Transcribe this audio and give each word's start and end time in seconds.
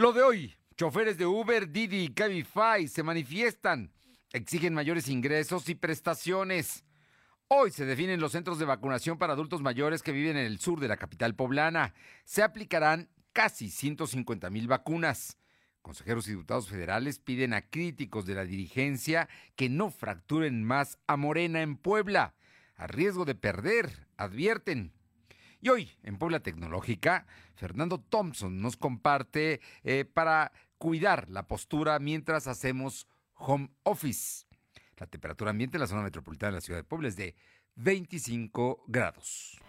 Lo 0.00 0.14
de 0.14 0.22
hoy, 0.22 0.56
choferes 0.78 1.18
de 1.18 1.26
Uber, 1.26 1.70
Didi 1.70 2.04
y 2.04 2.14
Cabify 2.14 2.88
se 2.88 3.02
manifiestan, 3.02 3.92
exigen 4.32 4.72
mayores 4.72 5.08
ingresos 5.10 5.68
y 5.68 5.74
prestaciones. 5.74 6.86
Hoy 7.48 7.70
se 7.70 7.84
definen 7.84 8.18
los 8.18 8.32
centros 8.32 8.58
de 8.58 8.64
vacunación 8.64 9.18
para 9.18 9.34
adultos 9.34 9.60
mayores 9.60 10.02
que 10.02 10.12
viven 10.12 10.38
en 10.38 10.46
el 10.46 10.58
sur 10.58 10.80
de 10.80 10.88
la 10.88 10.96
capital 10.96 11.34
poblana. 11.34 11.92
Se 12.24 12.42
aplicarán 12.42 13.10
casi 13.34 13.68
150 13.68 14.48
mil 14.48 14.68
vacunas. 14.68 15.36
Consejeros 15.82 16.26
y 16.28 16.30
diputados 16.30 16.70
federales 16.70 17.18
piden 17.18 17.52
a 17.52 17.68
críticos 17.68 18.24
de 18.24 18.36
la 18.36 18.46
dirigencia 18.46 19.28
que 19.54 19.68
no 19.68 19.90
fracturen 19.90 20.64
más 20.64 20.98
a 21.08 21.18
Morena 21.18 21.60
en 21.60 21.76
Puebla, 21.76 22.32
a 22.74 22.86
riesgo 22.86 23.26
de 23.26 23.34
perder, 23.34 24.08
advierten. 24.16 24.94
Y 25.60 25.68
hoy, 25.68 25.90
en 26.02 26.16
Puebla 26.16 26.40
Tecnológica, 26.40 27.26
Fernando 27.54 27.98
Thompson 28.00 28.60
nos 28.62 28.76
comparte 28.76 29.60
eh, 29.84 30.06
para 30.06 30.52
cuidar 30.78 31.28
la 31.28 31.46
postura 31.46 31.98
mientras 31.98 32.46
hacemos 32.46 33.06
home 33.34 33.68
office. 33.82 34.46
La 34.96 35.06
temperatura 35.06 35.50
ambiente 35.50 35.76
en 35.76 35.82
la 35.82 35.86
zona 35.86 36.02
metropolitana 36.02 36.52
de 36.52 36.56
la 36.56 36.60
ciudad 36.62 36.78
de 36.78 36.84
Puebla 36.84 37.08
es 37.08 37.16
de 37.16 37.34
25 37.76 38.84
grados. 38.86 39.60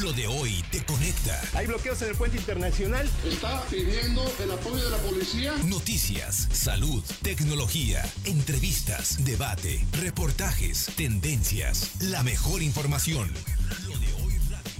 Lo 0.00 0.12
de 0.12 0.28
hoy 0.28 0.64
te 0.70 0.84
conecta. 0.84 1.40
Hay 1.54 1.66
bloqueos 1.66 2.00
en 2.02 2.10
el 2.10 2.16
puente 2.16 2.36
internacional. 2.36 3.10
Está 3.24 3.64
pidiendo 3.68 4.22
el 4.38 4.52
apoyo 4.52 4.84
de 4.84 4.90
la 4.90 4.96
policía. 4.98 5.52
Noticias, 5.64 6.48
salud, 6.52 7.04
tecnología, 7.22 8.02
entrevistas, 8.24 9.24
debate, 9.24 9.84
reportajes, 10.00 10.86
tendencias, 10.96 12.00
la 12.00 12.22
mejor 12.22 12.62
información. 12.62 13.30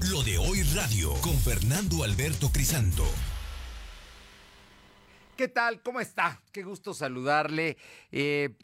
Lo 0.09 0.23
de 0.23 0.39
hoy 0.39 0.63
radio, 0.75 1.13
con 1.21 1.37
Fernando 1.37 2.05
Alberto 2.05 2.51
Crisanto. 2.51 3.05
¿Qué 5.37 5.47
tal? 5.47 5.83
¿Cómo 5.83 6.01
está? 6.01 6.41
Qué 6.53 6.63
gusto 6.63 6.95
saludarle. 6.95 7.77
Eh, 8.11 8.57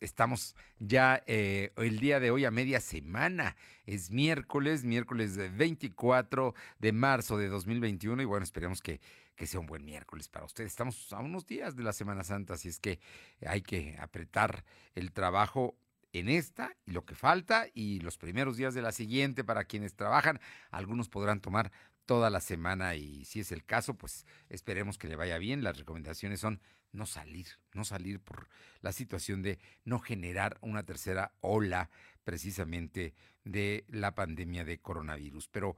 estamos 0.00 0.56
ya 0.80 1.22
eh, 1.28 1.70
el 1.76 2.00
día 2.00 2.18
de 2.18 2.32
hoy 2.32 2.44
a 2.44 2.50
media 2.50 2.80
semana. 2.80 3.54
Es 3.86 4.10
miércoles, 4.10 4.82
miércoles 4.82 5.36
24 5.56 6.52
de 6.80 6.92
marzo 6.92 7.38
de 7.38 7.46
2021 7.46 8.20
y 8.20 8.24
bueno, 8.24 8.42
esperemos 8.42 8.82
que, 8.82 9.00
que 9.36 9.46
sea 9.46 9.60
un 9.60 9.66
buen 9.66 9.84
miércoles 9.84 10.28
para 10.28 10.46
ustedes. 10.46 10.72
Estamos 10.72 11.12
a 11.12 11.20
unos 11.20 11.46
días 11.46 11.76
de 11.76 11.84
la 11.84 11.92
Semana 11.92 12.24
Santa, 12.24 12.54
así 12.54 12.68
es 12.68 12.80
que 12.80 12.98
hay 13.46 13.62
que 13.62 13.96
apretar 14.00 14.64
el 14.96 15.12
trabajo 15.12 15.76
en 16.12 16.28
esta 16.28 16.76
y 16.84 16.92
lo 16.92 17.04
que 17.04 17.14
falta 17.14 17.66
y 17.74 18.00
los 18.00 18.18
primeros 18.18 18.56
días 18.56 18.74
de 18.74 18.82
la 18.82 18.92
siguiente 18.92 19.44
para 19.44 19.64
quienes 19.64 19.94
trabajan. 19.94 20.40
Algunos 20.70 21.08
podrán 21.08 21.40
tomar 21.40 21.72
toda 22.06 22.30
la 22.30 22.40
semana 22.40 22.94
y 22.94 23.24
si 23.24 23.40
es 23.40 23.52
el 23.52 23.64
caso, 23.64 23.94
pues 23.94 24.26
esperemos 24.48 24.98
que 24.98 25.08
le 25.08 25.16
vaya 25.16 25.38
bien. 25.38 25.64
Las 25.64 25.78
recomendaciones 25.78 26.40
son 26.40 26.60
no 26.92 27.06
salir, 27.06 27.46
no 27.72 27.84
salir 27.84 28.20
por 28.20 28.48
la 28.80 28.92
situación 28.92 29.42
de 29.42 29.58
no 29.84 29.98
generar 29.98 30.58
una 30.60 30.82
tercera 30.82 31.32
ola 31.40 31.90
precisamente 32.24 33.14
de 33.44 33.84
la 33.88 34.14
pandemia 34.14 34.64
de 34.64 34.78
coronavirus. 34.78 35.48
Pero 35.48 35.76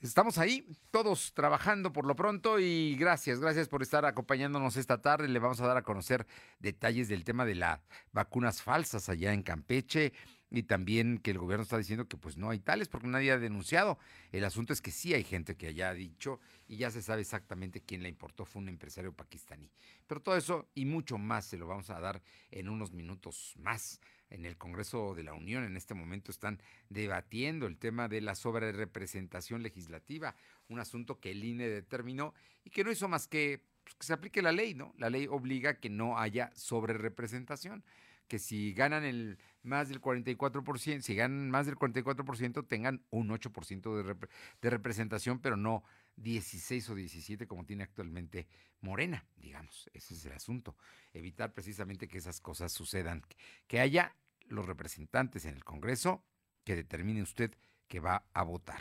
Estamos 0.00 0.38
ahí, 0.38 0.64
todos 0.92 1.34
trabajando 1.34 1.92
por 1.92 2.06
lo 2.06 2.14
pronto 2.14 2.60
y 2.60 2.94
gracias, 2.94 3.40
gracias 3.40 3.66
por 3.66 3.82
estar 3.82 4.04
acompañándonos 4.04 4.76
esta 4.76 5.02
tarde. 5.02 5.26
Le 5.26 5.40
vamos 5.40 5.60
a 5.60 5.66
dar 5.66 5.76
a 5.76 5.82
conocer 5.82 6.24
detalles 6.60 7.08
del 7.08 7.24
tema 7.24 7.44
de 7.44 7.56
las 7.56 7.80
vacunas 8.12 8.62
falsas 8.62 9.08
allá 9.08 9.32
en 9.32 9.42
Campeche 9.42 10.12
y 10.50 10.62
también 10.62 11.18
que 11.18 11.32
el 11.32 11.38
gobierno 11.38 11.64
está 11.64 11.78
diciendo 11.78 12.06
que 12.06 12.16
pues 12.16 12.36
no 12.36 12.50
hay 12.50 12.60
tales 12.60 12.86
porque 12.86 13.08
nadie 13.08 13.32
ha 13.32 13.38
denunciado. 13.38 13.98
El 14.30 14.44
asunto 14.44 14.72
es 14.72 14.80
que 14.80 14.92
sí 14.92 15.14
hay 15.14 15.24
gente 15.24 15.56
que 15.56 15.74
ya 15.74 15.88
ha 15.88 15.94
dicho 15.94 16.38
y 16.68 16.76
ya 16.76 16.92
se 16.92 17.02
sabe 17.02 17.22
exactamente 17.22 17.80
quién 17.80 18.04
la 18.04 18.08
importó, 18.08 18.44
fue 18.44 18.62
un 18.62 18.68
empresario 18.68 19.12
pakistaní. 19.12 19.68
Pero 20.06 20.22
todo 20.22 20.36
eso 20.36 20.68
y 20.76 20.84
mucho 20.84 21.18
más 21.18 21.44
se 21.44 21.56
lo 21.56 21.66
vamos 21.66 21.90
a 21.90 21.98
dar 21.98 22.22
en 22.52 22.68
unos 22.68 22.92
minutos 22.92 23.54
más 23.58 24.00
en 24.30 24.44
el 24.44 24.56
Congreso 24.56 25.14
de 25.14 25.22
la 25.22 25.34
Unión 25.34 25.64
en 25.64 25.76
este 25.76 25.94
momento 25.94 26.30
están 26.30 26.60
debatiendo 26.88 27.66
el 27.66 27.78
tema 27.78 28.08
de 28.08 28.20
la 28.20 28.34
sobrerepresentación 28.34 29.62
legislativa, 29.62 30.34
un 30.68 30.80
asunto 30.80 31.20
que 31.20 31.30
el 31.30 31.44
INE 31.44 31.68
determinó 31.68 32.34
y 32.64 32.70
que 32.70 32.84
no 32.84 32.90
hizo 32.90 33.08
más 33.08 33.28
que, 33.28 33.64
pues, 33.84 33.94
que 33.96 34.06
se 34.06 34.12
aplique 34.12 34.42
la 34.42 34.52
ley, 34.52 34.74
¿no? 34.74 34.94
La 34.98 35.10
ley 35.10 35.26
obliga 35.28 35.70
a 35.70 35.80
que 35.80 35.90
no 35.90 36.18
haya 36.18 36.50
sobrerepresentación 36.54 37.84
que 38.28 38.38
si 38.38 38.74
ganan 38.74 39.04
el 39.04 39.38
más 39.62 39.88
del 39.88 40.00
44%, 40.00 41.00
si 41.00 41.14
ganan 41.14 41.50
más 41.50 41.66
del 41.66 41.76
44%, 41.76 42.66
tengan 42.68 43.02
un 43.10 43.30
8% 43.30 44.02
de, 44.02 44.28
de 44.60 44.70
representación, 44.70 45.40
pero 45.40 45.56
no 45.56 45.82
16 46.22 46.90
o 46.90 46.94
17 46.94 47.46
como 47.46 47.64
tiene 47.64 47.84
actualmente 47.84 48.46
Morena, 48.80 49.24
digamos. 49.36 49.88
Ese 49.92 50.14
es 50.14 50.24
el 50.24 50.32
asunto. 50.32 50.76
Evitar 51.12 51.52
precisamente 51.52 52.08
que 52.08 52.18
esas 52.18 52.40
cosas 52.40 52.72
sucedan. 52.72 53.22
Que 53.66 53.80
haya 53.80 54.14
los 54.48 54.66
representantes 54.66 55.44
en 55.44 55.54
el 55.54 55.64
Congreso 55.64 56.24
que 56.64 56.76
determine 56.76 57.22
usted 57.22 57.54
que 57.88 58.00
va 58.00 58.24
a 58.34 58.42
votar. 58.42 58.80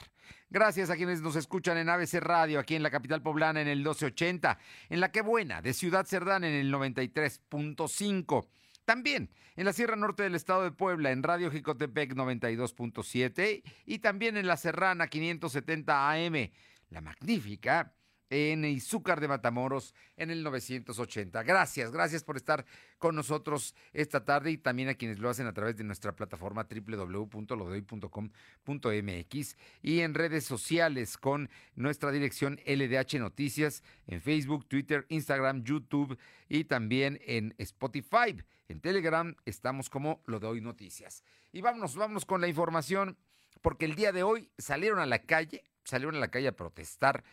Gracias 0.50 0.90
a 0.90 0.98
quienes 0.98 1.22
nos 1.22 1.36
escuchan 1.36 1.78
en 1.78 1.90
ABC 1.90 2.16
Radio, 2.16 2.60
aquí 2.60 2.76
en 2.76 2.84
la 2.84 2.92
capital 2.92 3.22
poblana 3.22 3.62
en 3.62 3.70
el 3.70 3.78
1280, 3.78 4.60
en 4.90 5.00
la 5.00 5.12
que 5.12 5.22
buena, 5.22 5.62
de 5.62 5.74
Ciudad 5.74 6.06
Cerdán 6.06 6.44
en 6.44 6.54
el 6.54 6.72
93.5. 6.74 8.48
También 8.84 9.30
en 9.56 9.66
la 9.66 9.74
Sierra 9.74 9.96
Norte 9.96 10.24
del 10.24 10.36
Estado 10.36 10.64
de 10.64 10.72
Puebla, 10.72 11.12
en 11.12 11.24
Radio 11.24 11.50
Jicotepec 11.52 12.14
92.7 12.14 13.64
y 13.86 14.00
también 14.00 14.38
en 14.38 14.48
la 14.48 14.58
Serrana 14.58 15.08
570 15.08 16.12
AM. 16.12 16.52
La 16.90 17.02
magnífica 17.02 17.94
en 18.30 18.66
Izúcar 18.66 19.22
de 19.22 19.28
Matamoros 19.28 19.94
en 20.18 20.32
el 20.32 20.42
980. 20.44 21.44
Gracias, 21.44 21.92
gracias 21.92 22.24
por 22.24 22.38
estar 22.38 22.66
con 22.98 23.16
nosotros 23.16 23.76
esta 23.94 24.26
tarde 24.26 24.50
y 24.52 24.58
también 24.58 24.90
a 24.90 24.96
quienes 24.96 25.20
lo 25.20 25.30
hacen 25.30 25.46
a 25.48 25.54
través 25.54 25.78
de 25.78 25.84
nuestra 25.84 26.16
plataforma 26.16 26.68
www.lodoy.com.mx 26.70 29.58
y 29.82 30.00
en 30.02 30.14
redes 30.14 30.46
sociales 30.46 31.18
con 31.18 31.50
nuestra 31.76 32.12
dirección 32.12 32.60
LDH 32.66 33.20
Noticias 33.20 33.84
en 34.08 34.22
Facebook, 34.22 34.68
Twitter, 34.68 35.06
Instagram, 35.10 35.64
YouTube 35.64 36.18
y 36.50 36.66
también 36.66 37.20
en 37.26 37.56
Spotify. 37.58 38.36
En 38.68 38.82
Telegram 38.82 39.34
estamos 39.46 39.90
como 39.90 40.22
Lo 40.26 40.42
de 40.42 40.48
Hoy 40.48 40.62
Noticias. 40.62 41.24
Y 41.54 41.62
vámonos, 41.62 41.96
vámonos 41.96 42.26
con 42.26 42.42
la 42.42 42.50
información, 42.50 43.18
porque 43.62 43.86
el 43.86 43.96
día 43.96 44.12
de 44.12 44.24
hoy 44.24 44.52
salieron 44.58 45.00
a 45.00 45.06
la 45.06 45.20
calle, 45.20 45.64
salieron 45.88 46.16
a 46.16 46.20
la 46.20 46.30
calle 46.30 46.50
a 46.50 46.56
protestar 46.56 47.24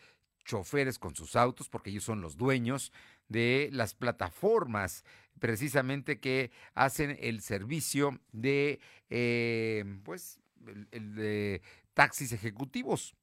choferes 0.44 0.98
con 0.98 1.14
sus 1.14 1.36
autos, 1.36 1.68
porque 1.68 1.90
ellos 1.90 2.04
son 2.04 2.20
los 2.20 2.36
dueños 2.36 2.92
de 3.28 3.70
las 3.72 3.94
plataformas 3.94 5.04
precisamente 5.38 6.20
que 6.20 6.50
hacen 6.74 7.16
el 7.20 7.40
servicio 7.40 8.20
de, 8.32 8.80
eh, 9.10 9.84
pues, 10.04 10.38
el 10.92 11.14
de 11.14 11.62
taxis 11.94 12.32
ejecutivos 12.32 13.14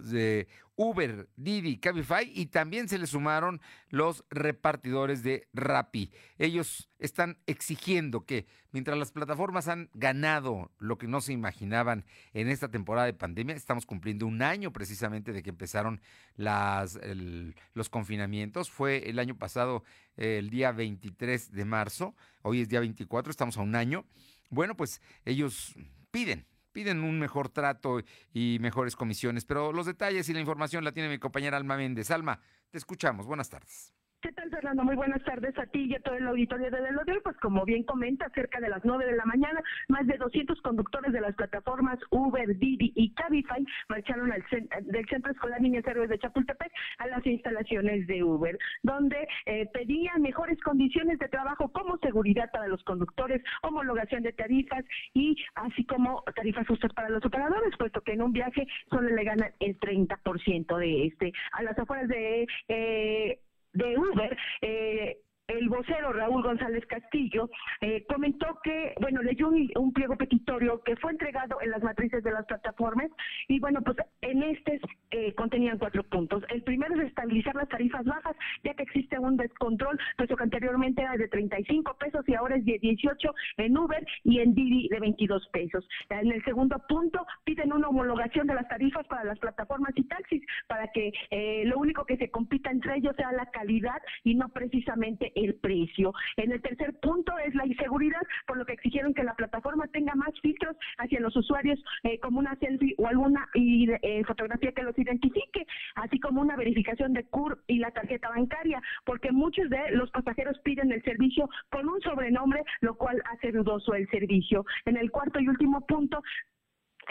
de 0.00 0.48
Uber, 0.74 1.28
Didi, 1.36 1.76
Cabify 1.76 2.30
y 2.34 2.46
también 2.46 2.88
se 2.88 2.98
le 2.98 3.06
sumaron 3.06 3.60
los 3.90 4.24
repartidores 4.30 5.22
de 5.22 5.46
Rappi. 5.52 6.10
Ellos 6.38 6.88
están 6.98 7.38
exigiendo 7.46 8.24
que 8.24 8.46
mientras 8.70 8.98
las 8.98 9.12
plataformas 9.12 9.68
han 9.68 9.90
ganado 9.92 10.70
lo 10.78 10.96
que 10.96 11.06
no 11.06 11.20
se 11.20 11.32
imaginaban 11.32 12.06
en 12.32 12.48
esta 12.48 12.70
temporada 12.70 13.06
de 13.06 13.12
pandemia, 13.12 13.54
estamos 13.54 13.84
cumpliendo 13.84 14.26
un 14.26 14.40
año 14.40 14.72
precisamente 14.72 15.32
de 15.32 15.42
que 15.42 15.50
empezaron 15.50 16.00
los 16.36 17.90
confinamientos. 17.90 18.70
Fue 18.70 19.10
el 19.10 19.18
año 19.18 19.36
pasado, 19.36 19.84
el 20.16 20.48
día 20.48 20.72
23 20.72 21.52
de 21.52 21.64
marzo, 21.64 22.16
hoy 22.40 22.62
es 22.62 22.68
día 22.68 22.80
24, 22.80 23.30
estamos 23.30 23.58
a 23.58 23.60
un 23.60 23.74
año. 23.74 24.06
Bueno, 24.48 24.76
pues 24.76 25.00
ellos 25.24 25.74
piden 26.10 26.46
piden 26.72 27.04
un 27.04 27.18
mejor 27.18 27.48
trato 27.48 28.00
y 28.32 28.58
mejores 28.60 28.96
comisiones. 28.96 29.44
Pero 29.44 29.72
los 29.72 29.86
detalles 29.86 30.28
y 30.28 30.32
la 30.32 30.40
información 30.40 30.84
la 30.84 30.92
tiene 30.92 31.08
mi 31.08 31.18
compañera 31.18 31.56
Alma 31.56 31.76
Méndez. 31.76 32.10
Alma, 32.10 32.40
te 32.70 32.78
escuchamos. 32.78 33.26
Buenas 33.26 33.50
tardes. 33.50 33.92
¿Qué 34.22 34.30
tal, 34.30 34.50
Fernando? 34.50 34.84
Muy 34.84 34.94
buenas 34.94 35.20
tardes 35.24 35.58
a 35.58 35.66
ti 35.66 35.86
y 35.90 35.96
a 35.96 36.00
todo 36.00 36.14
el 36.14 36.28
auditorio 36.28 36.70
de 36.70 36.92
Lo 36.92 37.02
de 37.02 37.20
Pues 37.22 37.36
como 37.38 37.64
bien 37.64 37.82
comenta, 37.82 38.30
cerca 38.32 38.60
de 38.60 38.68
las 38.68 38.84
9 38.84 39.04
de 39.04 39.16
la 39.16 39.24
mañana, 39.24 39.60
más 39.88 40.06
de 40.06 40.16
200 40.16 40.62
conductores 40.62 41.12
de 41.12 41.20
las 41.20 41.34
plataformas 41.34 41.98
Uber, 42.10 42.56
Didi 42.56 42.92
y 42.94 43.12
Cabify 43.14 43.66
marcharon 43.88 44.32
al 44.32 44.44
del 44.82 45.08
Centro 45.08 45.32
Escolar 45.32 45.60
Niñas 45.60 45.84
Héroes 45.88 46.08
de 46.08 46.20
Chapultepec 46.20 46.70
a 46.98 47.08
las 47.08 47.26
instalaciones 47.26 48.06
de 48.06 48.22
Uber, 48.22 48.56
donde 48.84 49.26
eh, 49.46 49.68
pedían 49.72 50.22
mejores 50.22 50.60
condiciones 50.60 51.18
de 51.18 51.28
trabajo 51.28 51.72
como 51.72 51.96
seguridad 51.98 52.48
para 52.52 52.68
los 52.68 52.84
conductores, 52.84 53.42
homologación 53.62 54.22
de 54.22 54.32
tarifas 54.32 54.84
y 55.14 55.34
así 55.56 55.84
como 55.84 56.22
tarifas 56.36 56.68
justas 56.68 56.92
para 56.92 57.08
los 57.08 57.24
operadores, 57.24 57.74
puesto 57.76 58.00
que 58.02 58.12
en 58.12 58.22
un 58.22 58.32
viaje 58.32 58.68
solo 58.88 59.08
le 59.08 59.24
ganan 59.24 59.50
el 59.58 59.80
30% 59.80 60.78
de 60.78 61.06
este. 61.06 61.32
A 61.54 61.64
las 61.64 61.76
afueras 61.76 62.06
de... 62.06 62.46
Eh, 62.68 63.40
de 63.72 63.98
Uber, 63.98 64.36
eh, 64.60 65.16
el 65.48 65.68
vocero 65.68 66.12
Raúl 66.12 66.42
González 66.42 66.84
Castillo 66.86 67.50
eh, 67.80 68.04
comentó 68.08 68.58
que, 68.62 68.94
bueno, 69.00 69.22
leyó 69.22 69.48
un, 69.48 69.92
pliego 69.92 70.16
petitorio 70.16 70.82
que 70.82 70.96
fue 70.96 71.12
entregado 71.12 71.60
en 71.60 71.70
las 71.70 71.82
matrices 71.82 72.24
de 72.24 72.30
las 72.30 72.46
plataformas 72.46 73.10
y, 73.48 73.60
bueno, 73.60 73.82
pues 73.82 73.96
en 74.22 74.42
este 74.42 74.80
eh, 75.10 75.34
contenían 75.34 75.78
cuatro 75.78 76.02
puntos. 76.04 76.42
El 76.48 76.62
primero 76.62 76.94
es 76.94 77.08
estabilizar 77.08 77.54
las 77.54 77.68
tarifas 77.68 78.04
bajas, 78.04 78.34
ya 78.64 78.72
que 78.74 78.84
existe 78.84 79.18
un 79.18 79.36
descontrol, 79.36 79.98
puesto 80.16 80.36
que 80.36 80.44
anteriormente 80.44 81.02
era 81.02 81.16
de 81.16 81.28
35 81.28 81.94
pesos 81.98 82.24
y 82.26 82.34
ahora 82.34 82.56
es 82.56 82.64
de 82.64 82.78
18 82.78 83.34
en 83.58 83.76
Uber 83.76 84.06
y 84.24 84.40
en 84.40 84.54
Didi 84.54 84.88
de 84.88 85.00
22 85.00 85.46
pesos. 85.52 85.86
En 86.08 86.32
el 86.32 86.42
segundo 86.44 86.82
punto, 86.88 87.26
piden 87.44 87.72
una 87.72 87.88
homologación 87.88 88.46
de 88.46 88.54
las 88.54 88.68
tarifas 88.68 89.06
para 89.08 89.24
las 89.24 89.38
plataformas 89.38 89.92
y 89.96 90.04
taxis, 90.04 90.42
para 90.68 90.88
que 90.88 91.12
eh, 91.30 91.64
lo 91.66 91.78
único 91.78 92.04
que 92.06 92.16
se 92.16 92.30
compita 92.30 92.70
entre 92.70 92.96
ellos 92.96 93.14
sea 93.16 93.32
la 93.32 93.46
calidad 93.46 94.00
y 94.24 94.34
no 94.34 94.48
precisamente 94.48 95.31
el 95.34 95.54
precio. 95.56 96.12
En 96.36 96.52
el 96.52 96.60
tercer 96.60 96.94
punto 97.00 97.32
es 97.38 97.54
la 97.54 97.66
inseguridad, 97.66 98.22
por 98.46 98.56
lo 98.56 98.64
que 98.64 98.74
exigieron 98.74 99.14
que 99.14 99.24
la 99.24 99.34
plataforma 99.34 99.86
tenga 99.88 100.14
más 100.14 100.32
filtros 100.40 100.76
hacia 100.98 101.20
los 101.20 101.36
usuarios, 101.36 101.82
eh, 102.04 102.18
como 102.20 102.38
una 102.38 102.56
selfie 102.56 102.94
o 102.98 103.06
alguna 103.06 103.48
eh, 103.54 104.24
fotografía 104.24 104.72
que 104.72 104.82
los 104.82 104.98
identifique, 104.98 105.66
así 105.96 106.18
como 106.20 106.40
una 106.40 106.56
verificación 106.56 107.12
de 107.12 107.24
CUR 107.24 107.62
y 107.66 107.78
la 107.78 107.90
tarjeta 107.90 108.28
bancaria, 108.30 108.82
porque 109.04 109.32
muchos 109.32 109.68
de 109.70 109.92
los 109.92 110.10
pasajeros 110.10 110.58
piden 110.60 110.92
el 110.92 111.02
servicio 111.02 111.48
con 111.70 111.88
un 111.88 112.00
sobrenombre, 112.00 112.62
lo 112.80 112.94
cual 112.94 113.22
hace 113.32 113.52
dudoso 113.52 113.94
el 113.94 114.08
servicio. 114.10 114.64
En 114.84 114.96
el 114.96 115.10
cuarto 115.10 115.40
y 115.40 115.48
último 115.48 115.80
punto, 115.86 116.22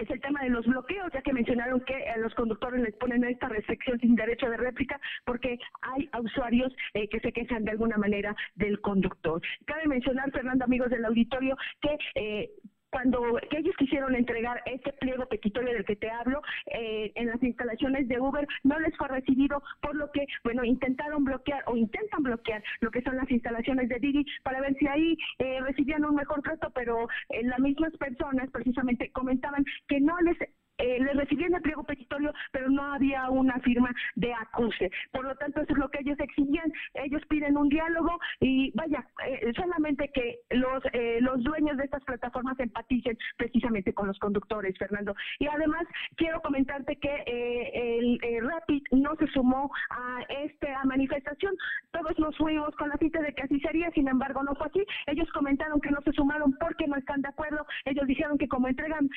es 0.01 0.09
el 0.09 0.19
tema 0.19 0.41
de 0.41 0.49
los 0.49 0.65
bloqueos, 0.65 1.11
ya 1.13 1.21
que 1.21 1.33
mencionaron 1.33 1.81
que 1.81 2.09
a 2.09 2.17
los 2.17 2.33
conductores 2.33 2.81
les 2.81 2.95
ponen 2.95 3.23
esta 3.23 3.47
restricción 3.47 3.99
sin 3.99 4.15
derecho 4.15 4.49
de 4.49 4.57
réplica 4.57 4.99
porque 5.25 5.59
hay 5.81 6.09
usuarios 6.19 6.73
eh, 6.93 7.07
que 7.07 7.19
se 7.19 7.31
quejan 7.31 7.63
de 7.65 7.71
alguna 7.71 7.97
manera 7.97 8.35
del 8.55 8.81
conductor. 8.81 9.41
Cabe 9.65 9.87
mencionar, 9.87 10.31
Fernando, 10.31 10.65
amigos 10.65 10.89
del 10.89 11.05
auditorio, 11.05 11.55
que 11.81 11.97
eh, 12.15 12.49
cuando 12.91 13.39
ellos 13.51 13.75
quisieron 13.77 14.15
entregar 14.15 14.61
este 14.65 14.93
pliego 14.93 15.25
petitorio 15.25 15.73
del 15.73 15.85
que 15.85 15.95
te 15.95 16.09
hablo 16.09 16.41
eh, 16.67 17.11
en 17.15 17.27
las 17.27 17.41
instalaciones 17.41 18.07
de 18.07 18.19
Uber 18.19 18.47
no 18.63 18.79
les 18.79 18.95
fue 18.97 19.07
recibido 19.07 19.63
por 19.81 19.95
lo 19.95 20.11
que 20.11 20.27
bueno 20.43 20.63
intentaron 20.63 21.23
bloquear 21.23 21.63
o 21.67 21.75
intentan 21.75 22.23
bloquear 22.23 22.63
lo 22.81 22.91
que 22.91 23.01
son 23.01 23.15
las 23.15 23.29
instalaciones 23.31 23.89
de 23.89 23.99
Didi 23.99 24.25
para 24.43 24.61
ver 24.61 24.75
si 24.77 24.87
ahí 24.87 25.17
eh, 25.39 25.59
recibían 25.61 26.05
un 26.05 26.15
mejor 26.15 26.41
trato 26.41 26.69
pero 26.71 27.07
eh, 27.29 27.43
las 27.43 27.59
mismas 27.59 27.95
personas 27.97 28.49
precisamente 28.51 29.11
comentaban 29.11 29.63
que 29.87 29.99
no 29.99 30.19
les 30.21 30.37
eh, 30.81 30.99
le 30.99 31.13
recibían 31.13 31.53
el 31.53 31.61
pliego 31.61 31.83
petitorio, 31.83 32.33
pero 32.51 32.69
no 32.69 32.83
había 32.93 33.29
una 33.29 33.59
firma 33.59 33.93
de 34.15 34.33
acuse. 34.33 34.89
Por 35.11 35.25
lo 35.25 35.35
tanto, 35.35 35.61
eso 35.61 35.73
es 35.73 35.77
lo 35.77 35.89
que 35.89 35.99
ellos 35.99 36.19
exigían. 36.19 36.71
Ellos 36.95 37.21
piden 37.29 37.55
un 37.55 37.69
diálogo 37.69 38.19
y 38.39 38.71
vaya, 38.71 39.05
eh, 39.27 39.51
solamente 39.55 40.09
que 40.09 40.39
los, 40.49 40.83
eh, 40.93 41.19
los 41.21 41.43
dueños 41.43 41.77
de 41.77 41.85
estas 41.85 42.03
plataformas 42.03 42.59
empaticen 42.59 43.17
precisamente 43.37 43.93
con 43.93 44.07
los 44.07 44.17
conductores, 44.19 44.77
Fernando. 44.77 45.15
Y 45.39 45.47
además, 45.47 45.83
quiero 46.15 46.41
comentarte 46.41 46.95
que 46.95 47.11
el 47.27 48.19
Rapid 48.41 48.83
no 48.91 49.15
se 49.17 49.27
sumó 49.27 49.71
a 49.91 50.21
esta 50.29 50.83
manifestación. 50.85 51.55
Todos 51.91 52.17
nos 52.17 52.35
fuimos 52.37 52.75
con 52.75 52.89
la 52.89 52.97
cita 52.97 53.19
de 53.21 53.33
que 53.33 53.43
así 53.43 53.59
sería, 53.59 53.91
sin 53.91 54.07
embargo, 54.07 54.41
no 54.43 54.55
fue 54.55 54.67
así. 54.67 54.83
Ellos 55.07 55.29
comentaron 55.31 55.79
que 55.79 55.91
no 55.91 56.01
se 56.01 56.11
sumaron 56.13 56.53
porque 56.59 56.87
no 56.87 56.95
están 56.95 57.21
de 57.21 57.29
acuerdo. 57.29 57.65
Ellos 57.85 58.07
dijeron 58.07 58.37
que 58.37 58.47
como 58.47 58.67
entregan 58.67 59.09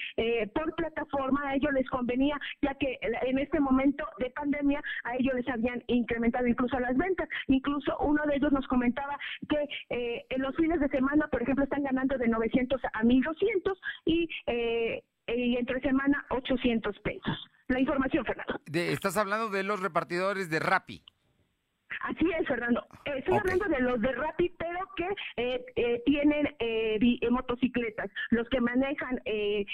por 0.54 0.74
plataforma, 0.74 1.53
ellos 1.54 1.72
les 1.72 1.88
convenía, 1.88 2.38
ya 2.62 2.74
que 2.74 2.98
en 3.00 3.38
este 3.38 3.60
momento 3.60 4.04
de 4.18 4.30
pandemia 4.30 4.82
a 5.04 5.16
ellos 5.16 5.34
les 5.34 5.48
habían 5.48 5.82
incrementado 5.86 6.46
incluso 6.46 6.78
las 6.80 6.96
ventas. 6.96 7.28
Incluso 7.48 7.96
uno 7.98 8.22
de 8.26 8.36
ellos 8.36 8.52
nos 8.52 8.66
comentaba 8.66 9.18
que 9.48 9.68
eh, 9.90 10.24
en 10.28 10.42
los 10.42 10.54
fines 10.56 10.80
de 10.80 10.88
semana, 10.88 11.28
por 11.28 11.42
ejemplo, 11.42 11.64
están 11.64 11.82
ganando 11.82 12.16
de 12.18 12.28
900 12.28 12.80
a 12.92 13.02
1200 13.02 13.80
y, 14.04 14.28
eh, 14.46 15.02
entre 15.26 15.80
semana 15.80 16.26
800 16.30 16.98
pesos. 17.00 17.50
La 17.68 17.80
información, 17.80 18.24
Fernando. 18.24 18.60
estás 18.72 19.16
hablando 19.16 19.48
de 19.48 19.62
los 19.62 19.80
repartidores 19.80 20.50
de 20.50 20.58
Rappi. 20.58 21.02
Así 22.00 22.30
es, 22.38 22.46
Fernando. 22.46 22.84
Eh, 23.06 23.18
estoy 23.18 23.36
hablando 23.36 23.64
de 23.66 23.80
los 23.80 24.00
de 24.00 24.12
Rappi, 24.12 24.50
pero 24.58 24.78
que 24.96 25.08
eh, 25.36 25.64
eh, 25.76 26.02
tienen 26.04 26.48
motocicletas. 27.30 28.10
Los 28.30 28.48
que 28.48 28.60
manejan 28.60 29.20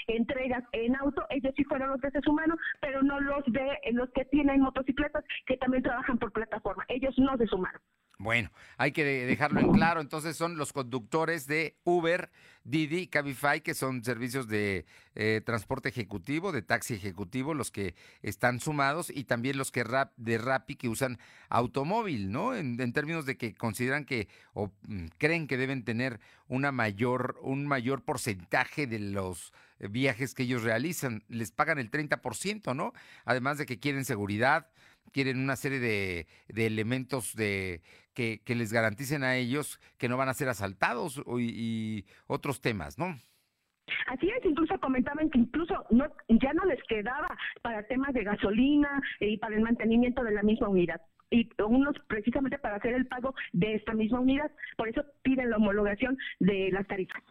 entregas 0.07 0.63
en 0.71 0.95
auto, 0.95 1.25
ellos 1.29 1.53
sí 1.55 1.63
fueron 1.65 1.89
los 1.89 2.01
de 2.01 2.11
seres 2.11 2.27
humanos, 2.27 2.57
pero 2.79 3.01
no 3.01 3.19
los 3.19 3.43
de 3.47 3.77
los 3.91 4.09
que 4.11 4.25
tienen 4.25 4.61
motocicletas 4.61 5.23
que 5.45 5.57
también 5.57 5.83
trabajan 5.83 6.17
por 6.17 6.31
plataforma. 6.31 6.85
Ellos 6.87 7.13
no 7.17 7.37
se 7.37 7.47
sumaron. 7.47 7.81
Bueno, 8.21 8.51
hay 8.77 8.91
que 8.91 9.03
dejarlo 9.03 9.61
en 9.61 9.71
claro. 9.71 9.99
Entonces 9.99 10.37
son 10.37 10.55
los 10.55 10.73
conductores 10.73 11.47
de 11.47 11.75
Uber, 11.83 12.29
Didi, 12.63 13.07
Cabify, 13.07 13.61
que 13.61 13.73
son 13.73 14.03
servicios 14.03 14.47
de 14.47 14.85
eh, 15.15 15.41
transporte 15.43 15.89
ejecutivo, 15.89 16.51
de 16.51 16.61
taxi 16.61 16.93
ejecutivo, 16.93 17.55
los 17.55 17.71
que 17.71 17.95
están 18.21 18.59
sumados, 18.59 19.09
y 19.09 19.23
también 19.23 19.57
los 19.57 19.71
que 19.71 19.83
rap, 19.83 20.13
de 20.17 20.37
Rappi 20.37 20.75
que 20.75 20.87
usan 20.87 21.17
automóvil, 21.49 22.31
¿no? 22.31 22.55
En, 22.55 22.77
términos 22.93 23.25
de 23.25 23.37
que 23.37 23.55
consideran 23.55 24.05
que 24.05 24.27
o 24.53 24.71
mm, 24.83 25.07
creen 25.17 25.47
que 25.47 25.57
deben 25.57 25.83
tener 25.83 26.19
una 26.47 26.71
mayor, 26.71 27.39
un 27.41 27.65
mayor 27.65 28.03
porcentaje 28.03 28.85
de 28.85 28.99
los 28.99 29.51
viajes 29.79 30.35
que 30.35 30.43
ellos 30.43 30.61
realizan. 30.61 31.23
Les 31.27 31.51
pagan 31.51 31.79
el 31.79 31.89
30%, 31.89 32.75
¿no? 32.75 32.93
Además 33.25 33.57
de 33.57 33.65
que 33.65 33.79
quieren 33.79 34.05
seguridad 34.05 34.67
quieren 35.11 35.39
una 35.39 35.55
serie 35.55 35.79
de, 35.79 36.27
elementos 36.55 37.35
de 37.35 37.81
que, 38.13 38.41
les 38.47 38.73
garanticen 38.73 39.23
a 39.23 39.35
ellos 39.35 39.79
que 39.97 40.09
no 40.09 40.17
van 40.17 40.29
a 40.29 40.33
ser 40.33 40.49
asaltados 40.49 41.21
y, 41.39 42.05
otros 42.27 42.61
temas, 42.61 42.97
¿no? 42.97 43.15
Así 44.07 44.29
es, 44.29 44.45
incluso 44.45 44.79
comentaban 44.79 45.29
que 45.29 45.39
incluso 45.39 45.85
no, 45.89 46.05
ya 46.29 46.53
no 46.53 46.65
les 46.65 46.81
quedaba 46.83 47.27
para 47.61 47.83
temas 47.87 48.13
de 48.13 48.23
gasolina 48.23 49.01
y 49.19 49.37
para 49.37 49.55
el 49.55 49.61
mantenimiento 49.61 50.23
de 50.23 50.31
la 50.31 50.43
misma 50.43 50.69
unidad 50.69 51.01
y 51.31 51.49
unos 51.65 51.95
precisamente 52.07 52.59
para 52.59 52.75
hacer 52.75 52.93
el 52.93 53.07
pago 53.07 53.33
de 53.53 53.75
esta 53.75 53.93
misma 53.93 54.19
unidad. 54.19 54.51
Por 54.77 54.89
eso 54.89 55.03
piden 55.23 55.49
la 55.49 55.57
homologación 55.57 56.17
de 56.39 56.69
las 56.71 56.85
tarifas. 56.87 57.23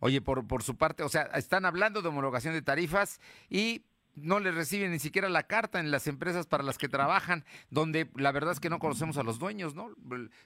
Oye, 0.00 0.20
por, 0.20 0.46
por 0.46 0.62
su 0.62 0.76
parte, 0.76 1.02
o 1.02 1.08
sea, 1.08 1.22
están 1.34 1.64
hablando 1.64 2.02
de 2.02 2.08
homologación 2.08 2.54
de 2.54 2.62
tarifas 2.62 3.20
y 3.50 3.82
no 4.22 4.40
les 4.40 4.54
reciben 4.54 4.90
ni 4.90 4.98
siquiera 4.98 5.28
la 5.28 5.44
carta 5.44 5.80
en 5.80 5.90
las 5.90 6.06
empresas 6.06 6.46
para 6.46 6.62
las 6.62 6.78
que 6.78 6.88
trabajan, 6.88 7.44
donde 7.70 8.10
la 8.14 8.32
verdad 8.32 8.52
es 8.52 8.60
que 8.60 8.70
no 8.70 8.78
conocemos 8.78 9.16
a 9.16 9.22
los 9.22 9.38
dueños, 9.38 9.74
¿no? 9.74 9.94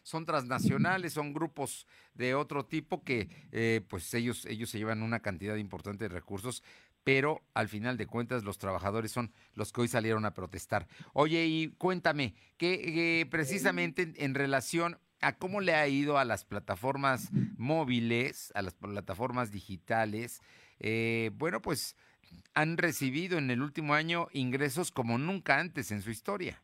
Son 0.02 0.26
transnacionales, 0.26 1.12
son 1.12 1.32
grupos 1.32 1.86
de 2.14 2.34
otro 2.34 2.64
tipo 2.64 3.02
que 3.02 3.28
eh, 3.52 3.80
pues 3.88 4.12
ellos, 4.14 4.46
ellos 4.46 4.70
se 4.70 4.78
llevan 4.78 5.02
una 5.02 5.20
cantidad 5.20 5.56
importante 5.56 6.08
de 6.08 6.14
recursos, 6.14 6.62
pero 7.04 7.42
al 7.54 7.68
final 7.68 7.96
de 7.96 8.06
cuentas 8.06 8.44
los 8.44 8.58
trabajadores 8.58 9.10
son 9.10 9.32
los 9.54 9.72
que 9.72 9.82
hoy 9.82 9.88
salieron 9.88 10.24
a 10.24 10.34
protestar. 10.34 10.86
Oye, 11.12 11.46
y 11.46 11.68
cuéntame, 11.78 12.34
que 12.56 13.26
precisamente 13.30 14.12
en, 14.16 14.34
relación 14.34 14.98
a 15.20 15.36
cómo 15.36 15.60
le 15.60 15.74
ha 15.74 15.88
ido 15.88 16.18
a 16.18 16.24
las 16.24 16.44
plataformas 16.44 17.30
móviles, 17.56 18.52
a 18.54 18.62
las 18.62 18.74
plataformas 18.74 19.50
digitales, 19.50 20.42
eh, 20.78 21.30
bueno, 21.34 21.62
pues 21.62 21.96
han 22.54 22.76
recibido 22.76 23.38
en 23.38 23.50
el 23.50 23.62
último 23.62 23.94
año 23.94 24.28
ingresos 24.32 24.90
como 24.90 25.18
nunca 25.18 25.58
antes 25.58 25.90
en 25.90 26.02
su 26.02 26.10
historia. 26.10 26.62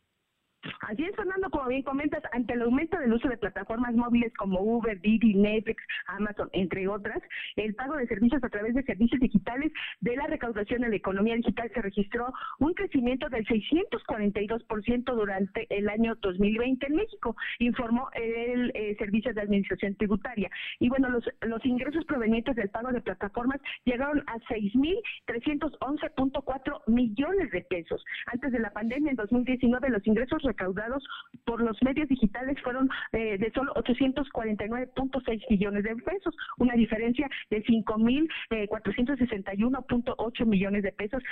Así 0.81 1.03
es, 1.03 1.15
Fernando, 1.15 1.49
como 1.49 1.69
bien 1.69 1.83
comentas, 1.83 2.21
ante 2.33 2.53
el 2.53 2.63
aumento 2.63 2.99
del 2.99 3.13
uso 3.13 3.29
de 3.29 3.37
plataformas 3.37 3.95
móviles 3.95 4.33
como 4.33 4.59
Uber, 4.59 4.99
Didi, 4.99 5.33
Netflix, 5.33 5.81
Amazon, 6.07 6.49
entre 6.51 6.85
otras, 6.87 7.21
el 7.55 7.75
pago 7.75 7.95
de 7.95 8.07
servicios 8.07 8.43
a 8.43 8.49
través 8.49 8.75
de 8.75 8.83
servicios 8.83 9.21
digitales 9.21 9.71
de 10.01 10.17
la 10.17 10.27
recaudación 10.27 10.83
en 10.83 10.89
la 10.89 10.97
economía 10.97 11.35
digital 11.35 11.71
se 11.73 11.81
registró 11.81 12.33
un 12.59 12.73
crecimiento 12.73 13.29
del 13.29 13.45
642% 13.45 15.15
durante 15.15 15.65
el 15.69 15.87
año 15.87 16.15
2020 16.15 16.87
en 16.87 16.95
México, 16.95 17.37
informó 17.59 18.09
el 18.13 18.71
eh, 18.73 18.97
Servicio 18.97 19.33
de 19.33 19.39
Administración 19.41 19.95
Tributaria. 19.95 20.49
Y 20.79 20.89
bueno, 20.89 21.09
los, 21.09 21.23
los 21.41 21.65
ingresos 21.65 22.03
provenientes 22.05 22.57
del 22.57 22.69
pago 22.69 22.91
de 22.91 22.99
plataformas 23.01 23.61
llegaron 23.85 24.23
a 24.27 24.35
6.311.4 24.39 26.81
millones 26.87 27.51
de 27.51 27.61
pesos. 27.61 28.03
Antes 28.25 28.51
de 28.51 28.59
la 28.59 28.71
pandemia, 28.71 29.11
en 29.11 29.15
2019, 29.15 29.89
los 29.89 30.05
ingresos 30.05 30.43
recaudados 30.49 31.01
por 31.45 31.61
los 31.61 31.81
medios 31.83 32.09
digitales 32.09 32.57
fueron 32.63 32.89
eh, 33.13 33.37
de 33.37 33.51
solo 33.51 33.73
849.6 33.75 35.45
millones 35.49 35.83
de 35.83 35.95
pesos, 35.95 36.35
una 36.57 36.73
diferencia 36.73 37.29
de 37.49 37.63
5.461.8 37.63 40.41
eh, 40.41 40.45
millones 40.45 40.83
de 40.83 40.91
pesos 40.91 41.23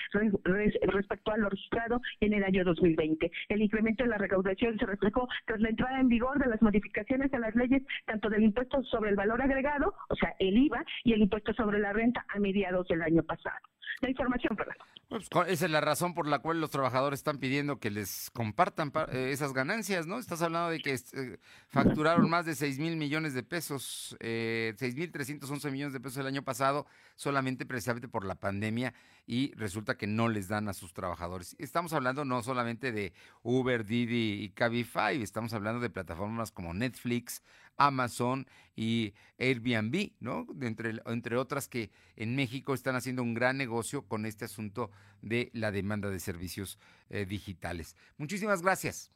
respecto 0.83 1.31
a 1.31 1.37
lo 1.37 1.49
registrado 1.49 1.99
en 2.19 2.33
el 2.33 2.43
año 2.43 2.63
2020. 2.63 3.31
El 3.49 3.61
incremento 3.61 4.03
de 4.03 4.09
la 4.09 4.17
recaudación 4.17 4.77
se 4.77 4.85
reflejó 4.85 5.27
tras 5.45 5.59
la 5.59 5.69
entrada 5.69 5.99
en 5.99 6.07
vigor 6.07 6.39
de 6.39 6.49
las 6.49 6.61
modificaciones 6.61 7.33
a 7.33 7.39
las 7.39 7.55
leyes 7.55 7.81
tanto 8.05 8.29
del 8.29 8.43
impuesto 8.43 8.83
sobre 8.83 9.09
el 9.09 9.15
valor 9.15 9.41
agregado, 9.41 9.95
o 10.09 10.15
sea, 10.15 10.35
el 10.39 10.57
IVA, 10.57 10.83
y 11.03 11.13
el 11.13 11.21
impuesto 11.21 11.53
sobre 11.53 11.79
la 11.79 11.93
renta 11.93 12.25
a 12.29 12.39
mediados 12.39 12.87
del 12.87 13.01
año 13.01 13.23
pasado. 13.23 13.57
La 14.01 14.09
información, 14.09 14.55
perdón. 14.55 14.75
Pues, 15.09 15.29
esa 15.47 15.65
es 15.65 15.71
la 15.71 15.79
razón 15.79 16.13
por 16.13 16.27
la 16.27 16.39
cual 16.39 16.59
los 16.59 16.69
trabajadores 16.69 17.21
están 17.21 17.37
pidiendo 17.37 17.79
que 17.79 17.89
les 17.89 18.29
compartan 18.31 18.91
eh, 19.11 19.29
esas 19.31 19.53
ganancias, 19.53 20.05
¿no? 20.05 20.19
Estás 20.19 20.41
hablando 20.41 20.69
de 20.69 20.79
que 20.79 20.93
eh, 20.93 21.39
facturaron 21.69 22.29
más 22.29 22.45
de 22.45 22.55
6 22.55 22.77
mil 22.79 22.97
millones 22.97 23.33
de 23.33 23.41
pesos, 23.41 24.17
eh, 24.19 24.73
6 24.77 24.95
mil 24.95 25.11
311 25.11 25.71
millones 25.71 25.93
de 25.93 26.01
pesos 26.01 26.17
el 26.17 26.27
año 26.27 26.43
pasado, 26.43 26.85
solamente 27.15 27.65
precisamente 27.65 28.09
por 28.09 28.25
la 28.25 28.35
pandemia, 28.35 28.93
y 29.25 29.53
resulta 29.55 29.95
que 29.97 30.07
no 30.07 30.27
les 30.27 30.49
dan 30.49 30.67
a 30.67 30.73
sus 30.73 30.93
trabajadores. 30.93 31.55
Estamos 31.57 31.93
hablando 31.93 32.25
no 32.25 32.43
solamente 32.43 32.91
de 32.91 33.13
Uber, 33.43 33.85
Didi 33.85 34.43
y 34.43 34.49
Cabify, 34.49 35.21
estamos 35.21 35.53
hablando 35.53 35.79
de 35.79 35.89
plataformas 35.89 36.51
como 36.51 36.73
Netflix, 36.73 37.43
Amazon 37.77 38.47
y 38.75 39.13
Airbnb, 39.39 40.11
¿no? 40.19 40.45
Entre, 40.61 40.95
entre 41.05 41.37
otras 41.37 41.67
que 41.67 41.89
en 42.15 42.35
México 42.35 42.73
están 42.73 42.95
haciendo 42.95 43.23
un 43.23 43.33
gran 43.33 43.57
negocio 43.57 44.03
con 44.03 44.25
este 44.25 44.45
asunto 44.45 44.91
de 45.21 45.49
la 45.53 45.71
demanda 45.71 46.09
de 46.09 46.19
servicios 46.19 46.77
eh, 47.09 47.25
digitales. 47.25 47.95
Muchísimas 48.17 48.61
gracias. 48.61 49.11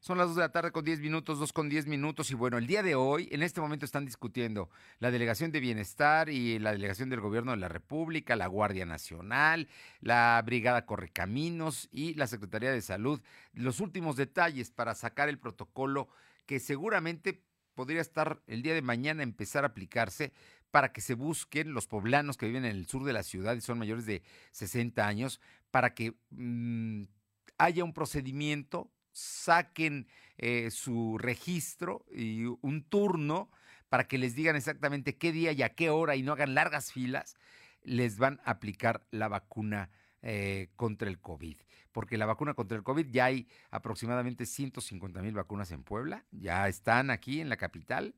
Son 0.00 0.18
las 0.18 0.28
2 0.28 0.36
de 0.36 0.42
la 0.42 0.48
tarde 0.50 0.72
con 0.72 0.84
10 0.84 1.00
minutos, 1.00 1.38
2 1.38 1.52
con 1.52 1.68
10 1.68 1.86
minutos. 1.86 2.30
Y 2.30 2.34
bueno, 2.34 2.58
el 2.58 2.66
día 2.66 2.82
de 2.82 2.94
hoy, 2.94 3.28
en 3.30 3.42
este 3.42 3.60
momento 3.60 3.84
están 3.84 4.04
discutiendo 4.04 4.68
la 4.98 5.10
Delegación 5.10 5.52
de 5.52 5.60
Bienestar 5.60 6.28
y 6.28 6.58
la 6.58 6.72
Delegación 6.72 7.08
del 7.08 7.20
Gobierno 7.20 7.52
de 7.52 7.58
la 7.58 7.68
República, 7.68 8.34
la 8.34 8.48
Guardia 8.48 8.84
Nacional, 8.84 9.68
la 10.00 10.42
Brigada 10.44 10.86
Correcaminos 10.86 11.88
y 11.92 12.14
la 12.14 12.26
Secretaría 12.26 12.72
de 12.72 12.80
Salud 12.80 13.20
los 13.52 13.80
últimos 13.80 14.16
detalles 14.16 14.70
para 14.70 14.94
sacar 14.94 15.28
el 15.28 15.38
protocolo 15.38 16.08
que 16.46 16.60
seguramente 16.60 17.44
podría 17.74 18.00
estar 18.00 18.42
el 18.46 18.62
día 18.62 18.74
de 18.74 18.82
mañana 18.82 19.22
empezar 19.22 19.64
a 19.64 19.68
aplicarse 19.68 20.32
para 20.70 20.92
que 20.92 21.00
se 21.00 21.14
busquen 21.14 21.74
los 21.74 21.86
poblanos 21.86 22.36
que 22.36 22.46
viven 22.46 22.64
en 22.64 22.76
el 22.76 22.86
sur 22.86 23.04
de 23.04 23.12
la 23.12 23.22
ciudad 23.22 23.54
y 23.54 23.60
son 23.60 23.78
mayores 23.78 24.06
de 24.06 24.22
60 24.52 25.06
años, 25.06 25.40
para 25.70 25.94
que 25.94 26.14
mm, 26.30 27.04
haya 27.58 27.84
un 27.84 27.92
procedimiento, 27.92 28.90
saquen 29.12 30.08
eh, 30.38 30.70
su 30.70 31.18
registro 31.18 32.06
y 32.10 32.44
un 32.44 32.84
turno 32.88 33.50
para 33.90 34.08
que 34.08 34.16
les 34.16 34.34
digan 34.34 34.56
exactamente 34.56 35.18
qué 35.18 35.32
día 35.32 35.52
y 35.52 35.62
a 35.62 35.74
qué 35.74 35.90
hora 35.90 36.16
y 36.16 36.22
no 36.22 36.32
hagan 36.32 36.54
largas 36.54 36.92
filas, 36.92 37.36
les 37.82 38.16
van 38.16 38.40
a 38.44 38.52
aplicar 38.52 39.06
la 39.10 39.28
vacuna 39.28 39.90
eh, 40.22 40.68
contra 40.76 41.08
el 41.08 41.20
COVID 41.20 41.56
porque 41.92 42.16
la 42.16 42.26
vacuna 42.26 42.54
contra 42.54 42.76
el 42.76 42.82
COVID 42.82 43.06
ya 43.10 43.26
hay 43.26 43.46
aproximadamente 43.70 44.46
150 44.46 45.22
mil 45.22 45.34
vacunas 45.34 45.70
en 45.72 45.84
Puebla, 45.84 46.24
ya 46.32 46.66
están 46.68 47.10
aquí 47.10 47.40
en 47.40 47.48
la 47.48 47.56
capital. 47.56 48.14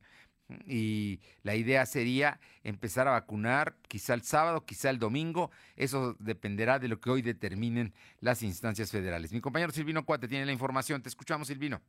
Y 0.67 1.21
la 1.41 1.55
idea 1.55 1.85
sería 1.87 2.39
empezar 2.63 3.07
a 3.07 3.11
vacunar 3.11 3.73
quizá 3.87 4.13
el 4.13 4.21
sábado, 4.21 4.63
quizá 4.63 4.91
el 4.91 4.99
domingo. 4.99 5.49
Eso 5.75 6.15
dependerá 6.19 6.77
de 6.77 6.87
lo 6.87 6.99
que 6.99 7.09
hoy 7.09 7.23
determinen 7.23 7.93
las 8.19 8.43
instancias 8.43 8.91
federales. 8.91 9.33
Mi 9.33 9.41
compañero 9.41 9.71
Silvino 9.71 10.05
Cuate 10.05 10.27
tiene 10.27 10.45
la 10.45 10.51
información. 10.51 11.01
Te 11.01 11.09
escuchamos, 11.09 11.47
Silvino. 11.47 11.81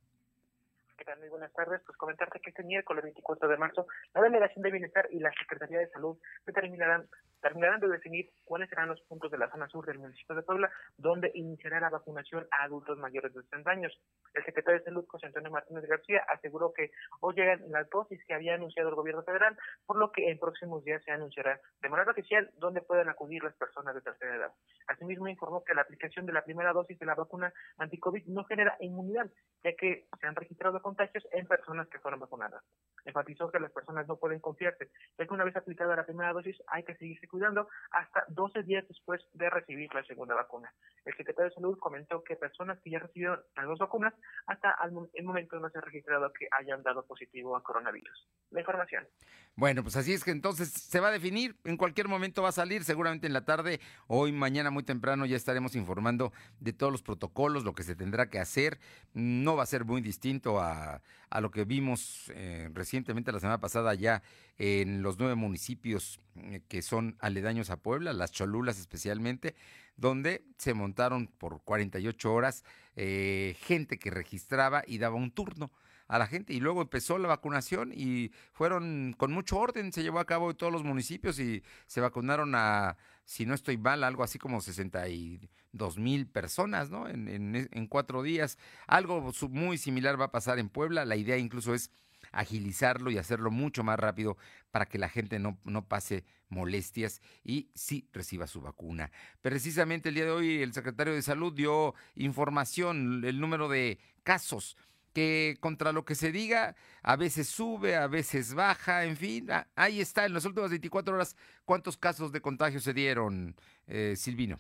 ¿Qué 0.97 1.05
tal? 1.05 1.19
Muy 1.21 1.29
buenas 1.29 1.53
tardes. 1.53 1.83
Pues 1.85 1.99
comentarte 1.99 2.41
que 2.41 2.49
este 2.49 2.63
miércoles 2.63 3.05
24 3.05 3.47
de 3.47 3.59
marzo, 3.59 3.87
la 4.15 4.23
Delegación 4.23 4.63
de 4.63 4.71
Bienestar 4.71 5.07
y 5.11 5.19
la 5.19 5.31
Secretaría 5.39 5.79
de 5.79 5.91
Salud 5.91 6.17
determinarán 6.47 7.07
terminarán 7.41 7.81
de 7.81 7.89
definir 7.89 8.31
cuáles 8.45 8.69
serán 8.69 8.89
los 8.89 9.01
puntos 9.03 9.31
de 9.31 9.39
la 9.39 9.51
zona 9.51 9.69
sur 9.69 9.87
del 9.87 9.99
municipio 9.99 10.35
de 10.35 10.43
Puebla 10.43 10.71
donde 10.97 11.31
iniciará 11.35 11.81
la 11.81 11.91
vacunación 11.91 12.47
a 12.51 12.65
adultos 12.65 12.99
mayores 12.99 13.33
de 13.35 13.43
60 13.43 13.71
años. 13.71 13.93
El 14.35 14.45
secretario 14.45 14.81
de 14.81 14.85
Salud, 14.85 15.05
José 15.09 15.27
Antonio 15.27 15.51
Martínez 15.51 15.85
García, 15.87 16.25
aseguró 16.29 16.73
que 16.73 16.91
hoy 17.21 17.35
llegan 17.35 17.63
las 17.71 17.89
dosis 17.91 18.23
que 18.27 18.35
había 18.35 18.55
anunciado 18.55 18.89
el 18.89 18.95
gobierno 18.95 19.23
federal, 19.23 19.57
por 19.87 19.99
lo 19.99 20.13
que 20.13 20.31
en 20.31 20.39
próximos 20.39 20.85
días 20.85 21.03
se 21.05 21.11
anunciará 21.11 21.61
de 21.81 21.89
manera 21.89 22.11
oficial 22.11 22.51
dónde 22.59 22.83
pueden 22.83 23.09
acudir 23.09 23.43
las 23.43 23.55
personas 23.57 23.95
de 23.95 24.01
tercera 24.01 24.37
edad. 24.37 24.53
Asimismo, 24.89 25.29
informó 25.29 25.65
que 25.65 25.75
la 25.75 25.83
aplicación 25.83 26.27
de 26.27 26.33
la 26.33 26.45
primera 26.45 26.73
dosis 26.73 26.99
de 26.99 27.07
la 27.07 27.15
vacuna 27.15 27.53
anticovid 27.79 28.25
no 28.27 28.45
genera 28.45 28.77
inmunidad, 28.81 29.31
ya 29.63 29.75
que 29.75 30.07
se 30.21 30.27
han 30.27 30.37
registrado 30.37 30.81
contagios 30.81 31.27
en 31.33 31.47
personas 31.47 31.89
que 31.89 31.99
fueron 31.99 32.21
vacunadas. 32.21 32.63
Enfatizó 33.07 33.51
que 33.51 33.61
las 33.61 33.73
personas 33.73 34.07
no 34.07 34.17
pueden 34.17 34.41
confiarse, 34.41 34.91
ya 35.19 35.27
que 35.27 35.35
una 35.35 35.45
vez 35.45 35.57
aplicada 35.57 35.97
la 35.97 36.05
primera 36.05 36.33
dosis 36.33 36.57
hay 36.67 36.83
que 36.85 36.97
seguirse 36.97 37.27
cuidando 37.29 37.69
hasta 37.93 38.25
12 38.29 38.65
días 38.65 38.85
después 38.89 39.23
de 39.33 39.49
recibir 39.49 39.93
la 39.95 40.05
segunda 40.05 40.35
vacuna. 40.35 40.73
El 41.05 41.17
secretario 41.17 41.49
de 41.49 41.55
Salud 41.55 41.79
comentó 41.79 42.23
que 42.23 42.37
personas 42.37 42.79
que 42.83 42.91
ya 42.91 42.99
recibieron 42.99 43.41
las 43.57 43.67
dos 43.67 43.79
vacunas 43.79 44.13
hasta 44.47 44.77
el 45.15 45.25
momento 45.25 45.59
no 45.59 45.71
se 45.71 45.79
ha 45.79 45.83
registrado 45.83 46.33
que 46.33 46.49
hayan 46.51 46.83
dado 46.83 47.07
positivo 47.07 47.57
a 47.57 47.63
coronavirus. 47.63 48.29
La 48.51 48.61
información. 48.61 49.07
Bueno, 49.55 49.83
pues 49.83 49.97
así 49.97 50.13
es 50.13 50.23
que 50.23 50.33
entonces 50.33 50.71
se 50.71 51.01
va 51.01 51.09
a 51.09 51.13
definir, 51.13 51.57
en 51.65 51.77
cualquier 51.79 52.09
momento 52.09 52.43
va 52.43 52.51
a 52.51 52.53
salir, 52.53 52.85
seguramente 52.85 53.27
en 53.27 53.33
la 53.33 53.45
tarde, 53.45 53.81
hoy, 54.07 54.31
mañana 54.33 54.71
muy 54.71 54.83
temprano 54.83 55.25
ya 55.25 55.37
estaremos 55.37 55.75
informando 55.77 56.33
de 56.61 56.73
todos 56.73 56.93
los 56.93 57.03
protocolos, 57.03 57.65
lo 57.65 57.73
que 57.73 57.83
se 57.83 57.97
tendrá 57.97 58.29
que 58.29 58.39
hacer. 58.39 58.79
No 59.15 59.57
va 59.57 59.63
a 59.63 59.67
ser 59.67 59.85
muy 59.85 60.01
distinto 60.01 60.61
a, 60.61 61.01
a 61.31 61.41
lo 61.41 61.51
que 61.51 61.65
vimos 61.65 62.31
eh, 62.35 62.69
recientemente 62.97 63.31
la 63.31 63.41
semana 63.41 63.61
pasada 63.61 63.93
ya 63.93 64.23
en 64.57 65.03
los 65.03 65.19
nueve 65.19 65.35
municipios 65.35 66.19
eh, 66.37 66.63
que 66.67 66.81
son 66.81 67.17
aledaños 67.21 67.69
a 67.69 67.77
Puebla, 67.77 68.15
las 68.15 68.33
Cholulas 68.33 68.79
especialmente, 68.79 69.55
donde 69.97 70.47
se 70.57 70.73
montaron 70.73 71.27
por 71.27 71.61
48 71.63 72.33
horas 72.33 72.65
eh, 72.97 73.55
gente 73.61 73.99
que 73.99 74.11
registraba 74.11 74.83
y 74.87 74.97
daba 74.97 75.17
un 75.17 75.31
turno 75.31 75.71
a 76.09 76.19
la 76.19 76.27
gente 76.27 76.55
y 76.55 76.61
luego 76.61 76.81
empezó 76.81 77.19
la 77.19 77.29
vacunación 77.29 77.93
y 77.93 78.31
fueron 78.53 79.15
con 79.19 79.31
mucho 79.31 79.59
orden, 79.59 79.93
se 79.93 80.03
llevó 80.03 80.21
a 80.21 80.25
cabo 80.25 80.51
en 80.51 80.57
todos 80.57 80.73
los 80.73 80.83
municipios 80.83 81.39
y 81.39 81.63
se 81.87 82.01
vacunaron 82.01 82.55
a, 82.55 82.97
si 83.27 83.45
no 83.45 83.53
estoy 83.53 83.77
mal, 83.77 84.05
algo 84.05 84.23
así 84.23 84.39
como 84.39 84.63
62 84.63 85.99
mil 85.99 86.27
personas, 86.27 86.89
¿no? 86.89 87.09
En, 87.09 87.29
en, 87.29 87.69
en 87.71 87.87
cuatro 87.89 88.23
días. 88.23 88.57
Algo 88.87 89.33
muy 89.51 89.77
similar 89.77 90.19
va 90.19 90.27
a 90.27 90.31
pasar 90.31 90.59
en 90.59 90.71
Puebla, 90.71 91.05
la 91.05 91.17
idea 91.17 91.37
incluso 91.37 91.75
es 91.75 91.91
agilizarlo 92.37 93.11
y 93.11 93.19
hacerlo 93.19 93.51
mucho 93.51 93.83
más 93.83 93.99
rápido 93.99 94.37
para 94.71 94.87
que 94.87 94.99
la 94.99 95.09
gente 95.09 95.39
no, 95.39 95.59
no 95.65 95.89
pase 95.89 96.25
molestias 96.49 97.21
y 97.43 97.71
sí 97.75 98.09
reciba 98.13 98.47
su 98.47 98.61
vacuna. 98.61 99.11
Precisamente 99.41 100.11
el 100.11 100.15
día 100.15 100.27
de 100.27 100.31
hoy 100.31 100.63
el 100.63 100.73
secretario 100.73 101.15
de 101.15 101.23
Salud 101.23 101.53
dio 101.53 101.95
información, 102.15 103.25
el 103.25 103.41
número 103.41 103.69
de 103.69 103.99
casos 104.23 104.77
que 105.15 105.57
contra 105.61 105.93
lo 105.93 106.05
que 106.05 106.15
se 106.15 106.31
diga, 106.31 106.77
a 107.03 107.17
veces 107.17 107.49
sube, 107.49 107.97
a 107.97 108.07
veces 108.07 108.53
baja, 108.53 109.05
en 109.05 109.17
fin, 109.17 109.49
ahí 109.75 110.03
está, 110.03 110.27
en 110.27 110.35
las 110.35 110.45
últimas 110.45 110.69
24 110.69 111.15
horas, 111.15 111.37
¿cuántos 111.65 111.97
casos 111.97 112.33
de 112.33 112.43
contagio 112.43 112.81
se 112.81 112.93
dieron, 112.93 113.57
eh, 113.87 114.13
Silvino? 114.15 114.59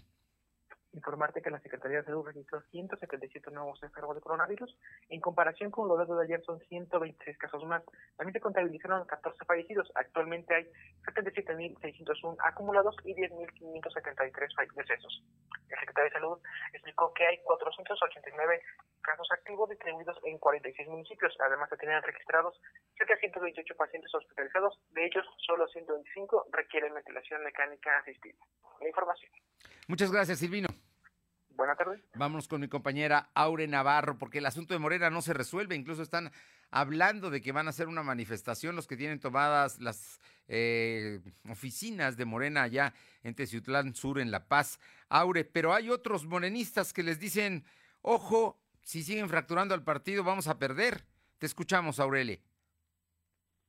Informarte 0.96 1.42
que 1.42 1.50
la 1.50 1.60
Secretaría 1.60 1.98
de 1.98 2.04
Salud 2.04 2.26
registró 2.26 2.60
177 2.70 3.50
nuevos 3.50 3.80
enfermos 3.82 4.16
de 4.16 4.22
coronavirus. 4.22 4.76
En 5.08 5.20
comparación 5.20 5.70
con 5.70 5.88
los 5.88 5.98
datos 5.98 6.18
de 6.18 6.24
ayer 6.24 6.42
son 6.44 6.58
126 6.60 7.38
casos 7.38 7.64
más. 7.64 7.82
También 8.16 8.32
se 8.32 8.40
contabilizaron 8.40 9.06
14 9.06 9.44
fallecidos. 9.44 9.90
Actualmente 9.94 10.54
hay 10.54 10.64
77.601 11.04 12.36
acumulados 12.44 12.96
y 13.04 13.14
10.573 13.14 14.74
decesos. 14.74 15.22
El 15.68 15.78
secretario 15.80 16.10
de 16.10 16.14
Salud 16.14 16.38
explicó 16.72 17.12
que 17.12 17.26
hay 17.26 17.38
489 17.44 18.60
casos 19.02 19.28
activos 19.32 19.68
distribuidos 19.68 20.16
en 20.24 20.38
46 20.38 20.88
municipios. 20.88 21.36
Además, 21.40 21.68
se 21.68 21.76
tenían 21.76 22.02
registrados 22.02 22.60
728 22.98 23.76
pacientes 23.76 24.14
hospitalizados. 24.14 24.80
De 24.90 25.04
ellos, 25.04 25.26
solo 25.46 25.68
125 25.68 26.46
requieren 26.52 26.94
ventilación 26.94 27.44
mecánica 27.44 27.98
asistida. 27.98 28.38
La 28.80 28.88
información. 28.88 29.32
Muchas 29.88 30.10
gracias, 30.10 30.38
Silvino. 30.38 30.68
Buenas 31.56 31.78
tardes. 31.78 32.00
Vamos 32.14 32.48
con 32.48 32.60
mi 32.60 32.68
compañera 32.68 33.30
Aure 33.34 33.66
Navarro, 33.66 34.18
porque 34.18 34.38
el 34.38 34.46
asunto 34.46 34.74
de 34.74 34.80
Morena 34.80 35.08
no 35.08 35.22
se 35.22 35.32
resuelve. 35.32 35.74
Incluso 35.74 36.02
están 36.02 36.30
hablando 36.70 37.30
de 37.30 37.40
que 37.40 37.52
van 37.52 37.66
a 37.66 37.70
hacer 37.70 37.88
una 37.88 38.02
manifestación 38.02 38.76
los 38.76 38.86
que 38.86 38.96
tienen 38.96 39.20
tomadas 39.20 39.80
las 39.80 40.20
eh, 40.48 41.20
oficinas 41.48 42.16
de 42.16 42.24
Morena 42.26 42.62
allá 42.62 42.92
en 43.22 43.34
Teciutlán 43.34 43.94
Sur, 43.94 44.18
en 44.18 44.30
La 44.30 44.48
Paz. 44.48 44.78
Aure, 45.08 45.44
pero 45.44 45.72
hay 45.72 45.88
otros 45.88 46.26
morenistas 46.26 46.92
que 46.92 47.02
les 47.02 47.18
dicen, 47.18 47.64
ojo, 48.02 48.60
si 48.82 49.02
siguen 49.02 49.28
fracturando 49.28 49.74
al 49.74 49.82
partido 49.82 50.24
vamos 50.24 50.48
a 50.48 50.58
perder. 50.58 51.04
Te 51.38 51.46
escuchamos, 51.46 52.00
Aureli. 52.00 52.40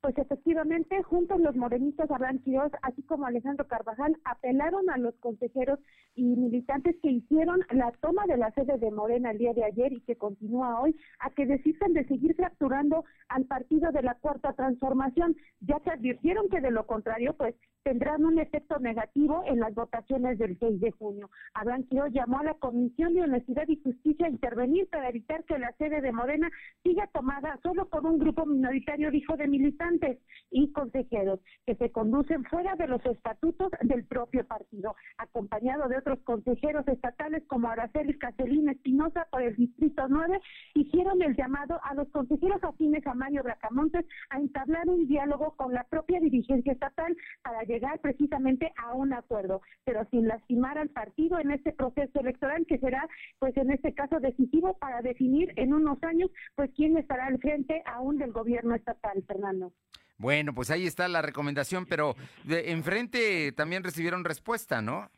Pues 0.02 0.18
efectivamente, 0.20 1.02
juntos 1.04 1.40
los 1.40 1.56
morenistas 1.56 2.10
Abraham 2.12 2.40
Quiroz, 2.44 2.72
así 2.84 3.02
como 3.04 3.26
Alejandro 3.26 3.68
Carvajal, 3.68 4.16
apelaron 4.26 4.90
a 4.90 4.98
los 4.98 5.16
consejeros 5.16 5.80
y 6.18 6.24
militantes 6.24 6.96
que 7.02 7.12
hicieron 7.12 7.62
la 7.72 7.92
toma 8.02 8.26
de 8.26 8.38
la 8.38 8.52
sede 8.52 8.78
de 8.80 8.92
Morena 8.92 9.32
el 9.32 9.38
día 9.38 9.54
de 9.54 9.64
ayer 9.64 9.94
y 9.94 10.02
que 10.02 10.16
continúa 10.16 10.82
hoy, 10.82 10.96
a 11.20 11.30
que 11.30 11.46
desistan 11.46 11.94
de 11.94 12.06
seguir 12.06 12.36
fracturando 12.36 13.06
al 13.30 13.46
partido 13.46 13.92
de 13.92 14.02
la 14.02 14.16
Cuarta 14.16 14.54
Transformación, 14.54 15.36
ya 15.62 15.80
que 15.80 15.92
advirtieron 15.92 16.50
que 16.50 16.60
de 16.60 16.72
lo 16.72 16.88
contrario, 16.88 17.36
pues 17.38 17.56
tendrán 17.84 18.26
un 18.26 18.40
efecto 18.40 18.80
negativo 18.80 19.44
en 19.46 19.60
las 19.60 19.74
votaciones 19.74 20.38
del 20.40 20.58
6 20.60 20.82
de 20.82 20.92
junio. 20.92 21.30
Abraham 21.54 21.84
Quiroz 21.84 22.12
llamó 22.12 22.40
a 22.40 22.44
la 22.44 22.54
Comisión 22.56 23.14
de 23.14 23.22
Honestidad 23.22 23.66
y 23.68 23.82
Justicia 23.82 24.26
a 24.26 24.30
intervenir 24.30 24.90
para 24.90 25.10
evitar 25.10 25.46
que 25.46 25.58
la 25.58 25.72
sede 25.74 26.02
de 26.02 26.12
Morena 26.12 26.50
siga 26.84 27.08
tomada 27.14 27.58
solo 27.64 27.88
por 27.88 28.06
un 28.06 28.20
grupo 28.20 28.46
minoritario, 28.46 29.12
dijo, 29.12 29.38
de 29.38 29.48
militantes 29.48 30.20
y 30.52 30.72
consejeros 30.72 31.40
que 31.66 31.76
se 31.76 31.92
conducen 31.92 32.44
fuera 32.46 32.76
de 32.76 32.88
los 32.88 33.06
estatutos 33.06 33.72
del 33.82 34.04
propio 34.06 34.46
partido, 34.46 34.96
acompañado 35.18 35.88
de 35.88 35.98
otros 35.98 36.07
consejeros 36.24 36.88
estatales 36.88 37.44
como 37.48 37.70
Araceli 37.70 38.18
Caselín 38.18 38.70
Espinosa 38.70 39.28
por 39.32 39.42
el 39.42 39.56
Distrito 39.56 40.08
9, 40.08 40.40
hicieron 40.76 41.22
el 41.22 41.36
llamado 41.36 41.80
a 41.84 41.94
los 41.94 42.08
consejeros 42.10 42.64
afines 42.64 43.06
a 43.06 43.14
Mario 43.14 43.44
Bracamontes 43.44 44.06
a 44.30 44.40
entablar 44.40 44.88
un 44.88 45.08
diálogo 45.08 45.56
con 45.56 45.74
la 45.74 45.84
propia 45.84 46.20
dirigencia 46.20 46.74
estatal 46.74 47.16
para 47.44 47.64
llegar 47.64 48.00
precisamente 48.00 48.72
a 48.78 48.94
un 48.94 49.14
acuerdo, 49.14 49.62
pero 49.84 50.06
sin 50.12 50.28
lastimar 50.28 50.78
al 50.78 50.90
partido 50.90 51.40
en 51.40 51.52
este 51.52 51.74
proceso 51.74 52.20
electoral 52.20 52.66
que 52.66 52.78
será, 52.80 53.08
pues 53.40 53.56
en 53.58 53.72
este 53.72 53.94
caso, 53.94 54.20
decisivo 54.20 54.78
para 54.78 55.02
definir 55.02 55.54
en 55.56 55.74
unos 55.74 56.02
años, 56.04 56.30
pues 56.56 56.72
quién 56.76 56.98
estará 56.98 57.28
al 57.28 57.40
frente 57.40 57.84
aún 57.86 58.18
del 58.18 58.32
gobierno 58.32 58.76
estatal, 58.76 59.24
Fernando. 59.28 59.74
Bueno, 60.18 60.54
pues 60.54 60.72
ahí 60.72 60.88
está 60.88 61.08
la 61.08 61.22
recomendación, 61.22 61.86
pero 61.86 62.16
de 62.44 62.72
enfrente 62.72 63.52
también 63.52 63.84
recibieron 63.84 64.24
respuesta, 64.24 64.82
¿no? 64.82 65.12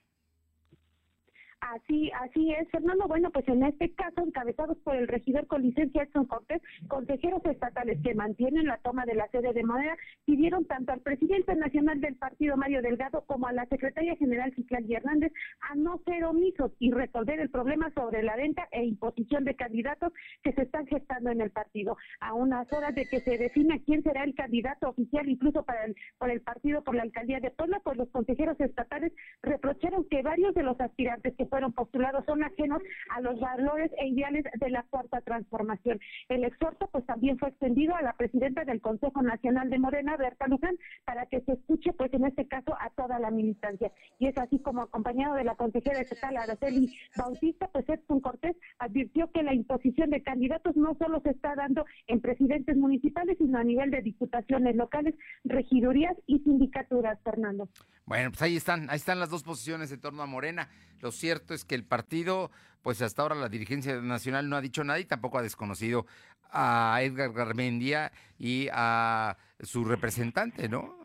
Así, 1.61 2.09
así 2.21 2.53
es, 2.53 2.69
Fernando. 2.69 3.07
Bueno, 3.07 3.31
pues 3.31 3.47
en 3.49 3.63
este 3.63 3.93
caso, 3.93 4.21
encabezados 4.25 4.77
por 4.77 4.95
el 4.95 5.07
regidor 5.07 5.45
con 5.47 5.61
licencia 5.61 6.03
Edson 6.03 6.25
Cortés, 6.25 6.61
consejeros 6.87 7.41
estatales 7.45 7.99
que 8.01 8.15
mantienen 8.15 8.65
la 8.65 8.77
toma 8.77 9.05
de 9.05 9.15
la 9.15 9.27
sede 9.27 9.51
de 9.53 9.63
Moneda, 9.63 9.97
pidieron 10.25 10.65
tanto 10.65 10.93
al 10.93 11.01
presidente 11.01 11.53
nacional 11.55 11.99
del 11.99 12.15
partido, 12.15 12.55
Mario 12.55 12.81
Delgado, 12.81 13.25
como 13.25 13.47
a 13.47 13.53
la 13.53 13.65
secretaria 13.65 14.15
general, 14.15 14.53
Citlali 14.55 14.95
Hernández, 14.95 15.33
a 15.69 15.75
no 15.75 15.99
ser 16.05 16.23
omisos 16.23 16.71
y 16.79 16.91
resolver 16.91 17.39
el 17.41 17.49
problema 17.49 17.91
sobre 17.93 18.23
la 18.23 18.37
venta 18.37 18.67
e 18.71 18.85
imposición 18.85 19.43
de 19.43 19.55
candidatos 19.55 20.13
que 20.43 20.53
se 20.53 20.61
están 20.61 20.87
gestando 20.87 21.29
en 21.29 21.41
el 21.41 21.51
partido. 21.51 21.97
A 22.21 22.33
unas 22.35 22.71
horas 22.71 22.95
de 22.95 23.05
que 23.05 23.19
se 23.19 23.37
defina 23.37 23.79
quién 23.85 24.01
será 24.01 24.23
el 24.23 24.33
candidato 24.33 24.89
oficial, 24.89 25.27
incluso 25.27 25.63
para 25.63 25.85
el, 25.85 25.95
por 26.17 26.29
el 26.29 26.41
partido, 26.41 26.83
por 26.83 26.95
la 26.95 27.03
alcaldía 27.03 27.41
de 27.41 27.51
Puebla, 27.51 27.81
pues 27.83 27.97
los 27.97 28.09
consejeros 28.09 28.59
estatales 28.61 29.11
reprocharon 29.43 30.07
que 30.09 30.21
varios 30.21 30.53
de 30.55 30.63
los 30.63 30.79
aspirantes 30.79 31.35
que 31.35 31.48
fueron 31.49 31.73
postulados 31.73 32.25
son 32.25 32.43
ajenos 32.43 32.81
a 33.09 33.21
los 33.21 33.39
valores 33.39 33.91
e 33.97 34.07
ideales 34.07 34.45
de 34.59 34.69
la 34.69 34.83
cuarta 34.83 35.21
transformación. 35.21 35.99
El 36.29 36.43
exhorto 36.43 36.87
pues 36.91 37.05
también 37.05 37.37
fue 37.37 37.49
extendido 37.49 37.95
a 37.95 38.01
la 38.01 38.13
presidenta 38.13 38.63
del 38.65 38.81
Consejo 38.81 39.21
Nacional 39.21 39.69
de 39.69 39.79
Morena, 39.79 40.17
Berta 40.17 40.47
Luján, 40.47 40.77
para 41.05 41.25
que 41.25 41.41
se 41.41 41.53
escuche 41.53 41.93
pues 41.93 42.13
en 42.13 42.25
este 42.25 42.47
caso 42.47 42.75
a 42.79 42.89
toda 42.91 43.19
la 43.19 43.31
militancia. 43.31 43.91
Y 44.19 44.27
es 44.27 44.37
así 44.37 44.59
como 44.59 44.81
acompañado 44.81 45.35
de 45.35 45.43
la 45.43 45.55
consejera 45.55 45.99
estatal 45.99 46.37
Araceli 46.37 46.95
Bautista, 47.15 47.67
pues 47.67 47.87
Edson 47.87 48.19
Cortés 48.21 48.55
advirtió 48.77 49.31
que 49.31 49.43
la 49.43 49.53
imposición 49.53 50.09
de 50.09 50.23
candidatos 50.23 50.75
no 50.75 50.95
solo 50.95 51.21
se 51.21 51.31
está 51.31 51.55
dando 51.55 51.85
en 52.07 52.21
presidentes 52.21 52.77
municipales, 52.77 53.37
sino 53.37 53.57
a 53.57 53.63
nivel 53.63 53.91
de 53.91 54.01
diputaciones 54.01 54.75
locales, 54.75 55.15
regidurías 55.43 56.15
y 56.27 56.39
sindicaturas, 56.39 57.19
Fernando. 57.23 57.69
Bueno, 58.05 58.31
pues 58.31 58.41
ahí 58.41 58.55
están, 58.55 58.89
ahí 58.89 58.97
están 58.97 59.19
las 59.19 59.29
dos 59.29 59.43
posiciones 59.43 59.91
en 59.91 59.99
torno 59.99 60.21
a 60.21 60.25
Morena. 60.25 60.69
Lo 61.01 61.11
cierto 61.11 61.38
es 61.49 61.65
que 61.65 61.75
el 61.75 61.83
partido, 61.83 62.51
pues 62.81 63.01
hasta 63.01 63.21
ahora 63.21 63.35
la 63.35 63.49
dirigencia 63.49 63.99
nacional 64.01 64.49
no 64.49 64.55
ha 64.55 64.61
dicho 64.61 64.83
nada 64.83 64.99
y 64.99 65.05
tampoco 65.05 65.37
ha 65.37 65.41
desconocido 65.41 66.05
a 66.51 66.99
Edgar 67.01 67.31
Garmendia 67.33 68.11
y 68.37 68.67
a 68.71 69.37
su 69.61 69.85
representante, 69.85 70.69
¿no? 70.69 70.97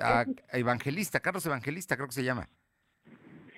a 0.00 0.24
Evangelista, 0.52 1.20
Carlos 1.20 1.44
Evangelista 1.44 1.96
creo 1.96 2.08
que 2.08 2.14
se 2.14 2.24
llama. 2.24 2.48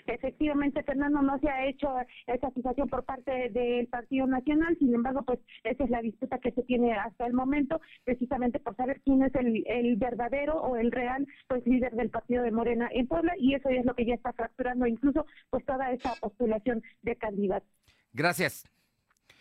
Efectivamente, 0.07 0.83
Fernando, 0.83 1.23
no 1.23 1.39
se 1.39 1.49
ha 1.49 1.67
hecho 1.67 1.95
esa 2.27 2.51
situación 2.51 2.89
por 2.89 3.05
parte 3.05 3.51
del 3.51 3.87
Partido 3.89 4.27
Nacional, 4.27 4.77
sin 4.79 4.95
embargo, 4.95 5.23
pues 5.23 5.39
esa 5.65 5.85
es 5.85 5.91
la 5.91 6.03
disputa 6.03 6.39
que 6.39 6.53
se 6.53 6.63
tiene 6.63 6.95
hasta 6.95 7.27
el 7.27 7.33
momento, 7.33 7.81
precisamente 8.05 8.61
por 8.61 8.77
saber 8.77 9.01
quién 9.03 9.23
es 9.23 9.35
el, 9.35 9.65
el 9.67 9.97
verdadero 9.97 10.61
o 10.61 10.77
el 10.77 10.93
real 10.93 11.27
pues 11.49 11.67
líder 11.67 11.93
del 11.95 12.11
Partido 12.11 12.43
de 12.43 12.51
Morena 12.51 12.89
en 12.93 13.07
Puebla, 13.07 13.35
y 13.39 13.55
eso 13.55 13.69
es 13.69 13.85
lo 13.85 13.95
que 13.95 14.07
ya 14.07 14.15
está 14.15 14.33
fracturando 14.33 14.87
incluso 14.87 15.27
pues 15.51 15.65
toda 15.65 15.93
esa 15.93 16.15
postulación 16.21 16.83
de 17.03 17.17
candidatos. 17.17 17.69
Gracias. 18.13 18.65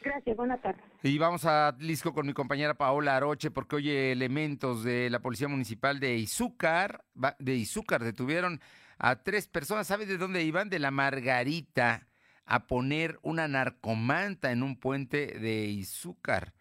Gracias, 0.06 0.38
buenas 0.38 0.62
tardes. 0.62 0.84
Y 1.02 1.18
vamos 1.18 1.46
a 1.46 1.76
Lisco 1.80 2.14
con 2.14 2.28
mi 2.28 2.34
compañera 2.34 2.76
Paola 2.76 3.18
Aroche, 3.18 3.50
porque 3.50 3.78
hoy 3.78 3.90
elementos 3.90 4.84
de 4.84 5.10
la 5.10 5.20
Policía 5.20 5.48
Municipal 5.48 6.00
de 6.00 6.16
Izúcar, 6.16 7.04
de 7.40 7.56
Izúcar 7.56 8.04
detuvieron 8.04 8.62
a 9.00 9.24
tres 9.24 9.48
personas. 9.48 9.88
¿Sabe 9.88 10.06
de 10.06 10.20
dónde 10.20 10.44
iban? 10.44 10.70
De 10.70 10.78
la 10.78 10.92
Margarita 10.92 12.08
a 12.46 12.68
poner 12.68 13.18
una 13.24 13.48
narcomanta 13.48 14.52
en 14.52 14.62
un 14.62 14.80
puente 14.80 15.40
de 15.40 15.66
Izúcar. 15.66 16.54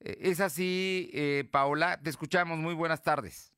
Eh, 0.00 0.18
es 0.20 0.40
así, 0.40 1.10
eh, 1.14 1.48
Paola, 1.50 1.98
te 2.02 2.10
escuchamos. 2.10 2.58
Muy 2.58 2.74
buenas 2.74 3.02
tardes. 3.02 3.53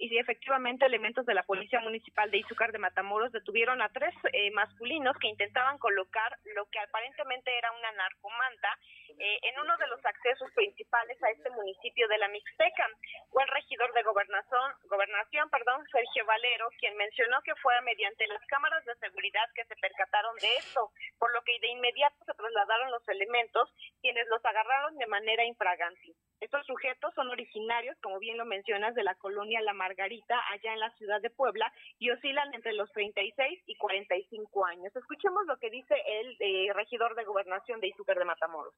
Y 0.00 0.08
sí, 0.08 0.18
efectivamente, 0.18 0.86
elementos 0.86 1.24
de 1.24 1.34
la 1.34 1.42
Policía 1.44 1.80
Municipal 1.80 2.30
de 2.30 2.38
Izúcar 2.38 2.72
de 2.72 2.78
Matamoros 2.78 3.32
detuvieron 3.32 3.80
a 3.80 3.88
tres 3.90 4.14
eh, 4.32 4.50
masculinos 4.50 5.16
que 5.18 5.28
intentaban 5.28 5.78
colocar 5.78 6.36
lo 6.56 6.66
que 6.66 6.80
aparentemente 6.80 7.56
era 7.56 7.70
una 7.70 7.92
narcomanta 7.92 8.78
eh, 9.18 9.38
en 9.42 9.60
uno 9.60 9.76
de 9.78 9.86
los 9.88 10.04
accesos 10.04 10.50
principales 10.52 11.22
a 11.22 11.30
este 11.30 11.50
municipio 11.50 12.08
de 12.08 12.18
la 12.18 12.28
Mixteca. 12.28 12.86
Fue 13.30 13.42
el 13.42 13.48
regidor 13.48 13.92
de 13.94 14.02
gobernación, 14.02 14.72
gobernación 14.84 15.50
perdón, 15.50 15.84
Sergio 15.90 16.24
Valero, 16.26 16.68
quien 16.78 16.96
mencionó 16.96 17.40
que 17.42 17.54
fue 17.56 17.74
mediante 17.82 18.26
las 18.26 18.44
cámaras 18.46 18.84
de 18.84 18.94
seguridad 18.96 19.48
que 19.54 19.64
se 19.64 19.76
percataron 19.76 20.36
de 20.36 20.56
esto, 20.56 20.90
por 21.18 21.32
lo 21.32 21.42
que 21.42 21.58
de 21.60 21.68
inmediato 21.68 22.16
se 22.24 22.34
trasladaron 22.34 22.90
los 22.90 23.06
elementos, 23.08 23.72
quienes 24.00 24.26
los 24.28 24.44
agarraron 24.44 24.96
de 24.96 25.06
manera 25.06 25.44
infragante. 25.44 26.14
Estos 26.42 26.66
sujetos 26.66 27.14
son 27.14 27.28
originarios, 27.28 27.96
como 28.02 28.18
bien 28.18 28.36
lo 28.36 28.44
mencionas, 28.44 28.96
de 28.96 29.04
la 29.04 29.14
colonia 29.14 29.60
La 29.60 29.74
Margarita, 29.74 30.42
allá 30.50 30.72
en 30.72 30.80
la 30.80 30.90
ciudad 30.96 31.20
de 31.20 31.30
Puebla, 31.30 31.72
y 32.00 32.10
oscilan 32.10 32.52
entre 32.52 32.72
los 32.72 32.90
36 32.90 33.62
y 33.66 33.76
45 33.76 34.64
años. 34.66 34.96
Escuchemos 34.96 35.46
lo 35.46 35.56
que 35.58 35.70
dice 35.70 35.94
el 36.04 36.36
eh, 36.40 36.72
regidor 36.74 37.14
de 37.14 37.22
gobernación 37.22 37.78
de 37.80 37.86
Izúcar 37.86 38.18
de 38.18 38.24
Matamoros. 38.24 38.74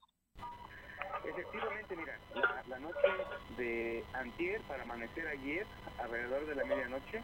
Efectivamente, 1.24 1.96
mira, 1.96 2.18
la, 2.68 2.78
noche 2.78 3.08
de 3.56 4.04
antier 4.12 4.60
para 4.62 4.82
amanecer 4.82 5.26
ayer, 5.26 5.66
alrededor 5.98 6.46
de 6.46 6.54
la 6.54 6.64
medianoche, 6.64 7.22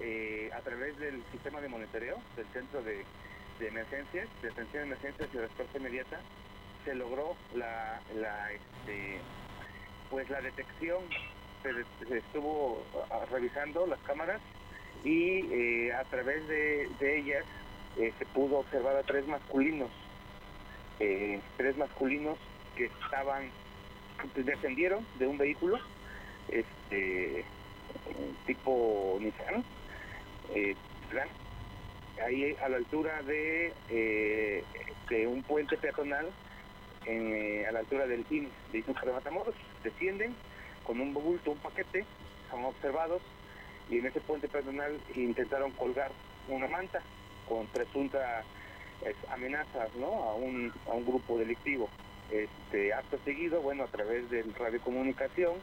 eh, 0.00 0.50
a 0.54 0.60
través 0.60 0.98
del 0.98 1.22
sistema 1.32 1.60
de 1.60 1.68
monitoreo 1.68 2.18
del 2.34 2.46
centro 2.48 2.82
de, 2.82 3.04
emergencias, 3.60 4.28
de 4.42 4.50
atención 4.50 4.82
de 4.82 4.86
emergencias 4.88 5.28
y 5.32 5.38
respuesta 5.38 5.78
inmediata, 5.78 6.20
se 6.84 6.94
logró 6.94 7.36
la, 7.54 8.00
este, 8.52 9.20
pues 10.10 10.28
la 10.30 10.40
detección. 10.40 11.02
Se, 11.62 12.16
estuvo 12.16 12.82
revisando 13.30 13.86
las 13.86 13.98
cámaras 14.00 14.40
y 15.02 15.40
eh, 15.52 15.92
a 15.92 16.04
través 16.04 16.46
de, 16.48 16.88
ellas 17.00 17.44
eh, 17.98 18.12
se 18.18 18.26
pudo 18.26 18.58
observar 18.58 18.96
a 18.96 19.02
tres 19.02 19.26
masculinos, 19.26 19.90
tres 20.98 21.76
masculinos 21.76 22.38
que 22.76 22.86
estaban, 22.86 23.50
descendieron 24.34 25.04
de 25.18 25.26
un 25.26 25.38
vehículo, 25.38 25.78
este 26.48 27.44
tipo 28.46 29.18
Nissan, 29.20 29.64
ahí 32.24 32.56
a 32.62 32.68
la 32.68 32.76
altura 32.76 33.22
de, 33.22 33.72
de 35.08 35.26
un 35.26 35.42
puente 35.42 35.76
peatonal 35.76 36.30
a 37.06 37.72
la 37.72 37.78
altura 37.80 38.06
del 38.06 38.24
IN 38.30 38.48
de 38.72 38.78
Izúcar 38.78 39.06
de 39.06 39.12
Matamoros, 39.12 39.54
descienden 39.84 40.34
con 40.84 41.00
un 41.00 41.14
bulto, 41.14 41.52
un 41.52 41.58
paquete, 41.58 42.04
son 42.50 42.64
observados 42.64 43.22
y 43.88 43.98
en 43.98 44.06
ese 44.06 44.20
puente 44.20 44.48
peatonal 44.48 44.98
intentaron 45.14 45.70
colgar 45.72 46.10
una 46.48 46.66
manta 46.66 47.00
con 47.48 47.66
presuntas 47.68 48.44
amenazas 49.30 49.94
¿no? 49.96 50.06
a, 50.06 50.34
un, 50.34 50.72
a 50.88 50.94
un 50.94 51.04
grupo 51.04 51.38
delictivo. 51.38 51.88
Este 52.30 52.92
acto 52.92 53.18
seguido, 53.24 53.60
bueno, 53.62 53.84
a 53.84 53.88
través 53.88 54.28
del 54.30 54.52
radiocomunicación 54.54 55.54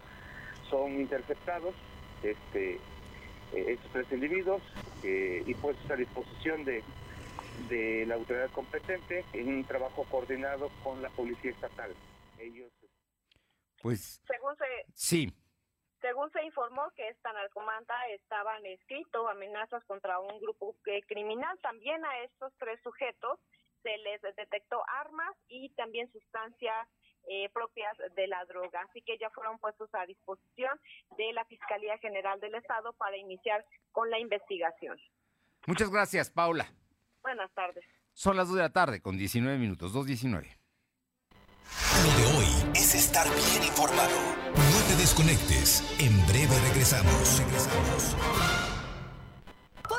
son 0.69 0.93
interceptados 0.99 1.75
este, 2.23 2.75
eh, 3.53 3.65
estos 3.67 3.91
tres 3.91 4.11
individuos 4.11 4.61
eh, 5.03 5.43
y 5.45 5.53
puestos 5.55 5.89
a 5.91 5.95
disposición 5.95 6.63
de, 6.63 6.83
de 7.69 8.05
la 8.05 8.15
autoridad 8.15 8.49
competente 8.51 9.25
en 9.33 9.49
un 9.49 9.63
trabajo 9.65 10.05
coordinado 10.09 10.69
con 10.83 11.01
la 11.01 11.09
policía 11.09 11.51
estatal. 11.51 11.91
Ellos 12.39 12.71
pues 13.83 14.21
según 14.25 14.55
se 14.55 14.65
sí 14.93 15.33
Según 16.01 16.31
se 16.31 16.43
informó 16.43 16.89
que 16.95 17.09
esta 17.09 17.33
narcomanta 17.33 17.93
estaban 18.15 18.65
escrito 18.65 19.27
amenazas 19.27 19.83
contra 19.83 20.19
un 20.19 20.39
grupo 20.39 20.75
criminal, 21.07 21.59
también 21.61 22.03
a 22.05 22.23
estos 22.23 22.53
tres 22.59 22.79
sujetos 22.81 23.39
se 23.83 23.97
les 23.97 24.21
detectó 24.35 24.81
armas 24.87 25.35
y 25.47 25.69
también 25.75 26.11
sustancias 26.11 26.87
eh, 27.27 27.49
propias 27.53 27.95
de 28.15 28.27
la 28.27 28.43
droga. 28.45 28.81
Así 28.89 29.01
que 29.01 29.17
ya 29.17 29.29
fueron 29.29 29.59
puestos 29.59 29.89
a 29.93 30.05
disposición 30.05 30.79
de 31.17 31.31
la 31.33 31.45
Fiscalía 31.45 31.97
General 31.99 32.39
del 32.39 32.55
Estado 32.55 32.93
para 32.93 33.15
iniciar 33.17 33.65
con 33.91 34.09
la 34.09 34.19
investigación. 34.19 34.99
Muchas 35.67 35.89
gracias, 35.89 36.29
Paula. 36.29 36.65
Buenas 37.21 37.51
tardes. 37.53 37.85
Son 38.13 38.35
las 38.35 38.47
2 38.47 38.57
de 38.57 38.61
la 38.63 38.73
tarde 38.73 39.01
con 39.01 39.17
19 39.17 39.57
minutos, 39.57 39.93
2.19. 39.93 40.57
Lo 42.03 42.09
de 42.17 42.37
hoy 42.37 42.71
es 42.75 42.93
estar 42.95 43.25
bien 43.27 43.63
informado. 43.63 44.15
No 44.53 44.87
te 44.87 44.95
desconectes. 45.01 45.81
En 45.99 46.13
breve 46.27 46.59
regresamos. 46.67 47.39
Regresamos. 47.39 48.62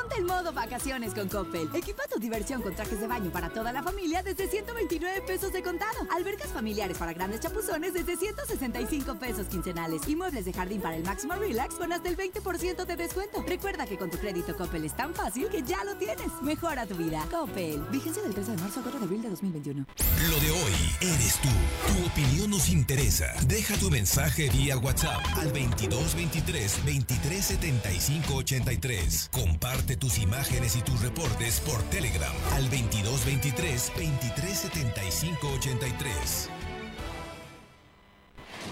Ponte 0.05 0.21
en 0.21 0.27
modo 0.27 0.53
vacaciones 0.53 1.15
con 1.15 1.27
Coppel. 1.27 1.67
Equipa 1.73 2.03
tu 2.13 2.19
diversión 2.19 2.61
con 2.61 2.75
trajes 2.75 2.99
de 2.99 3.07
baño 3.07 3.31
para 3.31 3.49
toda 3.49 3.73
la 3.73 3.81
familia 3.81 4.21
desde 4.21 4.47
129 4.47 5.21
pesos 5.21 5.51
de 5.51 5.63
contado. 5.63 5.97
Albercas 6.15 6.49
familiares 6.49 6.95
para 6.95 7.11
grandes 7.11 7.39
chapuzones 7.39 7.91
desde 7.95 8.15
165 8.15 9.15
pesos 9.15 9.47
quincenales. 9.47 10.07
Y 10.07 10.15
muebles 10.15 10.45
de 10.45 10.53
jardín 10.53 10.79
para 10.79 10.95
el 10.95 11.03
máximo 11.03 11.33
relax 11.33 11.73
con 11.73 11.91
hasta 11.91 12.07
el 12.07 12.17
20% 12.17 12.85
de 12.85 12.95
descuento. 12.95 13.43
Recuerda 13.47 13.87
que 13.87 13.97
con 13.97 14.11
tu 14.11 14.19
crédito 14.19 14.55
Coppel 14.55 14.85
es 14.85 14.95
tan 14.95 15.11
fácil 15.15 15.47
que 15.49 15.63
ya 15.63 15.83
lo 15.83 15.95
tienes. 15.95 16.31
Mejora 16.43 16.85
tu 16.85 16.93
vida. 16.93 17.25
Coppel. 17.31 17.81
Vigencia 17.89 18.21
del 18.21 18.35
13 18.35 18.51
de 18.51 18.57
marzo 18.57 18.81
a 18.81 18.83
4 18.83 18.99
de 18.99 19.05
abril 19.05 19.21
de 19.23 19.29
2021. 19.31 19.85
Lo 20.29 20.39
de 20.39 20.51
hoy 20.51 20.73
eres 21.01 21.39
tú. 21.41 21.49
Tu 21.87 22.05
opinión 22.05 22.51
nos 22.51 22.69
interesa. 22.69 23.33
Deja 23.47 23.75
tu 23.77 23.89
mensaje 23.89 24.51
vía 24.51 24.77
WhatsApp 24.77 25.25
al 25.35 25.51
2223 25.51 26.85
2375 26.85 28.35
83. 28.35 29.29
Comparte 29.31 29.94
tus 29.97 30.19
imágenes 30.19 30.75
y 30.75 30.81
tus 30.81 31.01
reportes 31.01 31.59
por 31.61 31.81
Telegram 31.83 32.33
al 32.53 32.63
2223 32.63 33.91
2375 33.95 35.47
83. 35.57 36.49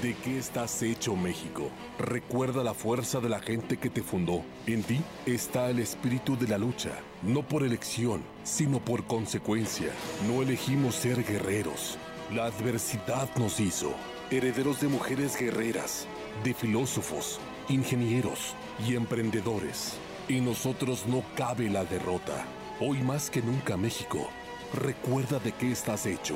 ¿De 0.02 0.16
qué 0.16 0.38
estás 0.38 0.82
hecho 0.82 1.16
México? 1.16 1.70
Recuerda 1.98 2.62
la 2.62 2.74
fuerza 2.74 3.22
de 3.22 3.30
la 3.30 3.40
gente 3.40 3.78
que 3.78 3.90
te 3.90 4.04
fundó. 4.04 4.44
En 4.68 4.84
ti 4.84 5.00
está 5.26 5.70
el 5.70 5.80
espíritu 5.80 6.38
de 6.38 6.50
la 6.50 6.58
lucha, 6.58 6.92
no 7.22 7.42
por 7.42 7.64
elección, 7.64 8.22
sino 8.44 8.84
por 8.84 9.06
consecuencia. 9.06 9.94
No 10.28 10.42
elegimos 10.42 10.96
ser 10.96 11.24
guerreros. 11.24 11.98
La 12.34 12.48
adversidad 12.48 13.30
nos 13.38 13.62
hizo, 13.62 13.94
herederos 14.30 14.82
de 14.82 14.90
mujeres 14.90 15.38
guerreras, 15.38 16.06
de 16.44 16.54
filósofos, 16.54 17.40
ingenieros 17.70 18.56
y 18.86 18.96
emprendedores. 18.96 19.94
En 20.30 20.46
nosotros 20.46 21.06
no 21.06 21.22
cabe 21.36 21.70
la 21.70 21.84
derrota. 21.84 22.46
Hoy 22.80 23.00
más 23.00 23.30
que 23.30 23.42
nunca 23.42 23.76
México, 23.76 24.30
recuerda 24.74 25.40
de 25.40 25.52
qué 25.52 25.70
estás 25.72 26.06
hecho. 26.06 26.36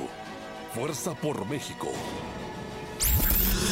Fuerza 0.74 1.14
por 1.14 1.46
México. 1.46 1.88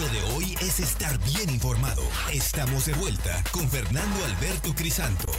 Lo 0.00 0.08
de 0.08 0.22
hoy 0.34 0.54
es 0.60 0.80
estar 0.80 1.16
bien 1.24 1.50
informado. 1.50 2.02
Estamos 2.32 2.86
de 2.86 2.94
vuelta 2.94 3.44
con 3.52 3.68
Fernando 3.68 4.24
Alberto 4.24 4.74
Crisanto. 4.74 5.30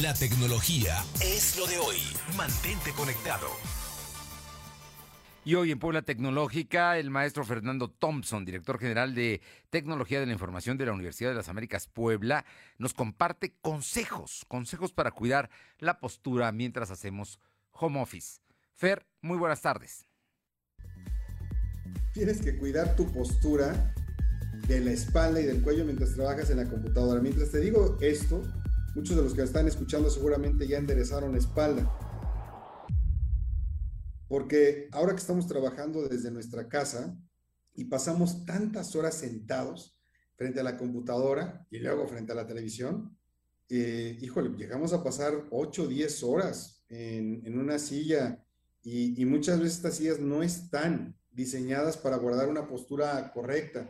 La 0.00 0.14
tecnología 0.14 1.02
es 1.20 1.58
lo 1.58 1.66
de 1.66 1.78
hoy. 1.78 1.96
Mantente 2.36 2.92
conectado. 2.92 3.48
Y 5.44 5.56
hoy 5.56 5.72
en 5.72 5.80
Puebla 5.80 6.02
Tecnológica, 6.02 6.96
el 6.96 7.10
maestro 7.10 7.44
Fernando 7.44 7.90
Thompson, 7.90 8.44
director 8.44 8.78
general 8.78 9.16
de 9.16 9.40
Tecnología 9.70 10.20
de 10.20 10.26
la 10.26 10.32
Información 10.32 10.78
de 10.78 10.86
la 10.86 10.92
Universidad 10.92 11.30
de 11.30 11.36
las 11.36 11.48
Américas 11.48 11.88
Puebla, 11.88 12.44
nos 12.78 12.94
comparte 12.94 13.56
consejos, 13.62 14.44
consejos 14.46 14.92
para 14.92 15.10
cuidar 15.10 15.50
la 15.78 15.98
postura 15.98 16.52
mientras 16.52 16.92
hacemos 16.92 17.40
home 17.72 18.00
office. 18.00 18.40
Fer, 18.74 19.06
muy 19.22 19.38
buenas 19.38 19.60
tardes. 19.60 20.06
Tienes 22.12 22.40
que 22.40 22.58
cuidar 22.58 22.96
tu 22.96 23.10
postura 23.12 23.94
de 24.68 24.80
la 24.80 24.92
espalda 24.92 25.40
y 25.40 25.44
del 25.44 25.62
cuello 25.62 25.84
mientras 25.84 26.14
trabajas 26.14 26.50
en 26.50 26.58
la 26.58 26.68
computadora. 26.68 27.20
Mientras 27.20 27.50
te 27.50 27.60
digo 27.60 27.98
esto, 28.00 28.42
muchos 28.94 29.16
de 29.16 29.22
los 29.22 29.34
que 29.34 29.42
están 29.42 29.66
escuchando 29.68 30.10
seguramente 30.10 30.66
ya 30.66 30.78
enderezaron 30.78 31.36
espalda 31.36 31.90
porque 34.34 34.88
ahora 34.90 35.12
que 35.12 35.20
estamos 35.20 35.46
trabajando 35.46 36.08
desde 36.08 36.30
nuestra 36.30 36.68
casa 36.68 37.16
y 37.74 37.84
pasamos 37.84 38.44
tantas 38.44 38.96
horas 38.96 39.14
sentados 39.14 39.96
frente 40.36 40.58
a 40.58 40.64
la 40.64 40.76
computadora 40.76 41.66
y 41.70 41.78
luego 41.78 42.08
frente 42.08 42.32
a 42.32 42.34
la 42.34 42.44
televisión, 42.44 43.16
eh, 43.68 44.18
híjole, 44.20 44.50
llegamos 44.56 44.92
a 44.92 45.04
pasar 45.04 45.46
8 45.50 45.82
o 45.84 45.86
10 45.86 46.22
horas 46.24 46.84
en, 46.88 47.58
una 47.58 47.78
silla 47.78 48.44
y, 48.82 49.20
y, 49.22 49.24
muchas 49.24 49.60
veces 49.60 49.76
estas 49.76 49.96
sillas 49.98 50.18
no 50.18 50.42
están 50.42 51.16
diseñadas 51.34 51.96
para 51.96 52.16
guardar 52.16 52.48
una 52.48 52.66
postura 52.66 53.30
correcta. 53.32 53.88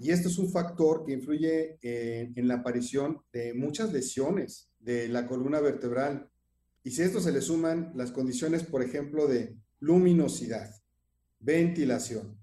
Y 0.00 0.10
esto 0.10 0.28
es 0.28 0.38
un 0.38 0.50
factor 0.50 1.04
que 1.04 1.12
influye 1.12 1.78
en, 1.82 2.32
en 2.36 2.48
la 2.48 2.54
aparición 2.54 3.22
de 3.32 3.54
muchas 3.54 3.92
lesiones 3.92 4.70
de 4.78 5.08
la 5.08 5.26
columna 5.26 5.60
vertebral. 5.60 6.30
Y 6.82 6.90
si 6.90 7.02
a 7.02 7.06
esto 7.06 7.20
se 7.20 7.32
le 7.32 7.40
suman 7.40 7.92
las 7.94 8.10
condiciones, 8.10 8.64
por 8.64 8.82
ejemplo, 8.82 9.26
de 9.26 9.56
luminosidad, 9.80 10.70
ventilación, 11.38 12.38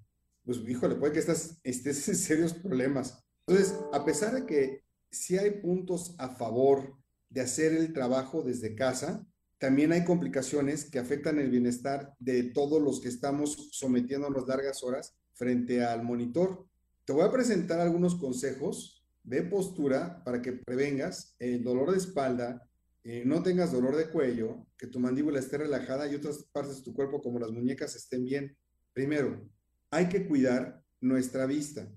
pues 0.45 0.60
híjole, 0.67 0.95
puede 0.95 1.13
que 1.13 1.19
estás, 1.19 1.60
estés 1.63 2.08
en 2.10 2.15
serios 2.15 2.54
problemas. 2.54 3.23
Entonces, 3.45 3.75
a 3.93 4.04
pesar 4.06 4.34
de 4.34 4.45
que 4.45 4.84
sí 5.12 5.38
hay 5.38 5.62
puntos 5.62 6.15
a 6.17 6.30
favor 6.30 6.95
de 7.30 7.41
hacer 7.41 7.73
el 7.73 7.93
trabajo 7.93 8.41
desde 8.41 8.75
casa, 8.75 9.28
también 9.60 9.91
hay 9.91 10.06
complicaciones 10.06 10.89
que 10.89 11.00
afectan 11.00 11.38
el 11.38 11.50
bienestar 11.50 12.13
de 12.17 12.43
todos 12.43 12.82
los 12.82 13.02
que 13.02 13.10
estamos 13.10 13.69
sometiéndonos 13.74 14.48
largas 14.48 14.84
horas 14.84 15.17
frente 15.34 15.84
al 15.84 16.02
monitor. 16.02 16.65
Te 17.04 17.12
voy 17.12 17.24
a 17.24 17.32
presentar 17.32 17.82
algunos 17.82 18.15
consejos 18.15 19.06
de 19.22 19.43
postura 19.43 20.24
para 20.24 20.41
que 20.41 20.54
prevengas 20.54 21.36
el 21.39 21.62
dolor 21.62 21.91
de 21.91 21.98
espalda, 21.98 22.65
eh, 23.04 23.24
no 23.26 23.43
tengas 23.43 23.74
dolor 23.74 23.98
de 23.98 24.10
cuello, 24.10 24.65
que 24.78 24.88
tu 24.88 25.00
mandíbula 25.00 25.39
esté 25.39 25.58
relajada 25.58 26.08
y 26.08 26.15
otras 26.15 26.45
partes 26.54 26.78
de 26.78 26.84
tu 26.84 26.93
cuerpo 26.93 27.22
como 27.22 27.38
las 27.38 27.52
muñecas 27.52 27.95
estén 27.95 28.24
bien. 28.24 28.58
Primero, 28.93 29.45
hay 29.91 30.08
que 30.08 30.26
cuidar 30.26 30.82
nuestra 31.02 31.45
vista. 31.45 31.91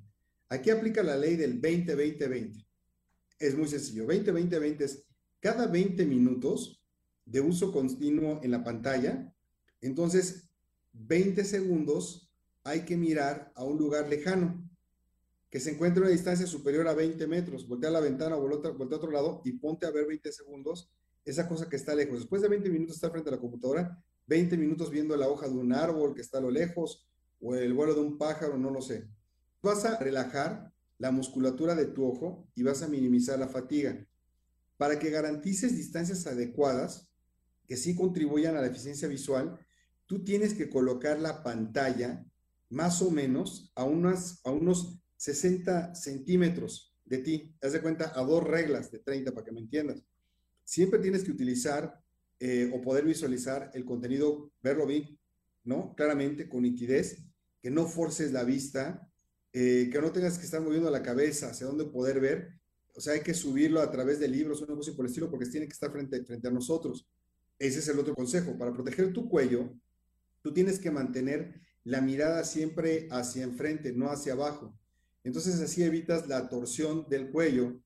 Aquí 0.48 0.70
aplica 0.70 1.04
la 1.04 1.16
ley 1.16 1.36
del 1.36 1.62
20-20-20. 1.62 2.66
Es 3.38 3.56
muy 3.56 3.68
sencillo. 3.68 4.06
20-20-20 4.06 4.80
es 4.80 5.04
cada 5.40 5.68
20 5.68 6.04
minutos 6.06 6.81
de 7.24 7.40
uso 7.40 7.72
continuo 7.72 8.40
en 8.42 8.50
la 8.50 8.64
pantalla. 8.64 9.32
Entonces, 9.80 10.50
20 10.92 11.44
segundos 11.44 12.30
hay 12.64 12.80
que 12.84 12.96
mirar 12.96 13.52
a 13.54 13.64
un 13.64 13.78
lugar 13.78 14.08
lejano 14.08 14.68
que 15.52 15.60
se 15.60 15.70
encuentre 15.70 16.00
a 16.00 16.06
una 16.06 16.12
distancia 16.12 16.46
superior 16.46 16.88
a 16.88 16.94
20 16.94 17.26
metros. 17.26 17.68
Voltea 17.68 17.90
a 17.90 17.92
la 17.92 18.00
ventana 18.00 18.36
o 18.36 18.40
voltea, 18.40 18.70
a 18.70 18.96
otro 18.96 19.10
lado 19.10 19.42
y 19.44 19.52
ponte 19.52 19.84
a 19.84 19.90
ver 19.90 20.06
20 20.06 20.32
segundos 20.32 20.90
esa 21.26 21.46
cosa 21.46 21.68
que 21.68 21.76
está 21.76 21.94
lejos. 21.94 22.20
Después 22.20 22.40
de 22.40 22.48
20 22.48 22.70
minutos 22.70 22.96
estar 22.96 23.10
frente 23.10 23.28
a 23.28 23.32
la 23.32 23.38
computadora, 23.38 24.02
20 24.28 24.56
minutos 24.56 24.90
viendo 24.90 25.14
la 25.14 25.28
hoja 25.28 25.48
de 25.48 25.54
un 25.54 25.74
árbol 25.74 26.14
que 26.14 26.22
está 26.22 26.38
a 26.38 26.40
lo 26.40 26.50
lejos 26.50 27.06
o 27.38 27.54
el 27.54 27.74
vuelo 27.74 27.94
de 27.94 28.00
un 28.00 28.16
pájaro, 28.16 28.56
no 28.56 28.70
lo 28.70 28.80
sé. 28.80 29.06
Vas 29.62 29.84
a 29.84 29.98
relajar 29.98 30.72
la 30.96 31.10
musculatura 31.10 31.74
de 31.74 31.84
tu 31.84 32.06
ojo 32.06 32.48
y 32.54 32.62
vas 32.62 32.82
a 32.82 32.88
minimizar 32.88 33.38
la 33.38 33.48
fatiga. 33.48 34.06
Para 34.78 34.98
que 34.98 35.10
garantices 35.10 35.76
distancias 35.76 36.26
adecuadas 36.26 37.11
que 37.72 37.78
sí 37.78 37.96
contribuyan 37.96 38.54
a 38.54 38.60
la 38.60 38.66
eficiencia 38.66 39.08
visual, 39.08 39.58
tú 40.04 40.22
tienes 40.22 40.52
que 40.52 40.68
colocar 40.68 41.18
la 41.18 41.42
pantalla 41.42 42.22
más 42.68 43.00
o 43.00 43.10
menos 43.10 43.72
a, 43.74 43.84
unas, 43.84 44.42
a 44.44 44.50
unos 44.50 44.98
60 45.16 45.94
centímetros 45.94 46.94
de 47.06 47.16
ti. 47.16 47.56
Haz 47.62 47.72
de 47.72 47.80
cuenta 47.80 48.12
a 48.14 48.22
dos 48.24 48.44
reglas 48.44 48.90
de 48.90 48.98
30 48.98 49.32
para 49.32 49.46
que 49.46 49.52
me 49.52 49.60
entiendas. 49.60 50.04
Siempre 50.62 50.98
tienes 50.98 51.24
que 51.24 51.30
utilizar 51.30 51.98
eh, 52.38 52.70
o 52.74 52.82
poder 52.82 53.06
visualizar 53.06 53.70
el 53.72 53.86
contenido, 53.86 54.52
verlo 54.62 54.86
bien, 54.86 55.18
¿no? 55.64 55.94
Claramente, 55.94 56.50
con 56.50 56.64
nitidez, 56.64 57.24
que 57.62 57.70
no 57.70 57.86
forces 57.86 58.32
la 58.32 58.44
vista, 58.44 59.10
eh, 59.54 59.88
que 59.90 59.98
no 59.98 60.12
tengas 60.12 60.36
que 60.36 60.44
estar 60.44 60.60
moviendo 60.60 60.90
la 60.90 61.02
cabeza 61.02 61.48
hacia 61.48 61.68
dónde 61.68 61.86
poder 61.86 62.20
ver. 62.20 62.52
O 62.94 63.00
sea, 63.00 63.14
hay 63.14 63.20
que 63.20 63.32
subirlo 63.32 63.80
a 63.80 63.90
través 63.90 64.20
de 64.20 64.28
libros, 64.28 64.60
una 64.60 64.74
cosa 64.74 64.92
por 64.94 65.06
el 65.06 65.10
estilo, 65.10 65.30
porque 65.30 65.46
tiene 65.46 65.66
que 65.66 65.72
estar 65.72 65.90
frente, 65.90 66.22
frente 66.22 66.48
a 66.48 66.50
nosotros. 66.50 67.08
Ese 67.58 67.78
es 67.78 67.88
el 67.88 67.98
otro 67.98 68.14
consejo. 68.14 68.58
Para 68.58 68.72
proteger 68.72 69.12
tu 69.12 69.28
cuello, 69.28 69.72
tú 70.42 70.52
tienes 70.52 70.78
que 70.78 70.90
mantener 70.90 71.60
la 71.84 72.00
mirada 72.00 72.44
siempre 72.44 73.08
hacia 73.10 73.44
enfrente, 73.44 73.92
no 73.92 74.10
hacia 74.10 74.34
abajo. 74.34 74.76
Entonces 75.24 75.60
así 75.60 75.82
evitas 75.82 76.28
la 76.28 76.48
torsión 76.48 77.06
del 77.08 77.30
cuello 77.30 77.80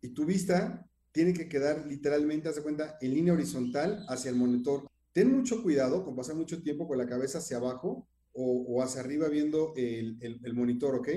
y 0.00 0.08
tu 0.08 0.24
vista 0.24 0.86
tiene 1.12 1.32
que 1.34 1.48
quedar 1.48 1.86
literalmente, 1.86 2.48
haz 2.48 2.56
de 2.56 2.62
cuenta, 2.62 2.96
en 3.00 3.14
línea 3.14 3.32
horizontal 3.32 4.04
hacia 4.08 4.30
el 4.30 4.36
monitor. 4.36 4.86
Ten 5.12 5.32
mucho 5.32 5.62
cuidado 5.62 6.04
con 6.04 6.14
pasar 6.14 6.36
mucho 6.36 6.62
tiempo 6.62 6.86
con 6.86 6.98
la 6.98 7.06
cabeza 7.06 7.38
hacia 7.38 7.56
abajo 7.56 8.08
o, 8.32 8.80
hacia 8.82 9.00
arriba 9.00 9.28
viendo 9.28 9.72
el, 9.76 10.16
el, 10.20 10.54
monitor, 10.54 10.94
¿ok? 10.94 11.08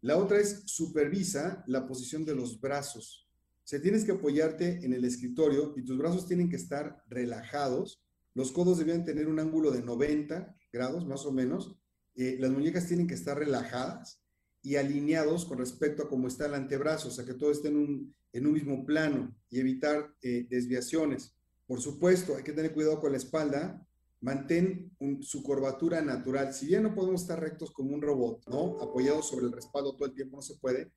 La 0.00 0.16
otra 0.18 0.40
es 0.40 0.64
supervisa 0.66 1.62
la 1.66 1.86
posición 1.86 2.24
de 2.24 2.34
los 2.34 2.60
brazos. 2.60 3.25
O 3.66 3.68
sea, 3.68 3.82
tienes 3.82 4.04
que 4.04 4.12
apoyarte 4.12 4.84
en 4.86 4.92
el 4.92 5.04
escritorio 5.04 5.74
y 5.76 5.82
tus 5.82 5.98
brazos 5.98 6.28
tienen 6.28 6.48
que 6.48 6.54
estar 6.54 7.02
relajados. 7.08 8.00
Los 8.32 8.52
codos 8.52 8.78
deben 8.78 9.04
tener 9.04 9.26
un 9.26 9.40
ángulo 9.40 9.72
de 9.72 9.82
90 9.82 10.56
grados, 10.72 11.04
más 11.04 11.26
o 11.26 11.32
menos. 11.32 11.76
Eh, 12.14 12.36
las 12.38 12.52
muñecas 12.52 12.86
tienen 12.86 13.08
que 13.08 13.14
estar 13.14 13.36
relajadas 13.36 14.22
y 14.62 14.76
alineados 14.76 15.44
con 15.44 15.58
respecto 15.58 16.04
a 16.04 16.08
cómo 16.08 16.28
está 16.28 16.46
el 16.46 16.54
antebrazo, 16.54 17.08
o 17.08 17.10
sea, 17.10 17.24
que 17.24 17.34
todo 17.34 17.50
esté 17.50 17.66
en 17.66 17.78
un, 17.78 18.14
en 18.32 18.46
un 18.46 18.52
mismo 18.52 18.86
plano 18.86 19.36
y 19.50 19.58
evitar 19.58 20.14
eh, 20.22 20.46
desviaciones. 20.48 21.34
Por 21.66 21.80
supuesto, 21.80 22.36
hay 22.36 22.44
que 22.44 22.52
tener 22.52 22.72
cuidado 22.72 23.00
con 23.00 23.10
la 23.10 23.18
espalda, 23.18 23.84
mantén 24.20 24.92
su 25.22 25.42
curvatura 25.42 26.00
natural. 26.02 26.54
Si 26.54 26.66
bien 26.66 26.84
no 26.84 26.94
podemos 26.94 27.22
estar 27.22 27.40
rectos 27.40 27.72
como 27.72 27.96
un 27.96 28.00
robot, 28.00 28.48
¿no? 28.48 28.80
Apoyados 28.80 29.28
sobre 29.28 29.46
el 29.46 29.52
respaldo 29.52 29.96
todo 29.96 30.06
el 30.06 30.14
tiempo 30.14 30.36
no 30.36 30.42
se 30.42 30.54
puede. 30.54 30.92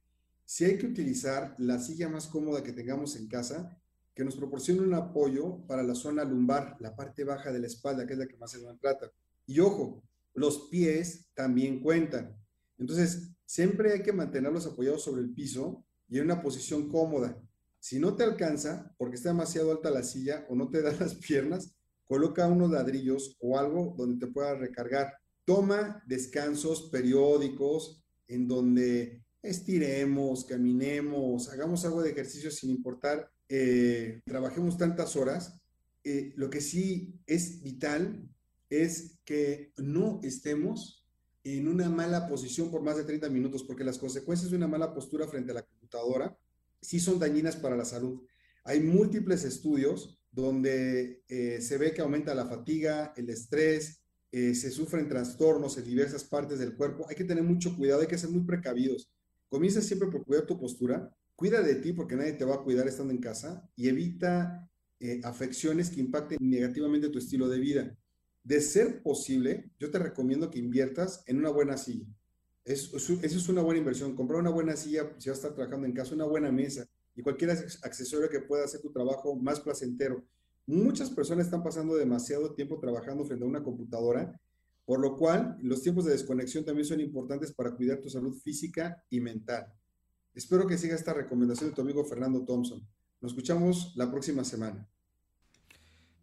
Si 0.52 0.66
hay 0.66 0.80
que 0.80 0.88
utilizar 0.88 1.54
la 1.60 1.78
silla 1.78 2.10
más 2.10 2.26
cómoda 2.26 2.64
que 2.64 2.74
tengamos 2.74 3.16
en 3.16 3.28
casa, 3.28 3.80
que 4.16 4.24
nos 4.24 4.36
proporcione 4.36 4.82
un 4.82 4.96
apoyo 4.96 5.60
para 5.68 5.84
la 5.84 5.94
zona 5.94 6.24
lumbar, 6.24 6.76
la 6.80 6.96
parte 6.96 7.24
baja 7.24 7.52
de 7.52 7.60
la 7.60 7.68
espalda, 7.68 8.08
que 8.08 8.14
es 8.14 8.20
la 8.20 8.26
que 8.26 8.36
más 8.36 8.50
se 8.50 8.60
nos 8.60 8.80
trata. 8.80 9.12
Y 9.46 9.60
ojo, 9.60 10.02
los 10.34 10.70
pies 10.72 11.28
también 11.36 11.84
cuentan. 11.84 12.36
Entonces, 12.80 13.30
siempre 13.46 13.94
hay 13.94 14.02
que 14.02 14.12
mantenerlos 14.12 14.66
apoyados 14.66 15.04
sobre 15.04 15.22
el 15.22 15.32
piso 15.36 15.86
y 16.08 16.18
en 16.18 16.24
una 16.24 16.42
posición 16.42 16.90
cómoda. 16.90 17.40
Si 17.80 18.00
no 18.00 18.16
te 18.16 18.24
alcanza, 18.24 18.92
porque 18.98 19.18
está 19.18 19.30
demasiado 19.30 19.72
alta 19.72 19.92
la 19.92 20.02
silla 20.02 20.48
o 20.50 20.56
no 20.56 20.72
te 20.72 20.82
da 20.82 20.92
las 21.00 21.14
piernas, 21.14 21.76
coloca 22.06 22.48
unos 22.48 22.72
ladrillos 22.72 23.38
o 23.40 23.60
algo 23.60 23.94
donde 23.96 24.26
te 24.26 24.34
puedas 24.34 24.58
recargar. 24.58 25.14
Toma 25.46 26.02
descansos 26.08 26.90
periódicos 26.90 28.04
en 28.28 28.48
donde 28.48 29.29
estiremos, 29.42 30.46
caminemos, 30.46 31.50
hagamos 31.50 31.86
algo 31.86 32.02
de 32.02 32.12
ejercicio 32.12 32.52
sin 32.52 32.70
importar, 32.70 33.32
eh, 33.48 34.22
trabajemos 34.26 34.78
tantas 34.78 35.16
horas. 35.16 35.60
Eh, 36.04 36.34
lo 36.36 36.50
que 36.50 36.62
sí 36.62 37.20
es 37.26 37.62
vital 37.62 38.28
es 38.70 39.20
que 39.26 39.74
no 39.78 40.20
estemos 40.24 41.06
en 41.44 41.68
una 41.68 41.90
mala 41.90 42.28
posición 42.28 42.70
por 42.70 42.82
más 42.82 42.98
de 42.98 43.04
30 43.04 43.30
minutos, 43.30 43.64
porque 43.64 43.84
las 43.84 43.98
consecuencias 43.98 44.52
de 44.52 44.58
una 44.58 44.68
mala 44.68 44.94
postura 44.94 45.28
frente 45.28 45.52
a 45.52 45.56
la 45.56 45.64
computadora 45.64 46.38
sí 46.82 47.00
son 47.00 47.20
dañinas 47.20 47.56
para 47.56 47.76
la 47.76 47.86
salud. 47.86 48.22
Hay 48.64 48.82
múltiples 48.82 49.44
estudios 49.46 50.20
donde 50.32 51.24
eh, 51.28 51.60
se 51.62 51.78
ve 51.78 51.94
que 51.94 52.02
aumenta 52.02 52.36
la 52.36 52.46
fatiga, 52.46 53.14
el 53.16 53.30
estrés, 53.30 54.02
eh, 54.32 54.54
se 54.54 54.70
sufren 54.70 55.08
trastornos 55.08 55.78
en 55.78 55.86
diversas 55.86 56.24
partes 56.24 56.60
del 56.60 56.76
cuerpo. 56.76 57.06
Hay 57.10 57.16
que 57.16 57.24
tener 57.24 57.44
mucho 57.44 57.76
cuidado, 57.76 58.02
hay 58.02 58.08
que 58.08 58.18
ser 58.18 58.30
muy 58.30 58.42
precavidos. 58.42 59.10
Comienza 59.50 59.82
siempre 59.82 60.10
por 60.10 60.24
cuidar 60.24 60.46
tu 60.46 60.60
postura, 60.60 61.12
cuida 61.36 61.62
de 61.62 61.76
ti 61.76 61.94
porque 61.94 62.16
nadie 62.16 62.34
te 62.34 62.46
va 62.46 62.56
a 62.56 62.64
cuidar 62.64 62.88
estando 62.88 63.12
en 63.12 63.20
casa 63.20 63.68
y 63.76 63.88
evita 63.88 64.70
eh, 65.00 65.22
afecciones 65.24 65.90
que 65.90 66.00
impacten 66.00 66.38
negativamente 66.42 67.10
tu 67.10 67.18
estilo 67.18 67.48
de 67.48 67.60
vida. 67.60 67.98
De 68.44 68.62
ser 68.62 69.02
posible, 69.02 69.72
yo 69.80 69.90
te 69.90 70.00
recomiendo 70.00 70.50
que 70.50 70.60
inviertas 70.60 71.24
en 71.28 71.38
una 71.38 71.50
buena 71.50 71.78
silla. 71.78 72.06
Es, 72.64 72.92
eso 72.94 73.20
es 73.22 73.50
una 73.50 73.62
buena 73.62 73.80
inversión. 73.80 74.16
Comprar 74.16 74.40
una 74.40 74.52
buena 74.52 74.76
silla, 74.76 75.14
si 75.18 75.30
vas 75.30 75.38
a 75.38 75.42
estar 75.42 75.56
trabajando 75.56 75.88
en 75.88 75.94
casa, 75.94 76.14
una 76.14 76.26
buena 76.26 76.52
mesa 76.52 76.86
y 77.16 77.22
cualquier 77.22 77.52
accesorio 77.52 78.30
que 78.30 78.42
pueda 78.42 78.66
hacer 78.66 78.82
tu 78.82 78.92
trabajo 78.92 79.36
más 79.36 79.60
placentero. 79.60 80.24
Muchas 80.68 81.10
personas 81.10 81.46
están 81.46 81.64
pasando 81.64 81.96
demasiado 81.96 82.54
tiempo 82.54 82.80
trabajando 82.80 83.26
frente 83.26 83.44
a 83.44 83.48
una 83.48 83.64
computadora, 83.64 84.40
por 84.90 85.00
lo 85.00 85.16
cual 85.16 85.56
los 85.62 85.84
tiempos 85.84 86.06
de 86.06 86.14
desconexión 86.14 86.66
también 86.66 86.84
son 86.84 87.00
importantes 87.00 87.54
para 87.54 87.76
cuidar 87.76 88.00
tu 88.00 88.10
salud 88.10 88.34
física 88.34 89.06
y 89.12 89.22
mental. 89.22 89.72
Espero 90.34 90.66
que 90.66 90.80
siga 90.80 90.96
esta 90.96 91.14
recomendación 91.14 91.70
de 91.70 91.76
tu 91.76 91.82
amigo 91.84 92.04
Fernando 92.04 92.44
Thompson. 92.44 92.82
Nos 93.22 93.34
escuchamos 93.34 93.94
la 93.96 94.10
próxima 94.10 94.44
semana. 94.44 94.90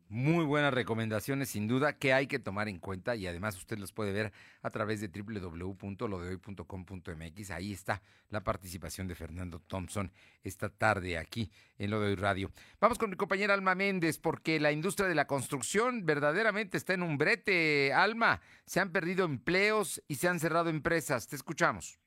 Muy 0.09 0.45
buenas 0.45 0.73
recomendaciones, 0.73 1.49
sin 1.49 1.67
duda, 1.67 1.95
que 1.95 2.13
hay 2.13 2.29
que 2.29 2.39
tomar 2.39 2.69
en 2.69 2.79
cuenta 2.79 3.17
y 3.17 3.27
además 3.27 3.57
usted 3.57 3.77
los 3.77 3.91
puede 3.91 4.13
ver 4.13 4.33
a 4.63 4.71
través 4.71 5.01
de 5.01 5.09
www.lodehoy.com.mx. 5.09 7.51
Ahí 7.51 7.73
está 7.73 8.01
la 8.31 8.45
participación 8.45 9.09
de 9.09 9.17
Fernando 9.17 9.59
Thompson 9.59 10.13
esta 10.45 10.69
tarde 10.69 11.19
aquí 11.19 11.51
en 11.77 11.91
Lo 11.91 12.01
de 12.01 12.15
Radio. 12.15 12.53
Vamos 12.81 12.99
con 12.99 13.11
mi 13.11 13.17
compañera 13.17 13.55
Alma 13.55 13.75
Méndez, 13.75 14.19
porque 14.19 14.61
la 14.61 14.71
industria 14.71 15.09
de 15.09 15.17
la 15.17 15.27
construcción 15.27 16.07
verdaderamente 16.07 16.77
está 16.77 16.95
en 16.95 17.03
un 17.03 17.19
brete. 17.19 17.93
Alma, 17.93 18.41
se 18.65 18.79
han 18.79 18.93
perdido 18.93 19.25
empleos 19.25 20.01
y 20.07 20.15
se 20.15 20.29
han 20.29 20.39
cerrado 20.39 20.71
empresas. 20.71 21.27
Te 21.27 21.35
escuchamos. 21.35 21.99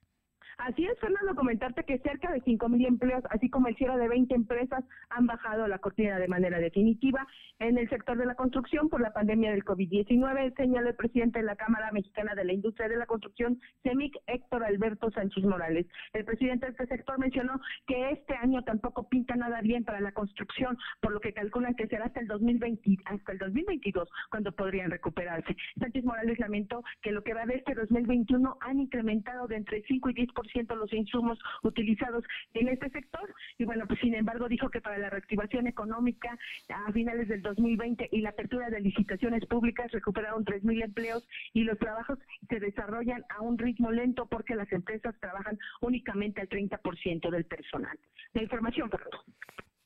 Así 0.59 0.85
es, 0.85 0.99
Fernando, 0.99 1.35
comentarte 1.35 1.85
que 1.85 1.99
cerca 1.99 2.29
de 2.33 2.41
5.000 2.41 2.85
empleos, 2.85 3.23
así 3.29 3.49
como 3.49 3.69
el 3.69 3.77
cierre 3.77 3.97
de 3.97 4.09
20 4.09 4.35
empresas, 4.35 4.83
han 5.09 5.25
bajado 5.25 5.65
la 5.69 5.79
cortina 5.79 6.19
de 6.19 6.27
manera 6.27 6.59
definitiva 6.59 7.25
en 7.59 7.77
el 7.77 7.87
sector 7.89 8.17
de 8.17 8.25
la 8.25 8.35
construcción 8.35 8.89
por 8.89 8.99
la 8.99 9.13
pandemia 9.13 9.51
del 9.51 9.63
COVID-19, 9.63 10.53
señaló 10.57 10.89
el 10.89 10.95
presidente 10.95 11.39
de 11.39 11.45
la 11.45 11.55
Cámara 11.55 11.93
Mexicana 11.93 12.35
de 12.35 12.43
la 12.43 12.51
Industria 12.51 12.89
de 12.89 12.97
la 12.97 13.05
Construcción, 13.05 13.57
CEMIC, 13.83 14.17
Héctor 14.27 14.65
Alberto 14.65 15.09
Sánchez 15.11 15.45
Morales. 15.45 15.87
El 16.11 16.25
presidente 16.25 16.65
de 16.65 16.71
este 16.73 16.87
sector 16.87 17.17
mencionó 17.19 17.61
que 17.87 18.11
este 18.11 18.35
año 18.35 18.61
tampoco 18.63 19.07
pinta 19.07 19.37
nada 19.37 19.61
bien 19.61 19.85
para 19.85 20.01
la 20.01 20.11
construcción, 20.11 20.77
por 20.99 21.13
lo 21.13 21.21
que 21.21 21.31
calculan 21.31 21.75
que 21.75 21.87
será 21.87 22.05
hasta 22.07 22.19
el 22.19 22.27
2020, 22.27 22.97
hasta 23.05 23.31
el 23.31 23.37
2022 23.37 24.09
cuando 24.29 24.51
podrían 24.51 24.91
recuperarse. 24.91 25.55
Sánchez 25.79 26.03
Morales 26.03 26.37
lamentó 26.37 26.83
que 27.01 27.13
lo 27.13 27.23
que 27.23 27.33
va 27.33 27.45
de 27.45 27.55
este 27.55 27.75
2021 27.75 28.57
han 28.59 28.79
incrementado 28.81 29.47
de 29.47 29.55
entre 29.55 29.83
5 29.83 30.09
y 30.09 30.13
10% 30.13 30.48
los 30.75 30.93
insumos 30.93 31.39
utilizados 31.63 32.23
en 32.53 32.69
este 32.69 32.89
sector. 32.89 33.33
Y 33.57 33.65
bueno, 33.65 33.85
pues 33.87 33.99
sin 33.99 34.15
embargo 34.15 34.47
dijo 34.47 34.69
que 34.69 34.81
para 34.81 34.97
la 34.97 35.09
reactivación 35.09 35.67
económica 35.67 36.37
a 36.69 36.91
finales 36.91 37.27
del 37.27 37.41
2020 37.41 38.09
y 38.11 38.21
la 38.21 38.29
apertura 38.29 38.69
de 38.69 38.81
licitaciones 38.81 39.45
públicas 39.45 39.91
recuperaron 39.91 40.45
3.000 40.45 40.83
empleos 40.83 41.27
y 41.53 41.63
los 41.63 41.77
trabajos 41.77 42.19
se 42.49 42.59
desarrollan 42.59 43.23
a 43.29 43.41
un 43.41 43.57
ritmo 43.57 43.91
lento 43.91 44.27
porque 44.27 44.55
las 44.55 44.71
empresas 44.71 45.15
trabajan 45.19 45.57
únicamente 45.81 46.41
al 46.41 46.49
30% 46.49 47.29
del 47.29 47.45
personal. 47.45 47.97
La 48.33 48.43
información, 48.43 48.89
Fernando. 48.89 49.23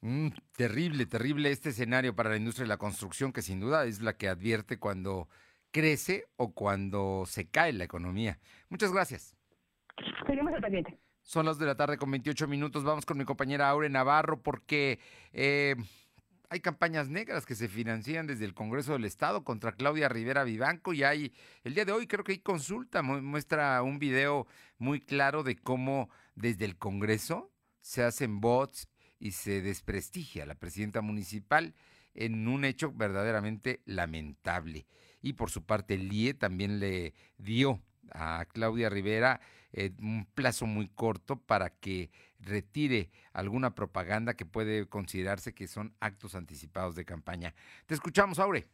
Mm, 0.02 0.30
terrible, 0.58 1.06
terrible 1.06 1.50
este 1.50 1.70
escenario 1.70 2.14
para 2.14 2.32
la 2.32 2.38
industria 2.38 2.64
de 2.64 2.70
la 2.70 2.78
construcción, 2.78 3.32
que 3.32 3.42
sin 3.42 3.62
duda 3.62 3.86
es 3.86 4.02
la 4.02 4.18
que 4.18 4.28
advierte 4.28 4.78
cuando 4.78 5.30
crece 5.72 6.26
o 6.36 6.54
cuando 6.54 7.24
se 7.26 7.50
cae 7.50 7.74
la 7.74 7.86
economía. 7.86 8.40
Muchas 8.70 8.92
gracias. 8.92 9.36
Seguimos 10.26 10.54
al 10.54 10.62
pendiente. 10.62 11.00
Son 11.22 11.46
las 11.46 11.58
de 11.58 11.66
la 11.66 11.76
tarde 11.76 11.98
con 11.98 12.12
28 12.12 12.48
minutos. 12.48 12.84
Vamos 12.84 13.06
con 13.06 13.18
mi 13.18 13.26
compañera 13.26 13.70
Aure 13.70 13.90
Navarro 13.90 14.42
porque 14.42 15.00
eh, 15.32 15.76
hay 16.50 16.60
campañas 16.60 17.10
negras 17.10 17.46
que 17.46 17.56
se 17.56 17.68
financian 17.68 18.28
desde 18.28 18.46
el 18.46 18.54
Congreso 18.54 18.94
del 18.94 19.06
Estado 19.06 19.44
contra 19.44 19.72
Claudia 19.72 20.10
Rivera 20.10 20.44
Vivanco 20.44 20.94
y 20.94 21.04
hay, 21.04 21.34
el 21.64 21.74
día 21.74 21.86
de 21.86 21.94
hoy 21.94 22.08
creo 22.08 22.24
que 22.24 22.34
hay 22.34 22.40
consulta, 22.40 23.02
muestra 23.02 23.82
un 23.82 24.00
video 24.00 24.48
muy 24.78 25.00
claro 25.00 25.44
de 25.44 25.56
cómo 25.56 26.10
desde 26.36 26.66
el 26.66 26.78
Congreso 26.78 27.52
se 27.82 28.04
hacen 28.04 28.40
bots 28.42 28.88
y 29.18 29.32
se 29.32 29.62
desprestigia 29.62 30.44
a 30.44 30.46
la 30.46 30.56
presidenta 30.56 31.02
municipal 31.02 31.74
en 32.14 32.48
un 32.48 32.66
hecho 32.66 32.92
verdaderamente 32.92 33.82
lamentable. 33.86 34.86
Y 35.22 35.34
por 35.34 35.50
su 35.50 35.66
parte, 35.66 35.94
el 35.96 36.12
IE 36.12 36.34
también 36.34 36.80
le 36.80 37.14
dio 37.38 37.82
a 38.12 38.46
Claudia 38.46 38.90
Rivera 38.90 39.40
eh, 39.74 39.92
un 40.00 40.26
plazo 40.34 40.66
muy 40.66 40.88
corto 40.88 41.36
para 41.36 41.70
que 41.70 42.12
retire 42.40 43.10
alguna 43.34 43.74
propaganda 43.76 44.36
que 44.36 44.46
puede 44.46 44.88
considerarse 44.88 45.54
que 45.54 45.68
son 45.68 45.94
actos 46.00 46.36
anticipados 46.36 46.96
de 46.96 47.06
campaña. 47.06 47.54
Te 47.86 47.94
escuchamos, 47.96 48.40
Aure. 48.40 48.68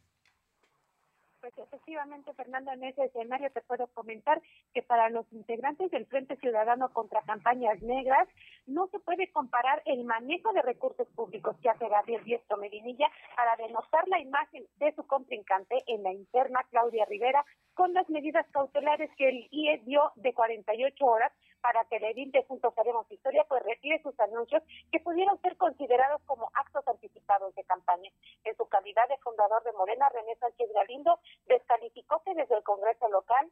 Pues 1.54 1.66
efectivamente, 1.66 2.32
Fernando, 2.34 2.70
en 2.70 2.84
ese 2.84 3.04
escenario 3.04 3.50
te 3.50 3.60
puedo 3.62 3.88
comentar 3.88 4.40
que 4.72 4.82
para 4.82 5.10
los 5.10 5.26
integrantes 5.32 5.90
del 5.90 6.06
Frente 6.06 6.36
Ciudadano 6.36 6.92
contra 6.92 7.22
Campañas 7.22 7.82
Negras 7.82 8.28
no 8.66 8.86
se 8.88 9.00
puede 9.00 9.30
comparar 9.32 9.82
el 9.84 10.04
manejo 10.04 10.52
de 10.52 10.62
recursos 10.62 11.08
públicos 11.08 11.56
que 11.60 11.68
hace 11.68 11.88
Gabriel 11.88 12.22
Diestro 12.24 12.56
Medinilla 12.56 13.10
para 13.34 13.56
denostar 13.56 14.06
la 14.06 14.20
imagen 14.20 14.64
de 14.76 14.94
su 14.94 15.04
contrincante 15.06 15.82
en 15.86 16.04
la 16.04 16.12
interna 16.12 16.60
Claudia 16.70 17.04
Rivera 17.06 17.44
con 17.74 17.94
las 17.94 18.08
medidas 18.10 18.46
cautelares 18.52 19.10
que 19.16 19.28
el 19.28 19.48
IE 19.50 19.78
dio 19.84 20.12
de 20.16 20.32
48 20.32 21.04
horas 21.04 21.32
para 21.60 21.86
edil 21.90 22.30
de 22.32 22.42
Juntos 22.44 22.72
Haremos 22.76 23.10
Historia 23.10 23.44
pues 23.48 23.62
retire 23.62 24.02
sus 24.02 24.18
anuncios 24.20 24.62
que 24.90 25.00
pudieron 25.00 25.40
ser 25.42 25.56
considerados 25.56 26.20
como 26.26 26.50
actos 26.54 26.86
anticipados 26.86 27.54
de 27.54 27.64
campaña. 27.64 28.10
En 28.44 28.56
su 28.56 28.66
calidad 28.66 29.08
de 29.08 29.18
fundador 29.18 29.62
de 29.64 29.72
Morena, 29.72 30.08
René 30.08 30.36
Sánchez 30.36 30.70
Galindo 30.74 31.18
descalificó 31.46 32.22
que 32.24 32.34
desde 32.34 32.56
el 32.56 32.62
Congreso 32.62 33.08
local 33.08 33.50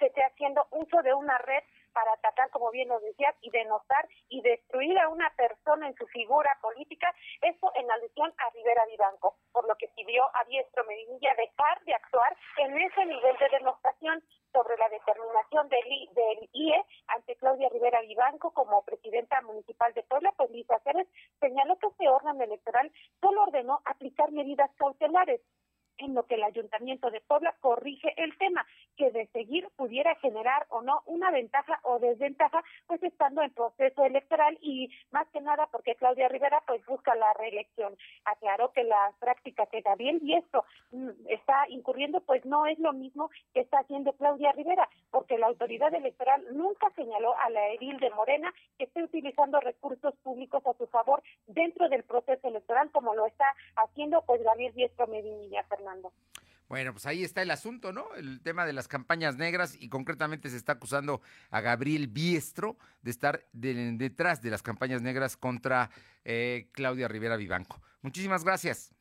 se 0.00 0.06
esté 0.06 0.24
haciendo 0.24 0.66
uso 0.72 1.02
de 1.02 1.14
una 1.14 1.38
red 1.38 1.62
para 1.92 2.12
atacar, 2.12 2.50
como 2.50 2.70
bien 2.70 2.88
lo 2.88 2.98
decías, 3.00 3.34
y 3.42 3.50
denostar 3.50 4.08
y 4.28 4.40
destruir 4.42 4.98
a 4.98 5.08
una 5.08 5.30
persona 5.36 5.88
en 5.88 5.94
su 5.94 6.06
figura 6.06 6.56
política, 6.62 7.12
eso 7.42 7.70
en 7.74 7.90
alusión 7.90 8.32
a 8.38 8.50
Rivera 8.50 8.86
Vivanco, 8.86 9.36
por 9.52 9.66
lo 9.68 9.74
que 9.76 9.88
pidió 9.88 10.24
a 10.34 10.44
Diestro 10.44 10.84
Medinilla 10.84 11.34
dejar 11.34 11.82
de 11.84 11.94
actuar 11.94 12.36
en 12.58 12.78
ese 12.80 13.06
nivel 13.06 13.36
de 13.38 13.48
denostación 13.50 14.22
sobre 14.52 14.76
la 14.78 14.88
determinación 14.88 15.68
del, 15.68 15.84
del 16.12 16.48
IE 16.52 16.84
ante 17.08 17.36
Claudia 17.36 17.68
Rivera 17.68 18.00
Vivanco 18.00 18.52
como 18.52 18.84
presidenta 18.84 19.40
municipal 19.42 19.92
de 19.94 20.02
Puebla, 20.04 20.32
pues 20.36 20.50
Lisa 20.50 20.78
Pérez 20.80 21.06
señaló 21.40 21.76
que 21.78 21.88
este 21.88 22.08
órgano 22.08 22.42
electoral 22.42 22.90
solo 23.20 23.42
ordenó 23.42 23.80
aplicar 23.84 24.32
medidas 24.32 24.70
cautelares 24.76 25.40
en 26.00 26.14
lo 26.14 26.24
que 26.26 26.34
el 26.34 26.42
Ayuntamiento 26.42 27.10
de 27.10 27.20
Puebla 27.20 27.54
corrige 27.60 28.12
el 28.16 28.36
tema, 28.38 28.66
que 28.96 29.10
de 29.10 29.26
seguir 29.28 29.68
pudiera 29.76 30.14
generar 30.16 30.66
o 30.70 30.82
no 30.82 31.02
una 31.06 31.30
ventaja 31.30 31.80
o 31.82 31.98
desventaja, 31.98 32.62
pues 32.86 33.02
estando 33.02 33.42
en 33.42 33.52
proceso 33.52 34.04
electoral 34.04 34.58
y 34.60 34.90
más 35.10 35.28
que 35.28 35.40
nada 35.40 35.66
porque 35.70 35.94
Claudia 35.94 36.28
Rivera 36.28 36.62
pues 36.66 36.84
busca 36.86 37.14
la 37.14 37.32
reelección. 37.34 37.96
Aclaró 38.24 38.72
que 38.72 38.84
la 38.84 39.12
práctica 39.18 39.66
que 39.66 39.80
Gabriel 39.80 40.20
esto 40.32 40.64
mm, 40.92 41.10
está 41.28 41.66
incurriendo 41.68 42.20
pues 42.20 42.44
no 42.44 42.66
es 42.66 42.78
lo 42.78 42.92
mismo 42.92 43.30
que 43.52 43.60
está 43.60 43.80
haciendo 43.80 44.12
Claudia 44.14 44.52
Rivera, 44.52 44.88
porque 45.10 45.38
la 45.38 45.46
autoridad 45.46 45.94
electoral 45.94 46.44
nunca 46.52 46.90
señaló 46.96 47.36
a 47.38 47.50
la 47.50 47.68
edil 47.70 47.98
de 47.98 48.10
Morena 48.10 48.52
que 48.78 48.84
esté 48.84 49.02
utilizando 49.02 49.60
recursos 49.60 50.14
públicos 50.22 50.64
a 50.66 50.74
su 50.74 50.86
favor 50.86 51.22
dentro 51.46 51.88
del 51.88 52.04
proceso 52.04 52.48
electoral 52.48 52.90
como 52.90 53.14
lo 53.14 53.26
está 53.26 53.54
haciendo 53.76 54.22
pues 54.26 54.42
Gabriel 54.42 54.74
Diestro 54.74 55.06
Medinilla 55.06 55.64
Fernández. 55.64 55.89
Bueno, 56.68 56.92
pues 56.92 57.04
ahí 57.06 57.24
está 57.24 57.42
el 57.42 57.50
asunto, 57.50 57.92
¿no? 57.92 58.14
El 58.14 58.40
tema 58.42 58.64
de 58.64 58.72
las 58.72 58.86
campañas 58.86 59.36
negras 59.36 59.76
y 59.78 59.88
concretamente 59.88 60.48
se 60.50 60.56
está 60.56 60.72
acusando 60.72 61.20
a 61.50 61.60
Gabriel 61.60 62.06
Biestro 62.06 62.78
de 63.02 63.10
estar 63.10 63.44
detrás 63.52 64.40
de 64.40 64.50
las 64.50 64.62
campañas 64.62 65.02
negras 65.02 65.36
contra 65.36 65.90
eh, 66.24 66.68
Claudia 66.70 67.08
Rivera 67.08 67.36
Vivanco. 67.36 67.82
Muchísimas 68.02 68.44
gracias. 68.44 68.90
Gracias 68.90 68.99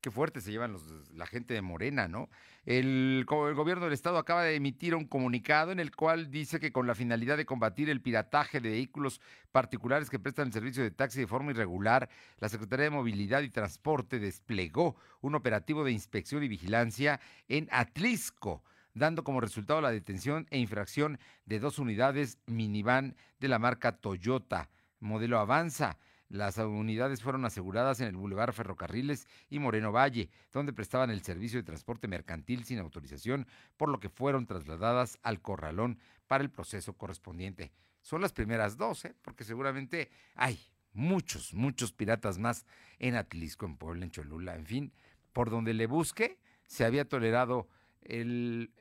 qué 0.00 0.10
fuerte 0.10 0.40
se 0.40 0.50
llevan 0.50 0.72
los, 0.72 0.84
la 1.12 1.26
gente 1.26 1.54
de 1.54 1.62
Morena, 1.62 2.08
¿no? 2.08 2.28
El, 2.64 3.26
el, 3.28 3.54
gobierno 3.54 3.84
del 3.84 3.92
estado 3.92 4.18
acaba 4.18 4.42
de 4.42 4.54
emitir 4.54 4.94
un 4.94 5.06
comunicado 5.06 5.72
en 5.72 5.80
el 5.80 5.94
cual 5.94 6.30
dice 6.30 6.60
que 6.60 6.72
con 6.72 6.86
la 6.86 6.94
finalidad 6.94 7.36
de 7.36 7.46
combatir 7.46 7.90
el 7.90 8.00
pirataje 8.00 8.60
de 8.60 8.70
vehículos 8.70 9.20
particulares 9.52 10.10
que 10.10 10.18
prestan 10.18 10.48
el 10.48 10.52
servicio 10.52 10.82
de 10.82 10.90
taxi 10.90 11.20
de 11.20 11.26
forma 11.26 11.50
irregular, 11.50 12.08
la 12.38 12.48
Secretaría 12.48 12.84
de 12.84 12.90
Movilidad 12.90 13.42
y 13.42 13.50
Transporte 13.50 14.18
desplegó 14.18 14.96
un 15.20 15.34
operativo 15.34 15.84
de 15.84 15.92
inspección 15.92 16.42
y 16.42 16.48
vigilancia 16.48 17.20
en 17.48 17.68
Atlisco 17.70 18.62
dando 18.96 19.24
como 19.24 19.42
resultado 19.42 19.82
la 19.82 19.90
detención 19.90 20.46
e 20.50 20.58
infracción 20.58 21.18
de 21.44 21.60
dos 21.60 21.78
unidades 21.78 22.38
minivan 22.46 23.14
de 23.38 23.48
la 23.48 23.58
marca 23.58 23.92
Toyota, 23.92 24.70
modelo 25.00 25.38
Avanza, 25.38 25.98
las 26.28 26.58
unidades 26.58 27.22
fueron 27.22 27.44
aseguradas 27.44 28.00
en 28.00 28.08
el 28.08 28.16
Boulevard 28.16 28.52
Ferrocarriles 28.52 29.26
y 29.48 29.58
Moreno 29.58 29.92
Valle, 29.92 30.30
donde 30.52 30.72
prestaban 30.72 31.10
el 31.10 31.22
servicio 31.22 31.58
de 31.58 31.64
transporte 31.64 32.08
mercantil 32.08 32.64
sin 32.64 32.78
autorización, 32.78 33.46
por 33.76 33.88
lo 33.88 34.00
que 34.00 34.08
fueron 34.08 34.46
trasladadas 34.46 35.18
al 35.22 35.40
corralón 35.40 35.98
para 36.26 36.42
el 36.42 36.50
proceso 36.50 36.94
correspondiente. 36.94 37.72
Son 38.02 38.20
las 38.20 38.32
primeras 38.32 38.76
dos, 38.76 39.04
¿eh? 39.04 39.14
porque 39.22 39.44
seguramente 39.44 40.10
hay 40.34 40.58
muchos, 40.92 41.54
muchos 41.54 41.92
piratas 41.92 42.38
más 42.38 42.66
en 42.98 43.14
Atlisco, 43.14 43.66
en 43.66 43.76
Puebla, 43.76 44.04
en 44.04 44.10
Cholula, 44.10 44.54
en 44.54 44.66
fin, 44.66 44.92
por 45.32 45.50
donde 45.50 45.74
le 45.74 45.86
busque, 45.86 46.38
se 46.66 46.84
había 46.84 47.08
tolerado 47.08 47.68
el, 48.02 48.72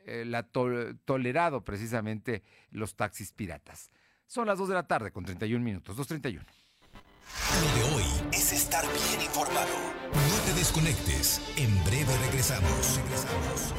tolerado 1.06 1.64
precisamente 1.64 2.44
los 2.72 2.96
taxis 2.96 3.32
piratas. 3.32 3.92
Son 4.28 4.48
las 4.48 4.58
2 4.58 4.70
de 4.70 4.76
la 4.76 4.88
tarde 4.88 5.12
con 5.12 5.26
31 5.26 5.64
minutos, 5.64 5.98
2.31. 5.98 6.46
Lo 7.62 7.80
de 7.80 7.96
hoy 7.96 8.04
es 8.32 8.52
estar 8.52 8.84
bien 8.84 9.22
informado. 9.22 9.76
No 10.14 10.46
te 10.46 10.54
desconectes. 10.54 11.42
En 11.58 11.84
breve 11.84 12.16
regresamos. 12.26 12.98
Regresamos. 12.98 13.74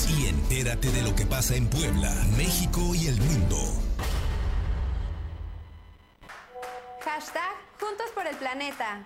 y 0.09 0.27
entérate 0.27 0.89
de 0.91 1.01
lo 1.01 1.13
que 1.13 1.25
pasa 1.25 1.55
en 1.55 1.67
Puebla, 1.67 2.13
México 2.37 2.95
y 2.95 3.07
el 3.07 3.19
mundo. 3.19 3.57
Hashtag 7.03 7.51
Juntos 7.79 8.11
por 8.13 8.25
el 8.27 8.35
Planeta. 8.37 9.05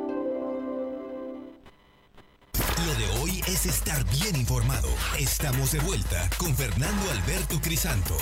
Lo 2.85 2.95
de 2.95 3.05
hoy 3.19 3.41
es 3.47 3.67
estar 3.67 4.03
bien 4.05 4.35
informado. 4.35 4.87
Estamos 5.19 5.71
de 5.71 5.79
vuelta 5.81 6.27
con 6.39 6.55
Fernando 6.55 7.11
Alberto 7.11 7.59
Crisanto. 7.61 8.17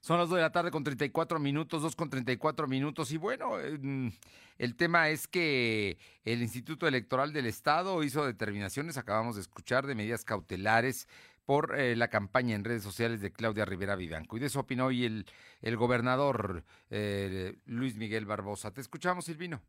Son 0.00 0.18
las 0.18 0.28
2 0.28 0.36
de 0.36 0.42
la 0.42 0.50
tarde 0.50 0.72
con 0.72 0.82
34 0.82 1.38
minutos, 1.38 1.82
2 1.82 1.94
con 1.94 2.10
34 2.10 2.66
minutos. 2.66 3.12
Y 3.12 3.16
bueno, 3.16 3.60
el 3.60 4.74
tema 4.76 5.10
es 5.10 5.28
que 5.28 5.98
el 6.24 6.42
Instituto 6.42 6.88
Electoral 6.88 7.32
del 7.32 7.46
Estado 7.46 8.02
hizo 8.02 8.26
determinaciones, 8.26 8.96
acabamos 8.96 9.36
de 9.36 9.42
escuchar, 9.42 9.86
de 9.86 9.94
medidas 9.94 10.24
cautelares 10.24 11.06
por 11.44 11.78
eh, 11.78 11.94
la 11.94 12.08
campaña 12.08 12.56
en 12.56 12.64
redes 12.64 12.82
sociales 12.82 13.20
de 13.20 13.30
Claudia 13.30 13.66
Rivera 13.66 13.94
Vivanco. 13.94 14.36
Y 14.36 14.40
de 14.40 14.46
eso 14.46 14.58
opinó 14.58 14.86
hoy 14.86 15.04
el, 15.04 15.26
el 15.60 15.76
gobernador 15.76 16.64
eh, 16.90 17.56
Luis 17.66 17.94
Miguel 17.94 18.26
Barbosa. 18.26 18.72
Te 18.72 18.80
escuchamos, 18.80 19.26
Silvino 19.26 19.62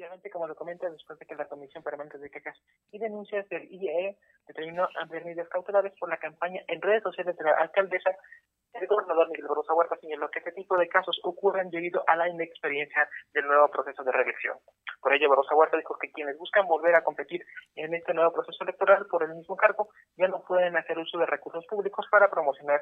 Efectivamente, 0.00 0.30
como 0.30 0.48
lo 0.48 0.54
comenta, 0.54 0.88
después 0.88 1.18
de 1.18 1.26
que 1.26 1.34
la 1.34 1.46
Comisión 1.46 1.84
Permanente 1.84 2.16
de 2.16 2.30
Quejas 2.30 2.56
y 2.90 2.98
Denuncias 2.98 3.46
del 3.50 3.70
IEE 3.70 4.16
determinó 4.46 4.88
ampliar 4.98 5.26
medidas 5.26 5.50
cautelares 5.50 5.92
por 6.00 6.08
la 6.08 6.16
campaña 6.16 6.62
en 6.68 6.80
redes 6.80 7.02
sociales 7.02 7.36
de 7.36 7.44
la 7.44 7.52
alcaldesa, 7.52 8.08
el 8.72 8.86
gobernador 8.86 9.28
Miguel 9.28 9.48
Barroso 9.48 9.74
Huerta 9.74 9.96
señaló 10.00 10.30
que 10.30 10.38
este 10.38 10.52
tipo 10.52 10.78
de 10.78 10.88
casos 10.88 11.20
ocurren 11.22 11.68
debido 11.68 12.02
a 12.06 12.16
la 12.16 12.30
inexperiencia 12.30 13.06
del 13.34 13.46
nuevo 13.46 13.68
proceso 13.68 14.02
de 14.02 14.12
reelección. 14.12 14.56
Por 15.02 15.12
ello, 15.12 15.28
Barroso 15.28 15.54
Huerta 15.54 15.76
dijo 15.76 15.98
que 15.98 16.10
quienes 16.12 16.38
buscan 16.38 16.66
volver 16.66 16.94
a 16.94 17.04
competir 17.04 17.44
en 17.74 17.92
este 17.92 18.14
nuevo 18.14 18.32
proceso 18.32 18.64
electoral 18.64 19.06
por 19.10 19.24
el 19.24 19.34
mismo 19.34 19.54
cargo 19.56 19.90
ya 20.16 20.28
no 20.28 20.42
pueden 20.48 20.78
hacer 20.78 20.98
uso 20.98 21.18
de 21.18 21.26
recursos 21.26 21.66
públicos 21.66 22.06
para 22.10 22.30
promocionar 22.30 22.80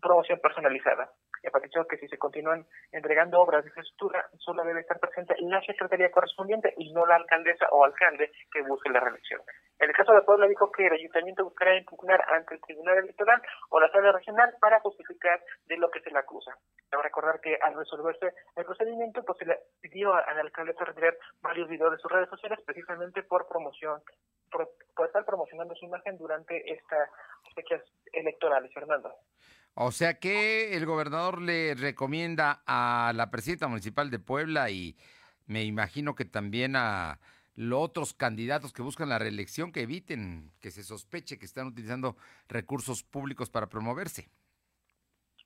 promoción 0.00 0.38
personalizada. 0.40 1.10
Y 1.42 1.46
enfatizó 1.46 1.86
que 1.86 1.98
si 1.98 2.08
se 2.08 2.18
continúan 2.18 2.66
entregando 2.92 3.40
obras 3.40 3.62
de 3.62 3.70
infraestructura, 3.70 4.28
solo 4.38 4.64
debe 4.64 4.80
estar 4.80 4.98
presente 4.98 5.34
la 5.40 5.60
secretaría 5.62 6.10
correspondiente 6.10 6.74
y 6.76 6.92
no 6.92 7.06
la 7.06 7.16
alcaldesa 7.16 7.66
o 7.70 7.84
alcalde 7.84 8.32
que 8.52 8.62
busque 8.62 8.90
la 8.90 9.00
reelección. 9.00 9.40
En 9.78 9.90
el 9.90 9.96
caso 9.96 10.12
de 10.12 10.22
Puebla 10.22 10.46
dijo 10.46 10.72
que 10.72 10.86
el 10.86 10.92
ayuntamiento 10.94 11.44
buscará 11.44 11.76
impugnar 11.76 12.22
ante 12.28 12.54
el 12.54 12.60
Tribunal 12.62 12.98
Electoral 12.98 13.42
o 13.68 13.80
la 13.80 13.90
sala 13.90 14.12
regional 14.12 14.54
para 14.60 14.80
justificar 14.80 15.42
de 15.66 15.76
lo 15.76 15.90
que 15.90 16.00
se 16.00 16.10
le 16.10 16.18
acusa. 16.18 16.56
Debo 16.90 17.02
recordar 17.02 17.40
que 17.40 17.58
al 17.60 17.74
resolverse 17.74 18.32
el 18.56 18.64
procedimiento, 18.64 19.22
pues 19.24 19.38
se 19.38 19.44
le 19.44 19.58
pidió 19.80 20.14
a 20.14 20.32
la 20.32 20.40
alcaldesa 20.40 20.84
retirar 20.84 21.16
varios 21.42 21.68
videos 21.68 21.92
de 21.92 21.98
sus 21.98 22.10
redes 22.10 22.30
sociales 22.30 22.58
precisamente 22.64 23.22
por 23.22 23.46
promoción, 23.46 24.00
por, 24.50 24.70
por 24.94 25.06
estar 25.06 25.24
promocionando 25.24 25.74
su 25.74 25.84
imagen 25.84 26.16
durante 26.16 26.72
estas 26.72 27.10
fechas 27.54 27.82
electorales, 28.12 28.72
Fernando. 28.72 29.14
O 29.78 29.92
sea 29.92 30.18
que 30.18 30.74
el 30.74 30.86
gobernador 30.86 31.42
le 31.42 31.74
recomienda 31.74 32.62
a 32.66 33.12
la 33.14 33.30
presidenta 33.30 33.68
municipal 33.68 34.10
de 34.10 34.18
Puebla 34.18 34.70
y 34.70 34.96
me 35.44 35.64
imagino 35.64 36.14
que 36.14 36.24
también 36.24 36.76
a 36.76 37.20
los 37.56 37.82
otros 37.82 38.14
candidatos 38.14 38.72
que 38.72 38.80
buscan 38.80 39.10
la 39.10 39.18
reelección 39.18 39.72
que 39.72 39.82
eviten 39.82 40.50
que 40.60 40.70
se 40.70 40.82
sospeche 40.82 41.38
que 41.38 41.44
están 41.44 41.66
utilizando 41.66 42.16
recursos 42.48 43.02
públicos 43.02 43.50
para 43.50 43.68
promoverse. 43.68 44.30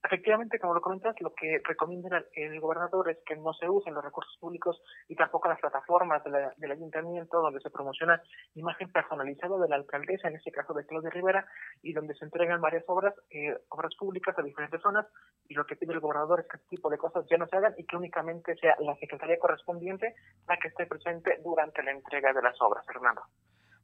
Efectivamente, 0.02 0.58
como 0.58 0.72
lo 0.72 0.80
comentas, 0.80 1.14
lo 1.20 1.34
que 1.34 1.60
recomienda 1.62 2.24
el 2.32 2.58
gobernador 2.58 3.10
es 3.10 3.18
que 3.26 3.36
no 3.36 3.52
se 3.52 3.68
usen 3.68 3.92
los 3.92 4.02
recursos 4.02 4.34
públicos 4.40 4.80
y 5.08 5.14
tampoco 5.14 5.48
las 5.48 5.60
plataformas 5.60 6.24
de 6.24 6.30
la, 6.30 6.54
del 6.56 6.72
ayuntamiento 6.72 7.42
donde 7.42 7.60
se 7.60 7.68
promociona 7.68 8.20
imagen 8.54 8.90
personalizada 8.90 9.58
de 9.58 9.68
la 9.68 9.76
alcaldesa, 9.76 10.28
en 10.28 10.36
este 10.36 10.52
caso 10.52 10.72
de 10.72 10.86
Claudia 10.86 11.10
Rivera, 11.10 11.46
y 11.82 11.92
donde 11.92 12.14
se 12.14 12.24
entregan 12.24 12.62
varias 12.62 12.84
obras, 12.86 13.14
eh, 13.28 13.54
obras 13.68 13.94
públicas 13.96 14.38
a 14.38 14.42
diferentes 14.42 14.80
zonas, 14.80 15.06
y 15.48 15.54
lo 15.54 15.66
que 15.66 15.76
pide 15.76 15.92
el 15.92 16.00
gobernador 16.00 16.40
es 16.40 16.46
que 16.48 16.56
este 16.56 16.76
tipo 16.76 16.88
de 16.88 16.96
cosas 16.96 17.26
ya 17.30 17.36
no 17.36 17.46
se 17.46 17.56
hagan 17.56 17.74
y 17.76 17.84
que 17.84 17.96
únicamente 17.96 18.56
sea 18.56 18.76
la 18.80 18.96
secretaría 18.96 19.38
correspondiente 19.38 20.14
la 20.48 20.56
que 20.56 20.68
esté 20.68 20.86
presente 20.86 21.38
durante 21.44 21.82
la 21.82 21.90
entrega 21.90 22.32
de 22.32 22.40
las 22.40 22.60
obras, 22.62 22.86
Fernando. 22.86 23.22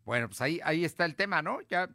Bueno, 0.07 0.29
pues 0.29 0.41
ahí, 0.41 0.61
ahí 0.65 0.85
está 0.85 1.05
el 1.05 1.15
tema, 1.15 1.43
¿no? 1.43 1.61
Ya 1.63 1.89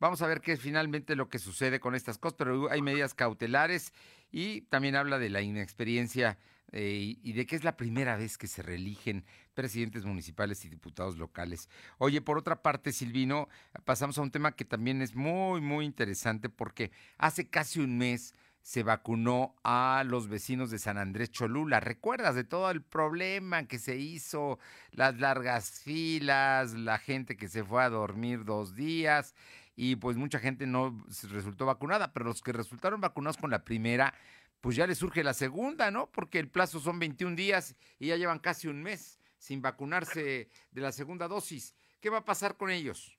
Vamos 0.00 0.22
a 0.22 0.28
ver 0.28 0.40
qué 0.40 0.52
es 0.52 0.60
finalmente 0.60 1.16
lo 1.16 1.28
que 1.28 1.38
sucede 1.38 1.80
con 1.80 1.94
estas 1.94 2.18
cosas, 2.18 2.36
pero 2.38 2.70
hay 2.70 2.82
medidas 2.82 3.14
cautelares 3.14 3.92
y 4.30 4.62
también 4.62 4.94
habla 4.94 5.18
de 5.18 5.28
la 5.28 5.42
inexperiencia 5.42 6.38
eh, 6.70 7.16
y 7.22 7.32
de 7.32 7.46
que 7.46 7.56
es 7.56 7.64
la 7.64 7.76
primera 7.76 8.16
vez 8.16 8.38
que 8.38 8.46
se 8.46 8.62
reeligen 8.62 9.24
presidentes 9.54 10.04
municipales 10.04 10.64
y 10.64 10.68
diputados 10.68 11.16
locales. 11.16 11.68
Oye, 11.96 12.20
por 12.20 12.38
otra 12.38 12.62
parte, 12.62 12.92
Silvino, 12.92 13.48
pasamos 13.84 14.18
a 14.18 14.22
un 14.22 14.30
tema 14.30 14.52
que 14.52 14.64
también 14.64 15.02
es 15.02 15.16
muy, 15.16 15.60
muy 15.60 15.84
interesante 15.84 16.48
porque 16.48 16.92
hace 17.16 17.48
casi 17.48 17.80
un 17.80 17.98
mes 17.98 18.34
se 18.60 18.82
vacunó 18.82 19.56
a 19.64 20.04
los 20.06 20.28
vecinos 20.28 20.70
de 20.70 20.78
San 20.78 20.98
Andrés 20.98 21.30
Cholula. 21.30 21.80
¿Recuerdas 21.80 22.34
de 22.34 22.44
todo 22.44 22.70
el 22.70 22.82
problema 22.82 23.66
que 23.66 23.78
se 23.78 23.96
hizo? 23.96 24.58
Las 24.90 25.18
largas 25.18 25.80
filas, 25.80 26.74
la 26.74 26.98
gente 26.98 27.36
que 27.36 27.48
se 27.48 27.64
fue 27.64 27.82
a 27.82 27.88
dormir 27.88 28.44
dos 28.44 28.74
días 28.74 29.34
y 29.80 29.94
pues 29.94 30.16
mucha 30.16 30.40
gente 30.40 30.66
no 30.66 31.04
resultó 31.30 31.64
vacunada, 31.64 32.12
pero 32.12 32.24
los 32.24 32.42
que 32.42 32.52
resultaron 32.52 33.00
vacunados 33.00 33.36
con 33.36 33.52
la 33.52 33.62
primera, 33.62 34.12
pues 34.60 34.74
ya 34.74 34.88
les 34.88 34.98
surge 34.98 35.22
la 35.22 35.34
segunda, 35.34 35.92
¿no? 35.92 36.10
Porque 36.10 36.40
el 36.40 36.48
plazo 36.48 36.80
son 36.80 36.98
21 36.98 37.36
días 37.36 37.76
y 38.00 38.08
ya 38.08 38.16
llevan 38.16 38.40
casi 38.40 38.66
un 38.66 38.82
mes 38.82 39.20
sin 39.38 39.62
vacunarse 39.62 40.48
de 40.72 40.80
la 40.80 40.90
segunda 40.90 41.28
dosis. 41.28 41.76
¿Qué 42.00 42.10
va 42.10 42.18
a 42.18 42.24
pasar 42.24 42.56
con 42.56 42.70
ellos? 42.70 43.16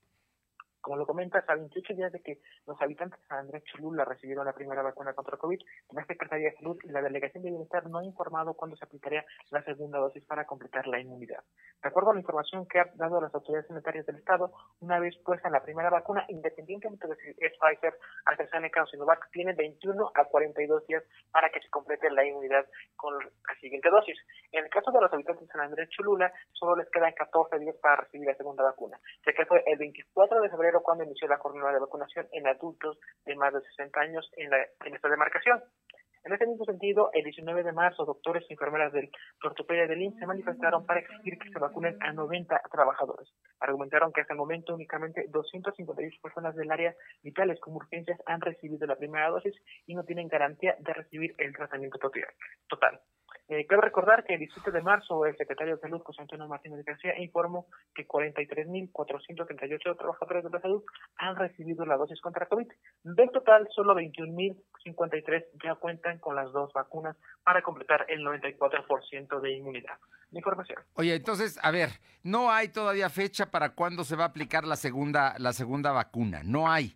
Como 0.81 0.97
lo 0.97 1.07
comentas, 1.07 1.47
a 1.47 1.55
28 1.55 1.93
días 1.93 2.11
de 2.11 2.21
que 2.21 2.41
los 2.69 2.81
habitantes 2.81 3.19
de 3.19 3.27
San 3.27 3.39
Andrés 3.39 3.63
Cholula 3.63 4.05
recibieron 4.05 4.45
la 4.45 4.53
primera 4.53 4.83
vacuna 4.83 5.13
contra 5.13 5.37
COVID, 5.37 5.59
la 5.91 6.05
Secretaría 6.05 6.51
de 6.51 6.55
Salud 6.57 6.77
y 6.83 6.89
la 6.89 7.01
Delegación 7.01 7.43
de 7.43 7.49
Bienestar 7.49 7.89
no 7.89 7.97
ha 7.97 8.05
informado 8.05 8.53
cuándo 8.53 8.77
se 8.77 8.85
aplicaría 8.85 9.25
la 9.49 9.63
segunda 9.63 9.97
dosis 9.97 10.23
para 10.25 10.45
completar 10.45 10.87
la 10.87 10.99
inmunidad. 10.99 11.43
De 11.81 11.89
acuerdo 11.89 12.11
a 12.11 12.13
la 12.13 12.19
información 12.19 12.67
que 12.67 12.79
han 12.79 12.95
dado 12.95 13.19
las 13.19 13.33
autoridades 13.33 13.67
sanitarias 13.67 14.05
del 14.05 14.17
Estado, 14.17 14.51
una 14.81 14.99
vez 14.99 15.17
puesta 15.25 15.49
la 15.49 15.63
primera 15.63 15.89
vacuna, 15.89 16.25
independientemente 16.27 17.07
de 17.07 17.15
si 17.15 17.29
es 17.43 17.53
Pfizer, 17.57 17.97
AstraZeneca 18.25 18.83
o 18.83 18.85
Sinovac, 18.85 19.29
tiene 19.31 19.53
21 19.53 20.11
a 20.13 20.25
42 20.25 20.85
días 20.85 21.03
para 21.31 21.49
que 21.49 21.61
se 21.61 21.69
complete 21.69 22.11
la 22.11 22.25
inmunidad 22.25 22.65
con 22.95 23.17
la 23.17 23.55
siguiente 23.59 23.89
dosis. 23.89 24.17
En 24.51 24.65
el 24.65 24.69
caso 24.69 24.91
de 24.91 25.01
los 25.01 25.11
habitantes 25.11 25.47
de 25.47 25.53
San 25.53 25.61
Andrés 25.61 25.89
Cholula, 25.89 26.31
solo 26.53 26.75
les 26.75 26.89
quedan 26.91 27.13
14 27.13 27.57
días 27.59 27.75
para 27.81 28.03
recibir 28.03 28.27
la 28.27 28.35
segunda 28.35 28.63
vacuna, 28.63 28.99
ya 29.25 29.33
que 29.33 29.45
fue 29.45 29.63
el 29.65 29.77
24 29.77 30.41
de 30.41 30.49
febrero 30.49 30.81
cuando 30.81 31.03
inició 31.03 31.27
la 31.27 31.37
jornada 31.37 31.73
de 31.73 31.79
vacunación 31.79 32.27
en 32.31 32.47
adultos 32.59 32.99
de 33.25 33.35
más 33.35 33.53
de 33.53 33.61
60 33.61 33.99
años 33.99 34.29
en, 34.37 34.49
la, 34.49 34.57
en 34.85 34.95
esta 34.95 35.09
demarcación. 35.09 35.63
En 36.25 36.33
este 36.33 36.47
mismo 36.47 36.65
sentido, 36.65 37.09
el 37.13 37.23
19 37.23 37.63
de 37.63 37.71
marzo, 37.71 38.03
doctores 38.03 38.43
y 38.49 38.53
enfermeras 38.53 38.91
del 38.91 39.09
ortopedia 39.41 39.87
del 39.87 40.01
INSS 40.01 40.19
se 40.19 40.25
manifestaron 40.25 40.85
para 40.85 40.99
exigir 40.99 41.39
que 41.39 41.49
se 41.49 41.59
vacunen 41.59 41.97
a 42.01 42.11
90 42.11 42.61
trabajadores. 42.69 43.29
Argumentaron 43.61 44.11
que 44.11 44.21
hasta 44.21 44.33
el 44.33 44.39
momento 44.39 44.75
únicamente 44.75 45.25
258 45.29 46.19
personas 46.21 46.55
del 46.55 46.71
área 46.71 46.93
vitales 47.23 47.59
como 47.61 47.77
urgencias 47.77 48.19
han 48.25 48.41
recibido 48.41 48.85
la 48.85 48.97
primera 48.97 49.29
dosis 49.29 49.55
y 49.85 49.95
no 49.95 50.03
tienen 50.03 50.27
garantía 50.27 50.75
de 50.79 50.93
recibir 50.93 51.35
el 51.37 51.55
tratamiento 51.55 51.97
total. 51.97 52.99
Eh, 53.47 53.65
cabe 53.65 53.81
recordar 53.81 54.23
que 54.23 54.33
el 54.33 54.39
17 54.39 54.71
de 54.71 54.81
marzo 54.81 55.25
el 55.25 55.35
secretario 55.35 55.75
de 55.75 55.81
Salud, 55.81 56.01
José 56.03 56.21
Antonio 56.21 56.47
Martínez 56.47 56.85
García, 56.85 57.19
informó 57.19 57.67
que 57.95 58.07
43.438 58.07 59.97
trabajadores 59.97 60.43
de 60.43 60.49
la 60.51 60.61
salud 60.61 60.83
han 61.17 61.35
recibido 61.35 61.85
la 61.85 61.97
dosis 61.97 62.21
contra 62.21 62.45
COVID. 62.45 62.67
Del 63.03 63.31
total, 63.31 63.67
solo 63.73 63.95
21.053 63.95 65.45
ya 65.63 65.75
cuentan 65.75 66.19
con 66.19 66.35
las 66.35 66.51
dos 66.51 66.71
vacunas 66.73 67.17
para 67.43 67.61
completar 67.61 68.05
el 68.09 68.21
94% 68.23 69.39
de 69.41 69.51
inmunidad. 69.51 69.97
información. 70.31 70.79
Oye, 70.93 71.15
entonces, 71.15 71.59
a 71.63 71.71
ver, 71.71 71.89
no 72.23 72.51
hay 72.51 72.67
todavía 72.67 73.09
fecha 73.09 73.49
para 73.49 73.73
cuándo 73.73 74.03
se 74.03 74.15
va 74.15 74.25
a 74.25 74.27
aplicar 74.27 74.63
la 74.65 74.75
segunda, 74.75 75.33
la 75.39 75.53
segunda 75.53 75.91
vacuna. 75.91 76.41
No 76.43 76.71
hay. 76.71 76.95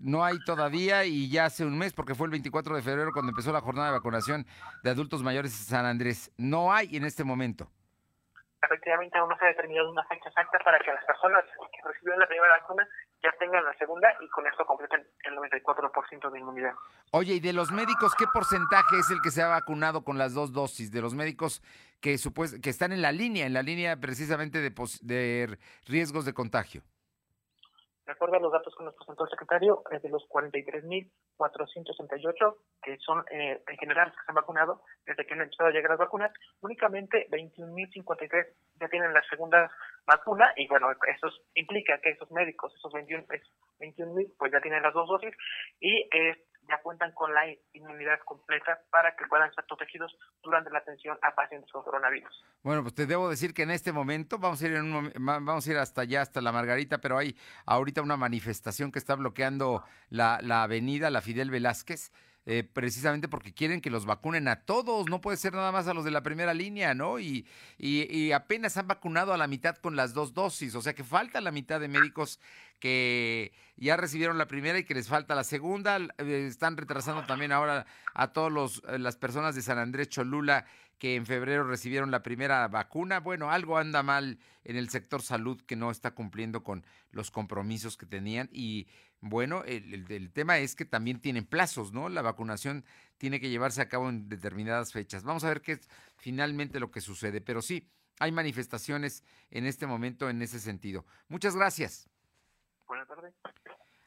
No 0.00 0.24
hay 0.24 0.38
todavía 0.44 1.04
y 1.04 1.30
ya 1.30 1.46
hace 1.46 1.64
un 1.64 1.78
mes, 1.78 1.92
porque 1.92 2.14
fue 2.14 2.26
el 2.26 2.32
24 2.32 2.76
de 2.76 2.82
febrero 2.82 3.12
cuando 3.12 3.30
empezó 3.30 3.52
la 3.52 3.60
jornada 3.60 3.88
de 3.88 3.94
vacunación 3.94 4.46
de 4.82 4.90
adultos 4.90 5.22
mayores 5.22 5.52
en 5.52 5.66
San 5.66 5.86
Andrés. 5.86 6.32
No 6.36 6.72
hay 6.72 6.96
en 6.96 7.04
este 7.04 7.24
momento. 7.24 7.70
Efectivamente, 8.64 9.18
aún 9.18 9.28
no 9.28 9.36
se 9.36 9.44
ha 9.44 9.48
determinado 9.48 9.90
una 9.90 10.04
fecha 10.04 10.28
exacta 10.28 10.58
para 10.64 10.78
que 10.78 10.90
las 10.90 11.04
personas 11.04 11.44
que 11.44 11.88
recibieron 11.88 12.18
la 12.18 12.26
primera 12.26 12.58
vacuna 12.60 12.88
ya 13.22 13.30
tengan 13.38 13.64
la 13.64 13.74
segunda 13.74 14.08
y 14.20 14.28
con 14.28 14.46
esto 14.46 14.64
completen 14.64 15.06
el 15.24 15.36
94% 15.36 16.30
de 16.30 16.38
inmunidad. 16.38 16.72
Oye, 17.10 17.34
¿y 17.34 17.40
de 17.40 17.52
los 17.52 17.72
médicos 17.72 18.14
qué 18.16 18.24
porcentaje 18.32 18.98
es 18.98 19.10
el 19.10 19.20
que 19.20 19.30
se 19.30 19.42
ha 19.42 19.48
vacunado 19.48 20.02
con 20.02 20.18
las 20.18 20.32
dos 20.32 20.52
dosis? 20.52 20.90
De 20.90 21.02
los 21.02 21.14
médicos 21.14 21.62
que, 22.00 22.16
que 22.62 22.70
están 22.70 22.92
en 22.92 23.02
la 23.02 23.12
línea, 23.12 23.46
en 23.46 23.52
la 23.52 23.62
línea 23.62 23.96
precisamente 23.96 24.60
de, 24.60 24.72
de 25.02 25.58
riesgos 25.86 26.24
de 26.24 26.32
contagio. 26.32 26.82
De 28.06 28.12
a 28.12 28.38
los 28.38 28.52
datos 28.52 28.74
que 28.76 28.84
nos 28.84 28.94
presentó 28.94 29.24
el 29.24 29.30
secretario, 29.30 29.82
es 29.90 30.02
de 30.02 30.10
los 30.10 30.28
43.468 30.28 32.56
que 32.82 32.98
son 32.98 33.24
eh, 33.30 33.62
en 33.66 33.78
general 33.78 34.10
que 34.10 34.16
se 34.16 34.24
han 34.28 34.34
vacunado 34.34 34.82
desde 35.06 35.24
que 35.24 35.32
han 35.32 35.40
empezado 35.40 35.70
a 35.70 35.72
llegar 35.72 35.88
las 35.90 36.00
vacunas, 36.00 36.30
únicamente 36.60 37.26
21.053 37.30 38.46
ya 38.80 38.88
tienen 38.88 39.14
la 39.14 39.22
segunda 39.22 39.70
vacuna 40.06 40.52
y 40.56 40.68
bueno, 40.68 40.92
eso 40.92 41.30
implica 41.54 41.98
que 42.00 42.10
esos 42.10 42.30
médicos, 42.30 42.74
esos 42.74 42.92
21.000, 42.92 44.34
pues 44.38 44.52
ya 44.52 44.60
tienen 44.60 44.82
las 44.82 44.92
dos 44.92 45.08
dosis. 45.08 45.34
Y 45.80 46.06
eh, 46.14 46.44
ya 46.68 46.80
cuentan 46.82 47.12
con 47.12 47.32
la 47.32 47.42
inmunidad 47.72 48.18
completa 48.24 48.80
para 48.90 49.14
que 49.16 49.26
puedan 49.26 49.48
estar 49.48 49.66
protegidos 49.66 50.16
durante 50.42 50.70
la 50.70 50.78
atención 50.78 51.18
a 51.22 51.34
pacientes 51.34 51.70
con 51.70 51.82
coronavirus. 51.82 52.44
Bueno, 52.62 52.82
pues 52.82 52.94
te 52.94 53.06
debo 53.06 53.28
decir 53.28 53.54
que 53.54 53.62
en 53.62 53.70
este 53.70 53.92
momento 53.92 54.38
vamos 54.38 54.62
a 54.62 54.66
ir 54.66 54.74
en 54.74 54.94
un, 54.94 55.12
vamos 55.16 55.66
a 55.66 55.70
ir 55.70 55.78
hasta 55.78 56.02
allá, 56.02 56.22
hasta 56.22 56.40
la 56.40 56.52
Margarita, 56.52 56.98
pero 56.98 57.18
hay 57.18 57.36
ahorita 57.66 58.02
una 58.02 58.16
manifestación 58.16 58.92
que 58.92 58.98
está 58.98 59.14
bloqueando 59.14 59.84
la 60.10 60.62
avenida, 60.62 61.10
la 61.10 61.20
Fidel 61.20 61.50
Velázquez. 61.50 62.12
Eh, 62.46 62.62
precisamente 62.62 63.26
porque 63.26 63.54
quieren 63.54 63.80
que 63.80 63.88
los 63.88 64.04
vacunen 64.04 64.48
a 64.48 64.60
todos, 64.66 65.08
no 65.08 65.22
puede 65.22 65.38
ser 65.38 65.54
nada 65.54 65.72
más 65.72 65.88
a 65.88 65.94
los 65.94 66.04
de 66.04 66.10
la 66.10 66.22
primera 66.22 66.52
línea, 66.52 66.92
¿no? 66.92 67.18
Y, 67.18 67.46
y, 67.78 68.02
y, 68.14 68.32
apenas 68.32 68.76
han 68.76 68.86
vacunado 68.86 69.32
a 69.32 69.38
la 69.38 69.46
mitad 69.46 69.76
con 69.76 69.96
las 69.96 70.12
dos 70.12 70.34
dosis, 70.34 70.74
o 70.74 70.82
sea 70.82 70.94
que 70.94 71.04
falta 71.04 71.40
la 71.40 71.50
mitad 71.50 71.80
de 71.80 71.88
médicos 71.88 72.38
que 72.80 73.52
ya 73.76 73.96
recibieron 73.96 74.36
la 74.36 74.46
primera 74.46 74.78
y 74.78 74.84
que 74.84 74.92
les 74.92 75.08
falta 75.08 75.34
la 75.34 75.44
segunda. 75.44 75.98
Eh, 76.18 76.46
están 76.46 76.76
retrasando 76.76 77.24
también 77.24 77.50
ahora 77.50 77.86
a 78.12 78.28
todas 78.34 78.82
eh, 78.88 78.98
las 78.98 79.16
personas 79.16 79.54
de 79.54 79.62
San 79.62 79.78
Andrés 79.78 80.10
Cholula 80.10 80.66
que 80.98 81.16
en 81.16 81.26
febrero 81.26 81.64
recibieron 81.64 82.10
la 82.10 82.22
primera 82.22 82.66
vacuna. 82.68 83.20
Bueno, 83.20 83.50
algo 83.50 83.78
anda 83.78 84.02
mal 84.02 84.38
en 84.64 84.76
el 84.76 84.88
sector 84.88 85.22
salud 85.22 85.60
que 85.60 85.76
no 85.76 85.90
está 85.90 86.12
cumpliendo 86.14 86.62
con 86.62 86.84
los 87.10 87.30
compromisos 87.30 87.96
que 87.96 88.06
tenían 88.06 88.48
y 88.52 88.86
bueno, 89.20 89.64
el, 89.64 90.10
el, 90.10 90.30
tema 90.32 90.58
es 90.58 90.74
que 90.74 90.84
también 90.84 91.18
tienen 91.18 91.46
plazos, 91.46 91.92
¿no? 91.92 92.10
La 92.10 92.20
vacunación 92.20 92.84
tiene 93.16 93.40
que 93.40 93.48
llevarse 93.48 93.80
a 93.80 93.88
cabo 93.88 94.10
en 94.10 94.28
determinadas 94.28 94.92
fechas. 94.92 95.24
Vamos 95.24 95.44
a 95.44 95.48
ver 95.48 95.62
qué 95.62 95.72
es 95.72 95.88
finalmente 96.16 96.78
lo 96.78 96.90
que 96.90 97.00
sucede, 97.00 97.40
pero 97.40 97.62
sí, 97.62 97.88
hay 98.18 98.32
manifestaciones 98.32 99.24
en 99.50 99.64
este 99.64 99.86
momento 99.86 100.28
en 100.28 100.42
ese 100.42 100.60
sentido. 100.60 101.06
Muchas 101.28 101.56
gracias. 101.56 102.08
Buenas 102.86 103.08
tardes. 103.08 103.32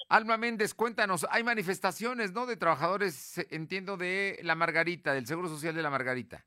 Alma 0.10 0.38
Méndez, 0.38 0.74
cuéntanos, 0.74 1.26
hay 1.30 1.44
manifestaciones, 1.44 2.32
¿no? 2.32 2.46
De 2.46 2.56
trabajadores, 2.56 3.40
entiendo, 3.50 3.98
de 3.98 4.40
la 4.44 4.56
Margarita, 4.56 5.14
del 5.14 5.28
Seguro 5.28 5.50
Social 5.50 5.76
de 5.76 5.82
la 5.82 5.90
Margarita. 5.90 6.46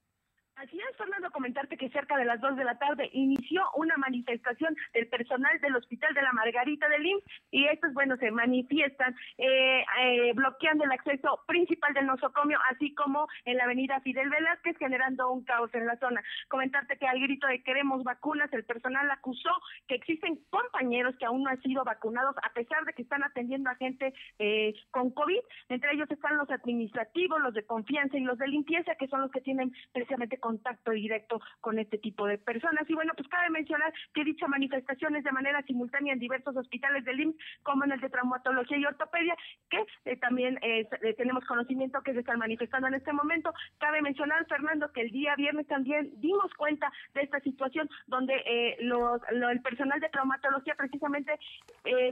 Comentarte 1.41 1.78
que 1.78 1.88
cerca 1.88 2.18
de 2.18 2.26
las 2.26 2.38
dos 2.38 2.55
de 2.55 2.64
la 2.64 2.76
tarde 2.76 3.09
inició 3.14 3.62
una 3.74 3.97
manifestación 3.97 4.76
del 4.93 5.09
personal 5.09 5.59
del 5.62 5.74
Hospital 5.74 6.12
de 6.12 6.20
la 6.20 6.34
Margarita 6.34 6.86
del 6.91 7.07
IMSS 7.07 7.24
y 7.51 7.64
estos, 7.64 7.95
bueno, 7.95 8.18
se 8.18 8.30
manifiestan 8.30 9.16
eh, 9.38 9.82
eh, 10.03 10.32
bloqueando 10.34 10.84
el 10.84 10.93
acceso 10.93 11.41
principal 11.47 11.95
del 11.95 12.05
nosocomio, 12.05 12.59
así 12.70 12.95
como 12.95 13.26
en 13.47 13.57
la 13.57 13.64
avenida 13.64 14.01
Fidel 14.01 14.28
Velázquez, 14.28 14.76
generando 14.76 15.32
un 15.32 15.43
caos 15.43 15.70
en 15.72 15.86
la 15.86 15.97
zona. 15.97 16.22
Comentarte 16.49 16.99
que 16.99 17.07
al 17.07 17.18
grito 17.18 17.47
de 17.47 17.62
queremos 17.62 18.05
vacunas, 18.05 18.53
el 18.53 18.64
personal 18.64 19.11
acusó 19.11 19.51
que 19.88 19.95
existen 19.95 20.45
compañeros 20.51 21.16
que 21.18 21.24
aún 21.24 21.45
no 21.45 21.49
han 21.49 21.62
sido 21.62 21.84
vacunados, 21.84 22.36
a 22.43 22.53
pesar 22.53 22.84
de 22.84 22.93
que 22.93 23.01
están 23.01 23.24
atendiendo 23.24 23.70
a 23.70 23.76
gente 23.76 24.12
eh, 24.38 24.74
con 24.91 25.11
COVID. 25.11 25.41
Entre 25.70 25.95
ellos 25.95 26.11
están 26.11 26.36
los 26.36 26.51
administrativos, 26.51 27.41
los 27.41 27.55
de 27.55 27.64
confianza 27.64 28.18
y 28.18 28.24
los 28.24 28.36
de 28.36 28.47
limpieza, 28.47 28.95
que 28.97 29.09
son 29.09 29.22
los 29.22 29.30
que 29.30 29.41
tienen 29.41 29.72
precisamente 29.91 30.38
contacto 30.38 30.91
directo 30.91 31.29
con 31.60 31.78
este 31.78 31.98
tipo 31.98 32.26
de 32.26 32.38
personas. 32.38 32.88
Y 32.88 32.94
bueno, 32.94 33.12
pues 33.16 33.28
cabe 33.28 33.50
mencionar 33.50 33.92
que 34.14 34.24
dicha 34.24 34.48
manifestación 34.48 35.16
es 35.16 35.24
de 35.24 35.32
manera 35.32 35.62
simultánea 35.62 36.12
en 36.12 36.18
diversos 36.18 36.56
hospitales 36.56 37.04
del 37.04 37.20
IMSS, 37.20 37.36
como 37.62 37.84
en 37.84 37.92
el 37.92 38.00
de 38.00 38.08
traumatología 38.08 38.78
y 38.78 38.84
ortopedia, 38.84 39.36
que 39.68 39.84
eh, 40.04 40.16
también 40.16 40.58
eh, 40.62 40.88
eh, 41.02 41.14
tenemos 41.14 41.44
conocimiento 41.44 42.02
que 42.02 42.12
se 42.12 42.20
están 42.20 42.38
manifestando 42.38 42.88
en 42.88 42.94
este 42.94 43.12
momento. 43.12 43.52
Cabe 43.78 44.02
mencionar, 44.02 44.46
Fernando, 44.46 44.90
que 44.92 45.02
el 45.02 45.10
día 45.10 45.34
viernes 45.36 45.66
también 45.66 46.10
dimos 46.20 46.52
cuenta 46.54 46.92
de 47.14 47.22
esta 47.22 47.40
situación 47.40 47.88
donde 48.06 48.76
los, 48.80 49.20
el 49.30 49.60
personal 49.62 50.00
de 50.00 50.08
traumatología 50.08 50.74
precisamente 50.74 51.38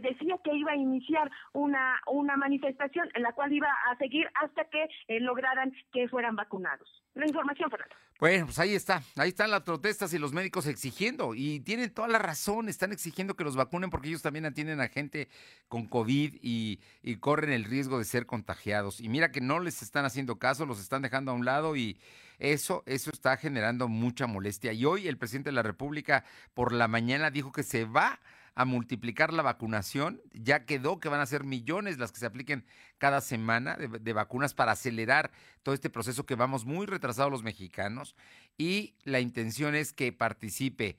decía 0.00 0.36
que 0.44 0.54
iba 0.54 0.72
a 0.72 0.76
iniciar 0.76 1.30
una, 1.52 2.00
una 2.06 2.36
manifestación 2.36 3.08
en 3.14 3.22
la 3.22 3.32
cual 3.32 3.52
iba 3.52 3.68
a 3.90 3.96
seguir 3.96 4.28
hasta 4.34 4.64
que 4.64 4.88
lograran 5.20 5.72
que 5.92 6.08
fueran 6.08 6.36
vacunados. 6.36 7.02
La 7.14 7.26
información, 7.26 7.70
Fernando. 7.70 7.96
Bueno, 8.20 8.46
pues 8.46 8.58
ahí 8.58 8.74
está, 8.74 9.04
ahí 9.14 9.28
están 9.28 9.52
las 9.52 9.62
protestas 9.62 10.12
y 10.12 10.18
los 10.18 10.32
médicos 10.32 10.66
exigiendo, 10.66 11.36
y 11.36 11.60
tienen 11.60 11.90
toda 11.90 12.08
la 12.08 12.18
razón, 12.18 12.68
están 12.68 12.90
exigiendo 12.90 13.36
que 13.36 13.44
los 13.44 13.54
vacunen 13.54 13.90
porque 13.90 14.08
ellos 14.08 14.22
también 14.22 14.44
atienden 14.44 14.80
a 14.80 14.88
gente 14.88 15.28
con 15.68 15.86
COVID 15.86 16.34
y, 16.42 16.80
corren 17.20 17.52
el 17.52 17.62
riesgo 17.62 17.96
de 17.96 18.04
ser 18.04 18.26
contagiados. 18.26 19.00
Y 19.00 19.08
mira 19.08 19.30
que 19.30 19.40
no 19.40 19.60
les 19.60 19.82
están 19.82 20.04
haciendo 20.04 20.36
caso, 20.36 20.66
los 20.66 20.80
están 20.80 21.00
dejando 21.00 21.30
a 21.30 21.34
un 21.34 21.44
lado 21.44 21.76
y 21.76 21.96
eso, 22.40 22.82
eso 22.86 23.10
está 23.12 23.36
generando 23.36 23.86
mucha 23.86 24.26
molestia. 24.26 24.72
Y 24.72 24.84
hoy 24.84 25.06
el 25.06 25.16
presidente 25.16 25.50
de 25.50 25.54
la 25.54 25.62
República 25.62 26.24
por 26.54 26.72
la 26.72 26.88
mañana 26.88 27.30
dijo 27.30 27.52
que 27.52 27.62
se 27.62 27.84
va 27.84 28.08
a 28.08 28.20
multiplicar 28.64 29.32
la 29.32 29.42
vacunación. 29.42 30.20
Ya 30.32 30.64
quedó 30.64 31.00
que 31.00 31.08
van 31.08 31.20
a 31.20 31.26
ser 31.26 31.44
millones 31.44 31.98
las 31.98 32.12
que 32.12 32.18
se 32.18 32.26
apliquen 32.26 32.64
cada 32.98 33.20
semana 33.20 33.76
de, 33.76 34.12
vacunas 34.12 34.54
para 34.54 34.72
acelerar 34.72 35.30
todo 35.62 35.74
este 35.74 35.90
proceso 35.90 36.26
que 36.26 36.34
vamos 36.34 36.64
muy 36.64 36.86
retrasados 36.86 37.30
los 37.30 37.42
mexicanos. 37.42 38.16
Y 38.56 38.96
la 39.04 39.20
intención 39.20 39.74
es 39.74 39.92
que 39.92 40.12
participe 40.12 40.98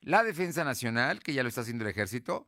la 0.00 0.24
Defensa 0.24 0.64
Nacional, 0.64 1.20
que 1.20 1.32
ya 1.32 1.42
lo 1.42 1.48
está 1.48 1.60
haciendo 1.62 1.84
el 1.84 1.90
ejército, 1.90 2.46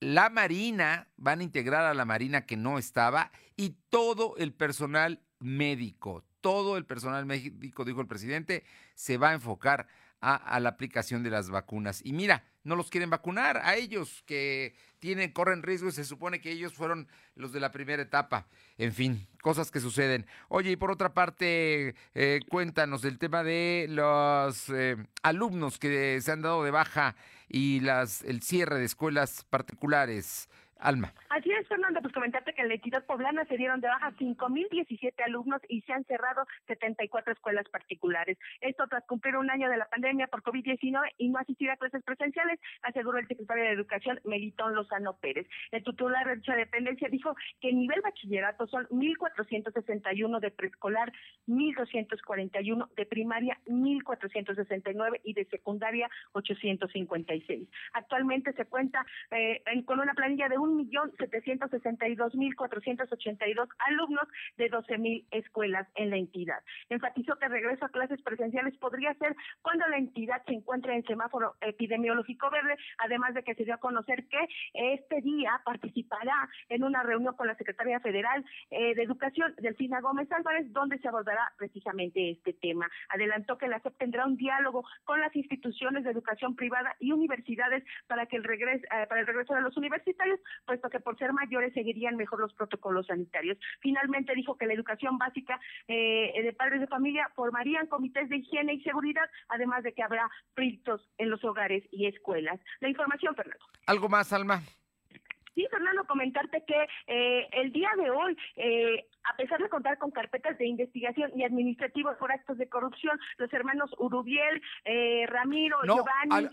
la 0.00 0.28
Marina, 0.28 1.08
van 1.16 1.40
a 1.40 1.44
integrar 1.44 1.84
a 1.86 1.94
la 1.94 2.04
Marina 2.04 2.46
que 2.46 2.56
no 2.56 2.78
estaba, 2.78 3.30
y 3.56 3.76
todo 3.88 4.36
el 4.36 4.52
personal 4.52 5.22
médico, 5.38 6.24
todo 6.40 6.76
el 6.76 6.84
personal 6.84 7.24
médico, 7.24 7.84
dijo 7.84 8.00
el 8.00 8.06
presidente, 8.06 8.64
se 8.94 9.16
va 9.16 9.30
a 9.30 9.34
enfocar 9.34 9.86
a, 10.24 10.60
la 10.60 10.70
aplicación 10.70 11.22
de 11.22 11.30
las 11.30 11.50
vacunas. 11.50 12.00
Y 12.04 12.12
mira, 12.12 12.44
no 12.62 12.76
los 12.76 12.88
quieren 12.88 13.10
vacunar 13.10 13.58
a 13.58 13.76
ellos 13.76 14.22
que 14.26 14.74
tienen, 14.98 15.32
corren 15.32 15.62
riesgo 15.62 15.88
y 15.88 15.92
se 15.92 16.04
supone 16.04 16.40
que 16.40 16.50
ellos 16.50 16.72
fueron 16.72 17.08
los 17.34 17.52
de 17.52 17.60
la 17.60 17.70
primera 17.70 18.02
etapa. 18.02 18.46
En 18.78 18.92
fin, 18.92 19.26
cosas 19.42 19.70
que 19.70 19.80
suceden. 19.80 20.26
Oye, 20.48 20.70
y 20.70 20.76
por 20.76 20.90
otra 20.90 21.12
parte, 21.12 21.94
eh, 22.14 22.40
cuéntanos 22.48 23.02
del 23.02 23.18
tema 23.18 23.44
de 23.44 23.86
los 23.90 24.70
eh, 24.70 24.96
alumnos 25.22 25.78
que 25.78 26.20
se 26.22 26.32
han 26.32 26.42
dado 26.42 26.64
de 26.64 26.70
baja 26.70 27.16
y 27.48 27.80
las, 27.80 28.22
el 28.22 28.42
cierre 28.42 28.78
de 28.78 28.86
escuelas 28.86 29.44
particulares. 29.50 30.48
Alma. 30.84 31.12
Así 31.30 31.50
es, 31.50 31.66
Fernando, 31.66 32.00
pues 32.00 32.12
comentarte 32.12 32.52
que 32.52 32.62
en 32.62 32.68
la 32.68 32.74
entidad 32.74 33.04
poblana 33.06 33.44
se 33.46 33.56
dieron 33.56 33.80
de 33.80 33.88
baja 33.88 34.12
5.017 34.12 35.14
alumnos 35.24 35.60
y 35.68 35.80
se 35.80 35.92
han 35.92 36.04
cerrado 36.04 36.46
74 36.68 37.32
escuelas 37.32 37.68
particulares. 37.70 38.38
Esto 38.60 38.86
tras 38.86 39.04
cumplir 39.06 39.36
un 39.36 39.50
año 39.50 39.68
de 39.70 39.78
la 39.78 39.86
pandemia 39.86 40.26
por 40.26 40.42
COVID-19 40.42 41.02
y 41.18 41.30
no 41.30 41.38
asistir 41.38 41.70
a 41.70 41.76
clases 41.76 42.04
presenciales, 42.04 42.60
aseguró 42.82 43.18
el 43.18 43.26
secretario 43.26 43.64
de 43.64 43.70
Educación, 43.70 44.20
Melitón 44.24 44.74
Lozano 44.74 45.14
Pérez. 45.16 45.48
El 45.72 45.82
titular 45.82 46.26
de 46.28 46.36
dicha 46.36 46.54
dependencia 46.54 47.08
dijo 47.08 47.34
que 47.60 47.70
el 47.70 47.78
nivel 47.78 48.02
bachillerato 48.02 48.66
son 48.66 48.86
1.461 48.88 50.38
de 50.38 50.50
preescolar, 50.50 51.12
1.241 51.48 52.88
de 52.94 53.06
primaria, 53.06 53.58
1.469 53.66 55.20
y 55.24 55.32
de 55.32 55.46
secundaria 55.46 56.10
856. 56.32 57.68
Actualmente 57.94 58.52
se 58.52 58.66
cuenta 58.66 59.04
eh, 59.30 59.62
con 59.86 59.98
una 59.98 60.14
planilla 60.14 60.48
de 60.48 60.58
un 60.58 60.73
millón 60.76 61.12
setecientos 61.18 61.70
sesenta 61.70 62.08
y 62.08 62.14
dos 62.14 62.34
mil 62.34 62.54
cuatrocientos 62.56 63.10
ochenta 63.12 63.46
y 63.48 63.54
dos 63.54 63.68
alumnos 63.78 64.26
de 64.56 64.68
doce 64.68 64.98
mil 64.98 65.26
escuelas 65.30 65.88
en 65.94 66.10
la 66.10 66.16
entidad. 66.16 66.62
Enfatizó 66.88 67.36
que 67.36 67.46
el 67.46 67.52
regreso 67.52 67.84
a 67.84 67.88
clases 67.88 68.20
presenciales 68.22 68.76
podría 68.78 69.14
ser 69.14 69.34
cuando 69.62 69.86
la 69.88 69.98
entidad 69.98 70.42
se 70.46 70.52
encuentre 70.52 70.94
en 70.94 71.04
semáforo 71.04 71.54
epidemiológico 71.60 72.50
verde, 72.50 72.76
además 72.98 73.34
de 73.34 73.42
que 73.42 73.54
se 73.54 73.64
dio 73.64 73.74
a 73.74 73.78
conocer 73.78 74.26
que 74.28 74.48
este 74.74 75.20
día 75.20 75.60
participará 75.64 76.48
en 76.68 76.84
una 76.84 77.02
reunión 77.02 77.34
con 77.36 77.46
la 77.46 77.56
Secretaría 77.56 78.00
Federal 78.00 78.44
eh, 78.70 78.94
de 78.94 79.02
Educación, 79.02 79.54
Delfina 79.58 80.00
Gómez 80.00 80.30
Álvarez, 80.32 80.72
donde 80.72 80.98
se 80.98 81.08
abordará 81.08 81.52
precisamente 81.58 82.30
este 82.30 82.52
tema. 82.52 82.88
Adelantó 83.08 83.58
que 83.58 83.68
la 83.68 83.80
SEP 83.80 83.96
tendrá 83.98 84.26
un 84.26 84.36
diálogo 84.36 84.84
con 85.04 85.20
las 85.20 85.34
instituciones 85.34 86.04
de 86.04 86.10
educación 86.10 86.54
privada 86.56 86.96
y 86.98 87.12
universidades 87.12 87.84
para 88.06 88.26
que 88.26 88.36
el 88.36 88.44
regreso, 88.44 88.84
eh, 88.86 89.06
para 89.08 89.20
el 89.20 89.26
regreso 89.26 89.54
de 89.54 89.62
los 89.62 89.76
universitarios 89.76 90.40
puesto 90.64 90.90
que 90.90 91.00
por 91.00 91.18
ser 91.18 91.32
mayores 91.32 91.72
seguirían 91.72 92.16
mejor 92.16 92.40
los 92.40 92.52
protocolos 92.54 93.06
sanitarios. 93.06 93.58
Finalmente 93.80 94.34
dijo 94.34 94.56
que 94.56 94.66
la 94.66 94.74
educación 94.74 95.18
básica 95.18 95.60
eh, 95.88 96.32
de 96.42 96.52
padres 96.52 96.80
de 96.80 96.86
familia 96.86 97.30
formarían 97.34 97.86
comités 97.86 98.28
de 98.28 98.38
higiene 98.38 98.74
y 98.74 98.82
seguridad, 98.82 99.28
además 99.48 99.82
de 99.82 99.92
que 99.92 100.02
habrá 100.02 100.30
proyectos 100.54 101.08
en 101.18 101.30
los 101.30 101.44
hogares 101.44 101.84
y 101.90 102.06
escuelas. 102.06 102.60
La 102.80 102.88
información, 102.88 103.34
Fernando. 103.34 103.64
¿Algo 103.86 104.08
más, 104.08 104.32
Alma? 104.32 104.62
Sí, 105.54 105.66
Fernando, 105.70 106.04
comentarte 106.06 106.64
que 106.66 106.86
eh, 107.06 107.48
el 107.52 107.72
día 107.72 107.90
de 107.96 108.10
hoy, 108.10 108.36
eh, 108.56 109.06
a 109.22 109.36
pesar 109.36 109.60
de 109.60 109.68
contar 109.68 109.98
con 109.98 110.10
carpetas 110.10 110.58
de 110.58 110.66
investigación 110.66 111.30
y 111.36 111.44
administrativos 111.44 112.16
por 112.16 112.32
actos 112.32 112.58
de 112.58 112.68
corrupción, 112.68 113.18
los 113.38 113.52
hermanos 113.52 113.94
Urubiel, 113.98 114.60
eh, 114.84 115.26
Ramiro, 115.28 115.78
Giovanni. 115.84 116.50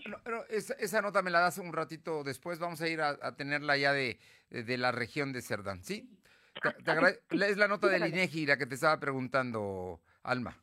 esa, 0.50 1.02
nota 1.02 1.22
me 1.22 1.30
la 1.30 1.40
das 1.40 1.58
un 1.58 1.72
ratito 1.72 2.22
después. 2.22 2.60
Vamos 2.60 2.80
a 2.80 2.88
ir 2.88 3.00
a, 3.00 3.36
tenerla 3.36 3.76
ya 3.76 3.92
de, 3.92 4.18
de, 4.50 4.78
la 4.78 4.92
región 4.92 5.32
de 5.32 5.42
Cerdán, 5.42 5.82
¿sí? 5.82 6.08
es 7.30 7.56
la 7.56 7.66
nota 7.66 7.88
del 7.88 8.06
INEGI 8.06 8.46
la 8.46 8.56
que 8.56 8.66
te 8.66 8.74
estaba 8.74 9.00
preguntando, 9.00 10.00
Alma. 10.22 10.61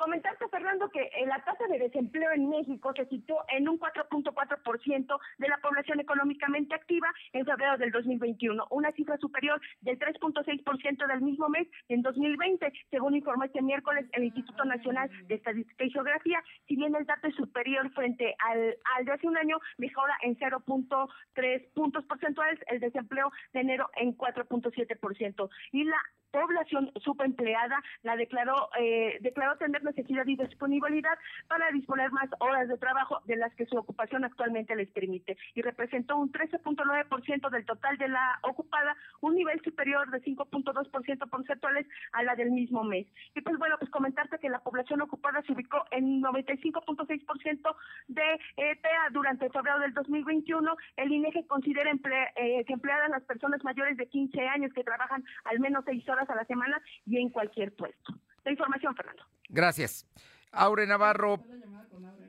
Comentarte, 0.00 0.48
Fernando, 0.48 0.88
que 0.88 1.02
eh, 1.02 1.26
la 1.26 1.44
tasa 1.44 1.66
de 1.66 1.78
desempleo 1.78 2.30
en 2.32 2.48
México 2.48 2.90
se 2.96 3.04
situó 3.04 3.44
en 3.48 3.68
un 3.68 3.78
4.4% 3.78 5.18
de 5.36 5.48
la 5.48 5.58
población 5.58 6.00
económicamente 6.00 6.74
activa 6.74 7.12
en 7.34 7.44
febrero 7.44 7.76
del 7.76 7.90
2021, 7.90 8.66
una 8.70 8.92
cifra 8.92 9.18
superior 9.18 9.60
del 9.82 9.98
3.6% 9.98 11.06
del 11.06 11.20
mismo 11.20 11.50
mes 11.50 11.68
en 11.90 12.00
2020, 12.00 12.72
según 12.90 13.14
informó 13.14 13.44
este 13.44 13.60
miércoles 13.60 14.06
el 14.12 14.24
Instituto 14.24 14.64
Nacional 14.64 15.10
de 15.26 15.34
Estadística 15.34 15.84
y 15.84 15.90
Geografía. 15.90 16.42
Si 16.66 16.76
bien 16.76 16.94
el 16.94 17.04
dato 17.04 17.28
es 17.28 17.34
superior 17.34 17.92
frente 17.92 18.34
al, 18.38 18.78
al 18.96 19.04
de 19.04 19.12
hace 19.12 19.28
un 19.28 19.36
año, 19.36 19.58
mejora 19.76 20.16
en 20.22 20.34
0.3 20.38 21.72
puntos 21.74 22.04
porcentuales 22.06 22.58
el 22.68 22.80
desempleo 22.80 23.30
de 23.52 23.60
enero 23.60 23.90
en 23.96 24.16
4.7%. 24.16 25.50
Y 25.72 25.84
la 25.84 26.00
población 26.30 26.90
subempleada, 27.02 27.82
la 28.02 28.16
declaró, 28.16 28.70
eh, 28.78 29.18
declaró 29.20 29.56
tener 29.56 29.82
necesidad 29.82 30.26
y 30.26 30.36
disponibilidad 30.36 31.18
para 31.48 31.70
disponer 31.70 32.10
más 32.12 32.28
horas 32.38 32.68
de 32.68 32.78
trabajo 32.78 33.20
de 33.24 33.36
las 33.36 33.54
que 33.54 33.66
su 33.66 33.76
ocupación 33.76 34.24
actualmente 34.24 34.76
les 34.76 34.88
permite 34.90 35.36
y 35.54 35.62
representó 35.62 36.16
un 36.16 36.32
13.9% 36.32 37.50
del 37.50 37.66
total 37.66 37.98
de 37.98 38.08
la 38.08 38.38
ocupada, 38.42 38.96
un 39.20 39.34
nivel 39.34 39.60
superior 39.62 40.10
de 40.10 40.22
5.2% 40.22 41.30
porcentuales 41.30 41.86
a 42.12 42.22
la 42.22 42.34
del 42.36 42.50
mismo 42.50 42.84
mes. 42.84 43.06
Y 43.34 43.40
pues 43.40 43.58
bueno, 43.58 43.76
pues 43.78 43.90
comentarte 43.90 44.38
que 44.38 44.48
la 44.48 44.60
población 44.60 45.00
ocupada 45.02 45.42
se 45.42 45.52
ubicó 45.52 45.84
en 45.90 46.22
95.6% 46.22 47.76
de 48.08 48.34
eh, 48.56 48.80
durante 49.12 49.50
febrero 49.50 49.78
del 49.80 49.94
2021. 49.94 50.76
El 50.96 51.12
INEGE 51.12 51.46
considera 51.46 51.90
eh, 51.90 52.64
que 52.64 52.72
empleadas 52.72 53.10
las 53.10 53.22
personas 53.24 53.62
mayores 53.64 53.96
de 53.96 54.06
15 54.06 54.48
años 54.48 54.72
que 54.72 54.84
trabajan 54.84 55.24
al 55.44 55.60
menos 55.60 55.84
seis 55.84 56.06
horas 56.08 56.19
a 56.28 56.34
la 56.34 56.44
semana 56.44 56.80
y 57.06 57.18
en 57.18 57.30
cualquier 57.30 57.74
puesto. 57.74 58.14
La 58.44 58.50
información, 58.50 58.94
Fernando. 58.94 59.22
Gracias. 59.48 60.06
Aure 60.52 60.86
Navarro. 60.86 61.38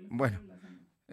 Bueno. 0.10 0.51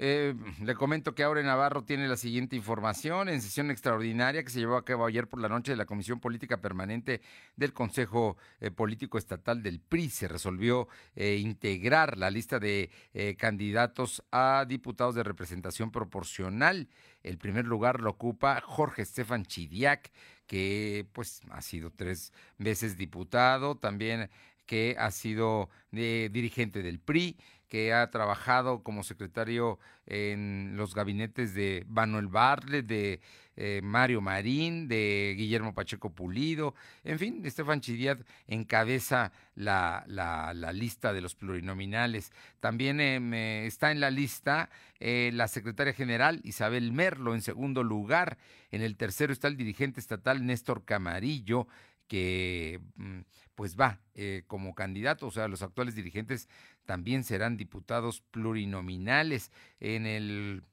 Eh, 0.01 0.33
le 0.63 0.77
comento 0.77 1.13
que 1.13 1.25
Aure 1.25 1.43
Navarro 1.43 1.83
tiene 1.83 2.07
la 2.07 2.17
siguiente 2.17 2.55
información. 2.55 3.29
En 3.29 3.43
sesión 3.43 3.69
extraordinaria 3.73 4.45
que 4.45 4.51
se 4.51 4.61
llevó 4.61 4.77
a 4.77 4.85
cabo 4.85 5.05
ayer 5.05 5.27
por 5.27 5.41
la 5.41 5.49
noche 5.49 5.73
de 5.73 5.77
la 5.77 5.87
Comisión 5.87 6.21
Política 6.21 6.61
Permanente 6.61 7.21
del 7.57 7.73
Consejo 7.73 8.37
eh, 8.61 8.71
Político 8.71 9.19
Estatal 9.19 9.61
del 9.61 9.81
PRI, 9.81 10.09
se 10.09 10.29
resolvió 10.29 10.87
eh, 11.17 11.39
integrar 11.39 12.17
la 12.17 12.31
lista 12.31 12.61
de 12.61 12.91
candidatos 13.37 14.23
a 14.31 14.65
diputados 14.69 15.17
de 15.17 15.25
representación 15.25 15.91
proporcional. 15.91 16.89
El 17.25 17.37
primer 17.37 17.65
lugar 17.65 18.01
lo 18.01 18.11
ocupa 18.11 18.61
Jorge 18.61 19.03
Estefan 19.03 19.45
Chidiac, 19.45 20.13
que 20.47 21.09
pues 21.13 21.41
ha 21.51 21.61
sido 21.61 21.91
tres 21.91 22.33
veces 22.57 22.97
diputado, 22.97 23.77
también 23.77 24.31
que 24.65 24.95
ha 24.99 25.11
sido 25.11 25.71
dirigente 25.91 26.83
del 26.83 27.01
PRI 27.01 27.37
que 27.69 27.93
ha 27.93 28.11
trabajado 28.11 28.83
como 28.83 29.03
secretario 29.03 29.79
en 30.07 30.73
los 30.77 30.95
gabinetes 30.95 31.55
de 31.55 31.85
Manuel 31.89 32.29
Barle, 32.29 32.83
de 32.83 33.21
eh, 33.57 33.81
Mario 33.83 34.21
Marín, 34.21 34.87
de 34.87 35.35
Guillermo 35.37 35.75
Pacheco 35.75 36.11
Pulido, 36.11 36.75
en 37.03 37.19
fin, 37.19 37.45
Estefan 37.45 37.81
Chidiat 37.81 38.21
encabeza 38.47 39.33
la, 39.57 40.05
la, 40.07 40.55
lista 40.73 41.13
de 41.13 41.21
los 41.21 41.35
plurinominales. 41.35 42.31
También 42.61 43.01
eh, 43.01 43.67
está 43.67 43.91
en 43.91 43.99
la 43.99 44.11
lista 44.11 44.71
eh, 45.01 45.31
la 45.35 45.49
secretaria 45.49 45.93
general 45.93 46.41
Isabel 46.45 46.93
Merlo 46.93 47.35
en 47.35 47.43
segundo 47.43 47.83
lugar. 47.83 48.39
En 48.71 48.81
el 48.81 48.97
tercero 48.97 49.33
está 49.33 49.49
el 49.49 49.57
dirigente 49.57 49.99
estatal 49.99 50.47
Néstor 50.47 50.85
Camarillo, 50.85 51.67
que 52.09 52.81
mm, 52.97 53.21
pues 53.55 53.77
va 53.77 54.01
como 54.47 54.75
candidato, 54.75 55.27
o 55.27 55.31
sea, 55.31 55.47
los 55.47 55.63
actuales 55.63 55.95
dirigentes 55.95 56.49
también 56.89 57.23
serán 57.23 57.59
diputados 57.59 58.23
plurinominales. 58.31 59.53
En 59.79 60.07
el, 60.07 60.65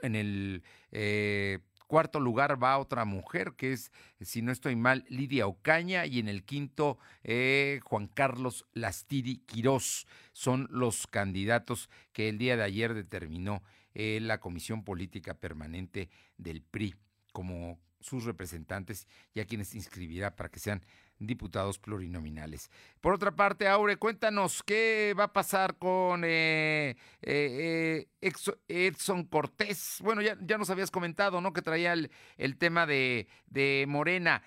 en 0.00 0.14
el 0.16 0.62
eh, 0.90 1.58
cuarto 1.86 2.18
lugar 2.18 2.62
va 2.62 2.78
otra 2.78 3.04
mujer, 3.04 3.52
que 3.54 3.74
es, 3.74 3.92
si 4.22 4.40
no 4.40 4.52
estoy 4.52 4.74
mal, 4.74 5.04
Lidia 5.10 5.46
Ocaña, 5.46 6.06
y 6.06 6.18
en 6.18 6.28
el 6.28 6.44
quinto, 6.44 6.96
eh, 7.24 7.80
Juan 7.84 8.06
Carlos 8.06 8.64
Lastiri 8.72 9.36
Quirós. 9.36 10.06
Son 10.32 10.66
los 10.70 11.06
candidatos 11.06 11.90
que 12.14 12.30
el 12.30 12.38
día 12.38 12.56
de 12.56 12.62
ayer 12.62 12.94
determinó 12.94 13.62
eh, 13.92 14.20
la 14.22 14.40
Comisión 14.40 14.82
Política 14.82 15.34
Permanente 15.34 16.08
del 16.38 16.62
PRI 16.62 16.94
como 17.34 17.78
sus 18.00 18.24
representantes 18.24 19.06
y 19.34 19.40
a 19.40 19.44
quienes 19.44 19.74
inscribirá 19.74 20.36
para 20.36 20.48
que 20.48 20.60
sean 20.60 20.82
diputados 21.18 21.78
plurinominales. 21.78 22.70
Por 23.00 23.12
otra 23.12 23.34
parte, 23.34 23.66
Aure, 23.66 23.96
cuéntanos 23.96 24.62
qué 24.62 25.14
va 25.18 25.24
a 25.24 25.32
pasar 25.32 25.76
con 25.76 26.22
eh, 26.24 26.96
eh, 27.22 28.06
eh, 28.20 28.52
Edson 28.68 29.24
Cortés. 29.24 29.98
Bueno, 30.00 30.22
ya, 30.22 30.36
ya 30.40 30.58
nos 30.58 30.70
habías 30.70 30.90
comentado, 30.90 31.40
¿no? 31.40 31.52
Que 31.52 31.62
traía 31.62 31.92
el, 31.92 32.10
el 32.36 32.56
tema 32.56 32.86
de, 32.86 33.26
de 33.46 33.84
Morena. 33.88 34.42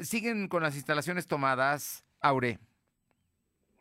¿Siguen 0.00 0.48
con 0.48 0.62
las 0.62 0.76
instalaciones 0.76 1.26
tomadas, 1.26 2.04
Aure? 2.20 2.58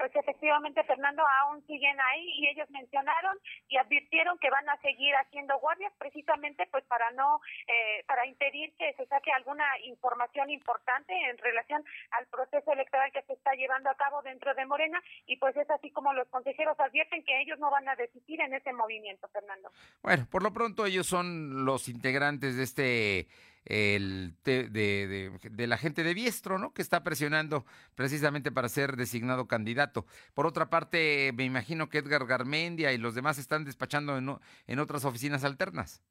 Pues 0.03 0.17
efectivamente, 0.17 0.83
Fernando, 0.83 1.23
aún 1.43 1.65
siguen 1.65 1.95
ahí 2.11 2.27
y 2.35 2.49
ellos 2.49 2.69
mencionaron 2.71 3.37
y 3.69 3.77
advirtieron 3.77 4.37
que 4.37 4.49
van 4.49 4.67
a 4.67 4.75
seguir 4.81 5.15
haciendo 5.15 5.57
guardias 5.59 5.93
precisamente 5.97 6.67
pues 6.69 6.83
para 6.89 7.09
no, 7.11 7.39
eh, 7.67 8.03
para 8.05 8.27
impedir 8.27 8.73
que 8.75 8.91
se 8.95 9.05
saque 9.05 9.31
alguna 9.31 9.63
información 9.85 10.49
importante 10.49 11.13
en 11.29 11.37
relación 11.37 11.85
al 12.11 12.27
proceso 12.27 12.73
electoral 12.73 13.13
que 13.13 13.21
se 13.21 13.31
está 13.31 13.53
llevando 13.53 13.89
a 13.89 13.95
cabo 13.95 14.21
dentro 14.23 14.53
de 14.53 14.65
Morena 14.65 15.01
y 15.25 15.37
pues 15.37 15.55
es 15.55 15.69
así 15.69 15.89
como 15.91 16.11
los 16.11 16.27
consejeros 16.27 16.77
advierten 16.81 17.23
que 17.23 17.39
ellos 17.39 17.57
no 17.59 17.71
van 17.71 17.87
a 17.87 17.95
desistir 17.95 18.41
en 18.41 18.53
ese 18.53 18.73
movimiento, 18.73 19.29
Fernando. 19.29 19.71
Bueno, 20.01 20.27
por 20.29 20.43
lo 20.43 20.51
pronto 20.51 20.85
ellos 20.85 21.07
son 21.07 21.63
los 21.63 21.87
integrantes 21.87 22.57
de 22.57 22.63
este 22.63 23.27
el 23.65 24.35
de, 24.43 24.69
de, 24.69 25.67
la 25.67 25.77
gente 25.77 26.03
de 26.03 26.13
Biestro, 26.13 26.59
¿no? 26.59 26.73
Que 26.73 26.81
está 26.81 27.03
presionando 27.03 27.65
precisamente 27.95 28.51
para 28.51 28.69
ser 28.69 28.97
designado 28.97 29.47
candidato. 29.47 30.05
Por 30.33 30.45
otra 30.45 30.69
parte, 30.69 31.31
me 31.35 31.45
imagino 31.45 31.89
que 31.89 31.99
Edgar 31.99 32.25
Garmendia 32.25 32.93
y 32.93 32.97
los 32.97 33.15
demás 33.15 33.37
están 33.37 33.63
despachando 33.63 34.17
en, 34.17 34.37
en 34.67 34.79
otras 34.79 35.05
oficinas 35.05 35.43
alternas 35.43 36.01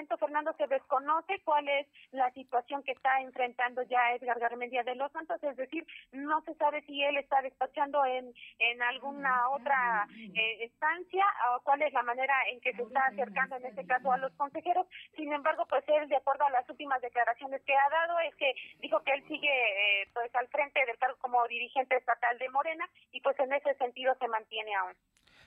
momento, 0.00 0.16
Fernando, 0.16 0.54
se 0.56 0.66
desconoce 0.66 1.42
cuál 1.44 1.68
es 1.68 1.86
la 2.12 2.32
situación 2.32 2.82
que 2.82 2.92
está 2.92 3.20
enfrentando 3.20 3.82
ya 3.82 4.14
Edgar 4.14 4.38
Garmendia 4.38 4.82
de 4.82 4.94
los 4.94 5.12
Santos, 5.12 5.42
es 5.42 5.56
decir, 5.56 5.86
no 6.12 6.40
se 6.42 6.54
sabe 6.54 6.82
si 6.86 7.02
él 7.04 7.18
está 7.18 7.42
despachando 7.42 8.02
en, 8.06 8.32
en 8.58 8.82
alguna 8.82 9.50
otra 9.50 10.08
eh, 10.34 10.64
estancia 10.64 11.24
o 11.52 11.60
cuál 11.64 11.82
es 11.82 11.92
la 11.92 12.02
manera 12.02 12.32
en 12.50 12.60
que 12.60 12.72
se 12.72 12.82
está 12.82 13.08
acercando 13.08 13.56
en 13.56 13.66
este 13.66 13.84
caso 13.84 14.10
a 14.10 14.16
los 14.16 14.32
consejeros. 14.36 14.86
Sin 15.16 15.30
embargo, 15.34 15.66
pues 15.68 15.84
él, 15.88 16.08
de 16.08 16.16
acuerdo 16.16 16.46
a 16.46 16.50
las 16.50 16.68
últimas 16.70 17.02
declaraciones 17.02 17.60
que 17.66 17.74
ha 17.74 17.90
dado, 17.90 18.18
es 18.20 18.34
que 18.36 18.54
dijo 18.80 19.02
que 19.02 19.12
él 19.12 19.22
sigue 19.28 19.52
eh, 19.52 20.08
pues 20.14 20.34
al 20.34 20.48
frente 20.48 20.80
del 20.86 20.96
cargo 20.96 21.18
como 21.20 21.46
dirigente 21.46 21.96
estatal 21.96 22.38
de 22.38 22.48
Morena 22.48 22.88
y 23.12 23.20
pues 23.20 23.38
en 23.38 23.52
ese 23.52 23.74
sentido 23.74 24.16
se 24.18 24.28
mantiene 24.28 24.74
aún. 24.76 24.94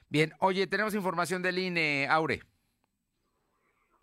Bien, 0.10 0.32
oye, 0.40 0.68
tenemos 0.68 0.94
información 0.94 1.42
del 1.42 1.58
INE, 1.58 2.08
Aure. 2.08 2.42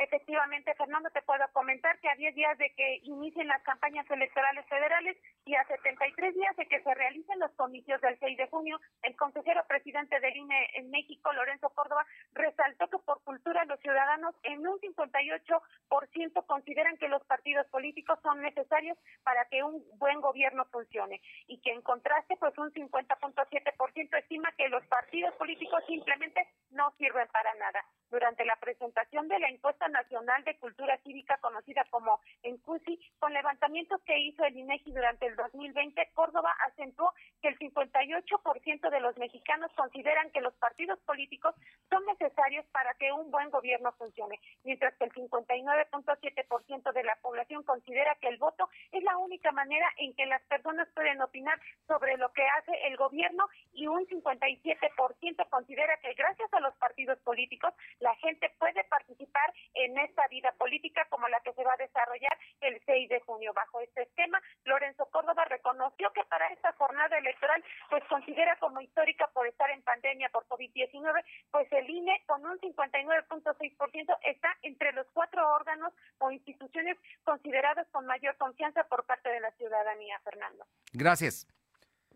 Efectivamente, 0.00 0.72
Fernando, 0.76 1.10
te 1.10 1.20
puedo 1.20 1.44
comentar 1.52 1.98
que 2.00 2.08
a 2.08 2.14
10 2.14 2.34
días 2.34 2.56
de 2.56 2.72
que 2.74 3.00
inicien 3.02 3.46
las 3.48 3.62
campañas 3.64 4.10
electorales 4.10 4.64
federales 4.64 5.18
y 5.44 5.54
a 5.54 5.64
73 5.66 6.34
días 6.34 6.56
de 6.56 6.66
que 6.68 6.82
se 6.82 6.94
realicen 6.94 7.38
los 7.38 7.50
comicios 7.52 8.00
del 8.00 8.18
6 8.18 8.38
de 8.38 8.48
junio, 8.48 8.80
el 9.02 9.14
consejero 9.16 9.62
presidente 9.68 10.18
del 10.20 10.34
INE 10.34 10.70
en 10.76 10.90
México, 10.90 11.30
Lorenzo 11.34 11.68
Córdoba, 11.74 12.06
resaltó 12.32 12.88
que 12.88 12.96
por 13.04 13.22
cultura 13.24 13.66
los 13.66 13.78
ciudadanos 13.80 14.34
en 14.44 14.66
un 14.66 14.80
58% 14.80 16.46
consideran 16.46 16.96
que 16.96 17.08
los 17.08 17.22
partidos 17.24 17.66
políticos 17.66 18.18
son 18.22 18.40
necesarios 18.40 18.96
para 19.22 19.44
que 19.50 19.62
un 19.62 19.84
buen 19.98 20.22
gobierno 20.22 20.64
funcione 20.72 21.20
y 21.46 21.60
que 21.60 21.72
en 21.72 21.82
contraste, 21.82 22.38
pues 22.38 22.56
un 22.56 22.72
50.7% 22.72 24.18
estima 24.18 24.50
que 24.52 24.70
los 24.70 24.86
partidos 24.86 25.34
políticos 25.34 25.84
simplemente 25.86 26.48
no 26.70 26.90
sirven 26.96 27.28
para 27.28 27.54
nada. 27.56 27.84
Durante 28.10 28.46
la 28.46 28.56
presentación 28.56 29.28
de 29.28 29.38
la 29.38 29.48
encuesta 29.48 29.89
Nacional 29.90 30.44
de 30.44 30.56
Cultura 30.58 30.98
Cívica, 31.04 31.38
conocida 31.38 31.84
como 31.90 32.20
ENCUSI, 32.42 32.98
con 33.18 33.32
levantamientos 33.32 34.00
que 34.02 34.18
hizo 34.18 34.44
el 34.44 34.56
INEGI 34.56 34.92
durante 34.92 35.26
el 35.26 35.36
2020, 35.36 36.10
Córdoba 36.14 36.54
acentuó 36.66 37.12
que 37.42 37.48
el 37.48 37.58
58% 37.58 38.90
de 38.90 39.00
los 39.00 39.16
mexicanos 39.18 39.70
consideran 39.74 40.30
que 40.30 40.40
los 40.40 40.54
partidos 40.54 40.98
políticos 41.00 41.54
son 41.88 42.04
necesarios 42.06 42.66
para 42.72 42.94
que 42.94 43.12
un 43.12 43.30
buen 43.30 43.50
gobierno 43.50 43.92
funcione, 43.92 44.40
mientras 44.64 44.94
que 44.96 45.04
el 45.04 45.12
59.7% 45.12 46.92
de 46.92 47.04
la 47.04 47.16
población 47.22 47.62
considera 47.64 48.14
que 48.16 48.28
el 48.28 48.38
voto 48.38 48.68
es 48.92 49.02
la 49.02 49.16
única 49.18 49.52
manera 49.52 49.86
en 49.98 50.14
que 50.14 50.26
las 50.26 50.42
personas 50.42 50.88
pueden 50.94 51.20
opinar 51.22 51.60
sobre 51.86 52.16
lo 52.16 52.32
que 52.32 52.46
hace 52.58 52.72
el 52.86 52.96
gobierno 52.96 53.46
y 53.72 53.86
un 53.86 54.06
57% 54.06 55.48
considera 55.48 55.96
que 55.98 56.14
gracias 56.14 56.52
a 56.52 56.60
los 56.60 56.74
partidos 56.76 57.18
políticos 57.20 57.72
la 57.98 58.14
gente 58.16 58.50
puede 58.58 58.84
participar 58.84 59.52
esta 59.98 60.26
vida 60.28 60.52
política 60.58 61.06
como 61.08 61.28
la 61.28 61.40
que 61.40 61.52
se 61.54 61.64
va 61.64 61.72
a 61.74 61.76
desarrollar 61.76 62.36
el 62.60 62.80
6 62.84 63.08
de 63.08 63.20
junio. 63.20 63.52
Bajo 63.54 63.80
este 63.80 64.02
esquema, 64.02 64.40
Lorenzo 64.64 65.06
Córdoba 65.06 65.44
reconoció 65.46 66.12
que 66.12 66.24
para 66.24 66.46
esta 66.48 66.72
jornada 66.74 67.18
electoral, 67.18 67.62
pues 67.88 68.02
considera 68.08 68.56
como 68.58 68.80
histórica 68.80 69.28
por 69.28 69.46
estar 69.46 69.70
en 69.70 69.82
pandemia 69.82 70.28
por 70.30 70.46
COVID-19, 70.48 71.24
pues 71.50 71.70
el 71.72 71.88
INE 71.88 72.22
con 72.26 72.44
un 72.44 72.58
59.6% 72.60 74.18
está 74.24 74.56
entre 74.62 74.92
los 74.92 75.06
cuatro 75.12 75.48
órganos 75.54 75.92
o 76.18 76.30
instituciones 76.30 76.96
consideradas 77.24 77.86
con 77.90 78.06
mayor 78.06 78.36
confianza 78.36 78.84
por 78.84 79.04
parte 79.04 79.28
de 79.28 79.40
la 79.40 79.50
ciudadanía, 79.52 80.18
Fernando. 80.20 80.66
Gracias. 80.92 81.46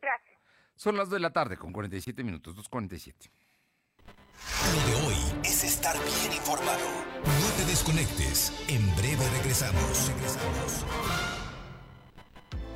Gracias. 0.00 0.38
Son 0.76 0.96
las 0.96 1.08
2 1.08 1.14
de 1.14 1.20
la 1.20 1.32
tarde 1.32 1.56
con 1.56 1.72
47 1.72 2.24
minutos, 2.24 2.56
2.47. 2.56 3.30
Lo 4.74 4.86
de 4.86 5.06
hoy 5.06 5.40
es 5.44 5.64
estar 5.64 5.94
bien 5.94 6.32
informado. 6.32 7.43
Desconectes. 7.74 8.52
En 8.68 8.94
breve 8.94 9.28
regresamos. 9.30 10.06
Regresamos. 10.06 10.84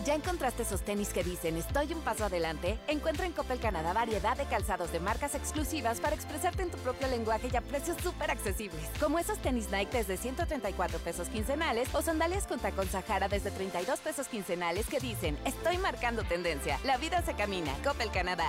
¿Ya 0.04 0.16
encontraste 0.16 0.64
esos 0.64 0.82
tenis 0.82 1.10
que 1.10 1.22
dicen 1.22 1.56
estoy 1.56 1.92
un 1.92 2.00
paso 2.00 2.24
adelante? 2.24 2.80
Encuentra 2.88 3.24
en 3.24 3.30
Coppel 3.30 3.60
Canadá 3.60 3.92
variedad 3.92 4.36
de 4.36 4.44
calzados 4.46 4.90
de 4.90 4.98
marcas 4.98 5.36
exclusivas 5.36 6.00
para 6.00 6.16
expresarte 6.16 6.64
en 6.64 6.72
tu 6.72 6.78
propio 6.78 7.06
lenguaje 7.06 7.48
y 7.52 7.56
a 7.56 7.60
precios 7.60 7.96
súper 8.02 8.32
accesibles. 8.32 8.90
Como 8.98 9.20
esos 9.20 9.38
tenis 9.38 9.70
Nike 9.70 9.98
desde 9.98 10.16
134 10.16 10.98
pesos 10.98 11.28
quincenales 11.28 11.94
o 11.94 12.02
sandalias 12.02 12.48
con 12.48 12.58
tacón 12.58 12.88
Sahara 12.88 13.28
desde 13.28 13.52
32 13.52 14.00
pesos 14.00 14.26
quincenales 14.26 14.88
que 14.88 14.98
dicen 14.98 15.38
estoy 15.44 15.78
marcando 15.78 16.24
tendencia. 16.24 16.80
La 16.82 16.96
vida 16.96 17.22
se 17.22 17.34
camina. 17.34 17.72
Coppel 17.84 18.10
Canadá. 18.10 18.48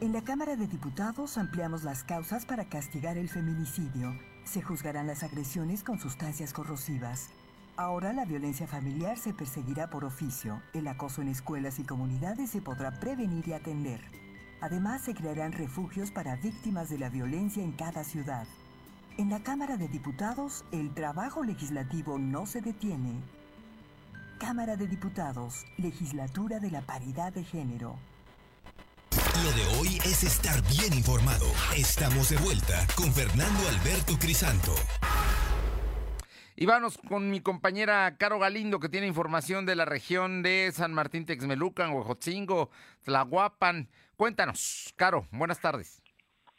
En 0.00 0.12
la 0.12 0.22
Cámara 0.22 0.54
de 0.54 0.68
Diputados 0.68 1.38
ampliamos 1.38 1.82
las 1.82 2.04
causas 2.04 2.46
para 2.46 2.68
castigar 2.68 3.18
el 3.18 3.28
feminicidio. 3.28 4.16
Se 4.44 4.62
juzgarán 4.62 5.08
las 5.08 5.24
agresiones 5.24 5.82
con 5.82 5.98
sustancias 5.98 6.52
corrosivas. 6.52 7.30
Ahora 7.76 8.12
la 8.12 8.24
violencia 8.24 8.68
familiar 8.68 9.18
se 9.18 9.34
perseguirá 9.34 9.90
por 9.90 10.04
oficio. 10.04 10.62
El 10.72 10.86
acoso 10.86 11.20
en 11.20 11.26
escuelas 11.26 11.80
y 11.80 11.82
comunidades 11.82 12.50
se 12.50 12.62
podrá 12.62 12.92
prevenir 13.00 13.48
y 13.48 13.54
atender. 13.54 14.00
Además, 14.60 15.02
se 15.02 15.14
crearán 15.14 15.50
refugios 15.50 16.12
para 16.12 16.36
víctimas 16.36 16.90
de 16.90 16.98
la 16.98 17.08
violencia 17.08 17.64
en 17.64 17.72
cada 17.72 18.04
ciudad. 18.04 18.46
En 19.16 19.30
la 19.30 19.42
Cámara 19.42 19.76
de 19.76 19.88
Diputados, 19.88 20.64
el 20.70 20.94
trabajo 20.94 21.42
legislativo 21.42 22.20
no 22.20 22.46
se 22.46 22.60
detiene. 22.60 23.20
Cámara 24.38 24.76
de 24.76 24.86
Diputados, 24.86 25.66
Legislatura 25.76 26.60
de 26.60 26.70
la 26.70 26.82
Paridad 26.82 27.32
de 27.32 27.42
Género. 27.42 27.96
Lo 29.44 29.52
de 29.52 29.78
hoy 29.78 29.98
es 30.04 30.24
estar 30.24 30.60
bien 30.68 30.92
informado. 30.94 31.46
Estamos 31.76 32.30
de 32.30 32.36
vuelta 32.38 32.86
con 32.96 33.12
Fernando 33.12 33.68
Alberto 33.68 34.18
Crisanto. 34.18 34.74
Y 36.56 36.66
vamos 36.66 36.98
con 37.08 37.30
mi 37.30 37.40
compañera 37.40 38.16
Caro 38.18 38.40
Galindo, 38.40 38.80
que 38.80 38.88
tiene 38.88 39.06
información 39.06 39.64
de 39.64 39.76
la 39.76 39.84
región 39.84 40.42
de 40.42 40.72
San 40.74 40.92
Martín 40.92 41.24
Texmelucan, 41.24 41.92
Huejotzingo, 41.92 42.70
Tlahuapan. 43.04 43.88
Cuéntanos, 44.16 44.92
Caro, 44.96 45.28
buenas 45.30 45.60
tardes. 45.60 46.02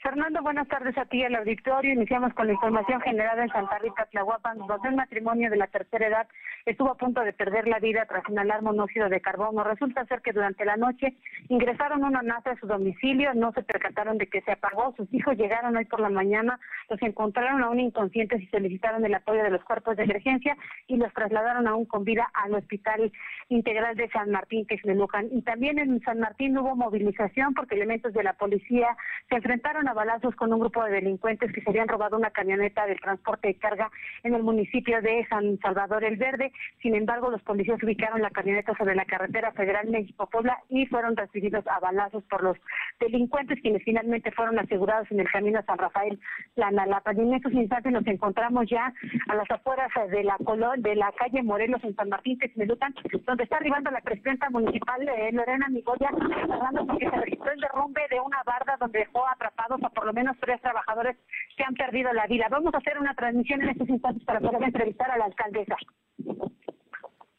Fernando, 0.02 0.41
buenas 0.41 0.66
tardes 0.70 0.97
a 0.97 1.04
ti 1.04 1.26
al 1.26 1.36
auditorio. 1.36 1.93
Iniciamos 1.93 2.34
con 2.34 2.47
la 2.47 2.54
información 2.54 3.02
generada 3.02 3.43
en 3.43 3.50
Santa 3.50 3.80
Rita, 3.80 4.06
Tlahuapan, 4.06 4.60
donde 4.60 4.88
un 4.88 4.95
matrimonio 4.95 5.50
de 5.50 5.58
la 5.58 5.68
tercera 5.68 6.08
edad 6.08 6.28
estuvo 6.66 6.91
a 6.91 6.95
punto 6.95 7.22
de 7.22 7.34
perder 7.34 7.68
la 7.68 7.80
vida 7.80 8.06
tras 8.06 8.24
inhalar 8.30 8.62
monóxido 8.62 9.10
de 9.10 9.20
carbono. 9.20 9.62
Resulta 9.66 10.06
ser 10.06 10.22
que 10.22 10.32
durante 10.32 10.64
la 10.64 10.78
noche 10.78 11.18
ingresaron 11.50 12.06
una 12.06 12.22
NASA 12.22 12.52
a 12.52 12.60
su 12.60 12.66
domicilio, 12.66 13.34
no 13.34 13.52
se 13.52 13.62
percataron 13.62 14.18
de 14.18 14.28
que 14.28 14.39
se 14.41 14.54
apagó. 14.54 14.93
Sus 14.95 15.14
hijos 15.14 15.36
llegaron 15.36 15.76
hoy 15.76 15.84
por 15.84 16.00
la 16.00 16.10
mañana, 16.10 16.62
los 16.89 17.02
encontraron 17.02 17.62
aún 17.62 17.82
inconscientes 17.82 18.41
y 18.41 18.47
solicitaron 18.47 19.04
el 19.06 19.14
apoyo 19.14 19.43
de 19.43 19.52
los 19.52 19.64
cuerpos 19.66 19.97
de 19.97 20.04
emergencia 20.04 20.56
y 20.88 20.95
los 20.95 21.14
trasladaron 21.14 21.68
aún 21.68 21.86
con 21.86 22.06
vida 22.06 22.26
al 22.36 22.54
Hospital 22.54 23.12
Integral 23.50 23.97
de 23.97 24.10
San 24.12 24.32
Martín, 24.32 24.66
que 24.66 24.76
es 24.76 24.86
Melucan. 24.86 25.28
Y 25.30 25.41
también 25.41 25.78
en 25.78 26.00
San 26.04 26.22
Martín 26.22 26.58
hubo 26.58 26.74
movilización 26.78 27.54
porque 27.54 27.76
elementos 27.76 28.14
de 28.14 28.24
la 28.24 28.34
policía 28.34 28.95
se 29.28 29.36
enfrentaron 29.36 29.89
a 29.90 29.94
balazos 29.94 30.36
con 30.36 30.54
un 30.54 30.60
grupo 30.60 30.84
de 30.84 30.92
delincuentes 30.92 31.52
que 31.52 31.62
se 31.62 31.70
habían 31.70 31.88
robado 31.88 32.18
una 32.18 32.30
camioneta 32.30 32.86
del 32.86 33.00
transporte 33.00 33.50
de 33.50 33.56
carga 33.56 33.90
en 34.24 34.36
el 34.36 34.44
municipio 34.44 35.02
de 35.02 35.26
San 35.30 35.58
Salvador 35.60 36.04
el 36.04 36.18
Verde. 36.18 36.52
Sin 36.82 36.96
embargo, 36.96 37.30
los 37.30 37.42
policías 37.42 37.82
ubicaron 37.82 38.22
la 38.22 38.30
camioneta 38.30 38.76
sobre 38.78 38.96
la 38.96 39.06
carretera 39.06 39.52
federal 39.54 39.90
México-Puebla 39.90 40.60
y 40.70 40.86
fueron 40.86 41.16
recibidos 41.18 41.66
a 41.68 41.80
balazos 41.80 42.24
por 42.26 42.44
los 42.44 42.58
delincuentes, 43.00 43.60
quienes 43.62 43.84
finalmente 43.84 44.32
fueron 44.32 44.60
asegurados 44.60 45.10
en 45.12 45.22
el 45.22 45.30
camino 45.30 45.60
a 45.60 45.64
San 45.64 45.78
Rafael, 45.78 46.20
la 46.56 46.70
Nalapa. 46.72 47.14
Y 47.14 47.20
en 47.20 47.34
estos 47.34 47.54
instantes 47.54 47.92
nos 47.92 48.06
encontramos 48.06 48.68
ya 48.70 48.94
a 49.28 49.36
las 49.36 49.50
afueras 49.50 49.90
de 50.12 50.24
la 50.24 50.38
colón, 50.38 50.82
de 50.82 50.96
la 50.96 51.12
calle 51.14 51.42
Morelos 51.42 51.84
en 51.84 51.96
San 51.96 52.10
Martín, 52.10 52.38
Texmelucan, 52.38 52.94
donde 53.26 53.44
está 53.44 53.58
arribando 53.58 53.90
la 53.90 54.02
presidenta 54.02 54.50
municipal 54.50 55.02
eh, 55.08 55.32
Lorena 55.32 55.68
Migoya, 55.70 56.10
hablando 56.10 56.86
porque 56.86 57.10
se 57.10 57.16
registró 57.16 57.52
el 57.52 57.60
derrumbe 57.60 58.02
de 58.10 58.20
una 58.20 58.44
barda 58.44 58.78
donde 58.80 59.00
dejó 59.00 59.28
atrapados 59.28 59.78
por 59.80 60.05
lo 60.05 60.13
menos 60.13 60.38
tres 60.39 60.61
trabajadores 60.61 61.17
que 61.55 61.63
han 61.63 61.73
perdido 61.73 62.11
la 62.13 62.27
vida. 62.27 62.47
Vamos 62.49 62.73
a 62.73 62.77
hacer 62.77 62.97
una 62.99 63.13
transmisión 63.13 63.61
en 63.61 63.69
estos 63.69 63.89
instantes 63.89 64.23
para 64.25 64.39
poder 64.39 64.63
entrevistar 64.63 65.09
a 65.11 65.17
la 65.17 65.25
alcaldesa. 65.25 65.75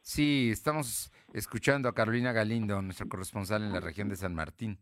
Sí, 0.01 0.51
estamos 0.51 1.13
escuchando 1.35 1.89
a 1.89 1.95
Carolina 1.95 2.33
Galindo, 2.33 2.81
nuestra 2.83 3.07
corresponsal 3.07 3.63
en 3.63 3.73
la 3.73 3.81
región 3.81 4.09
de 4.09 4.17
San 4.17 4.35
Martín. 4.35 4.79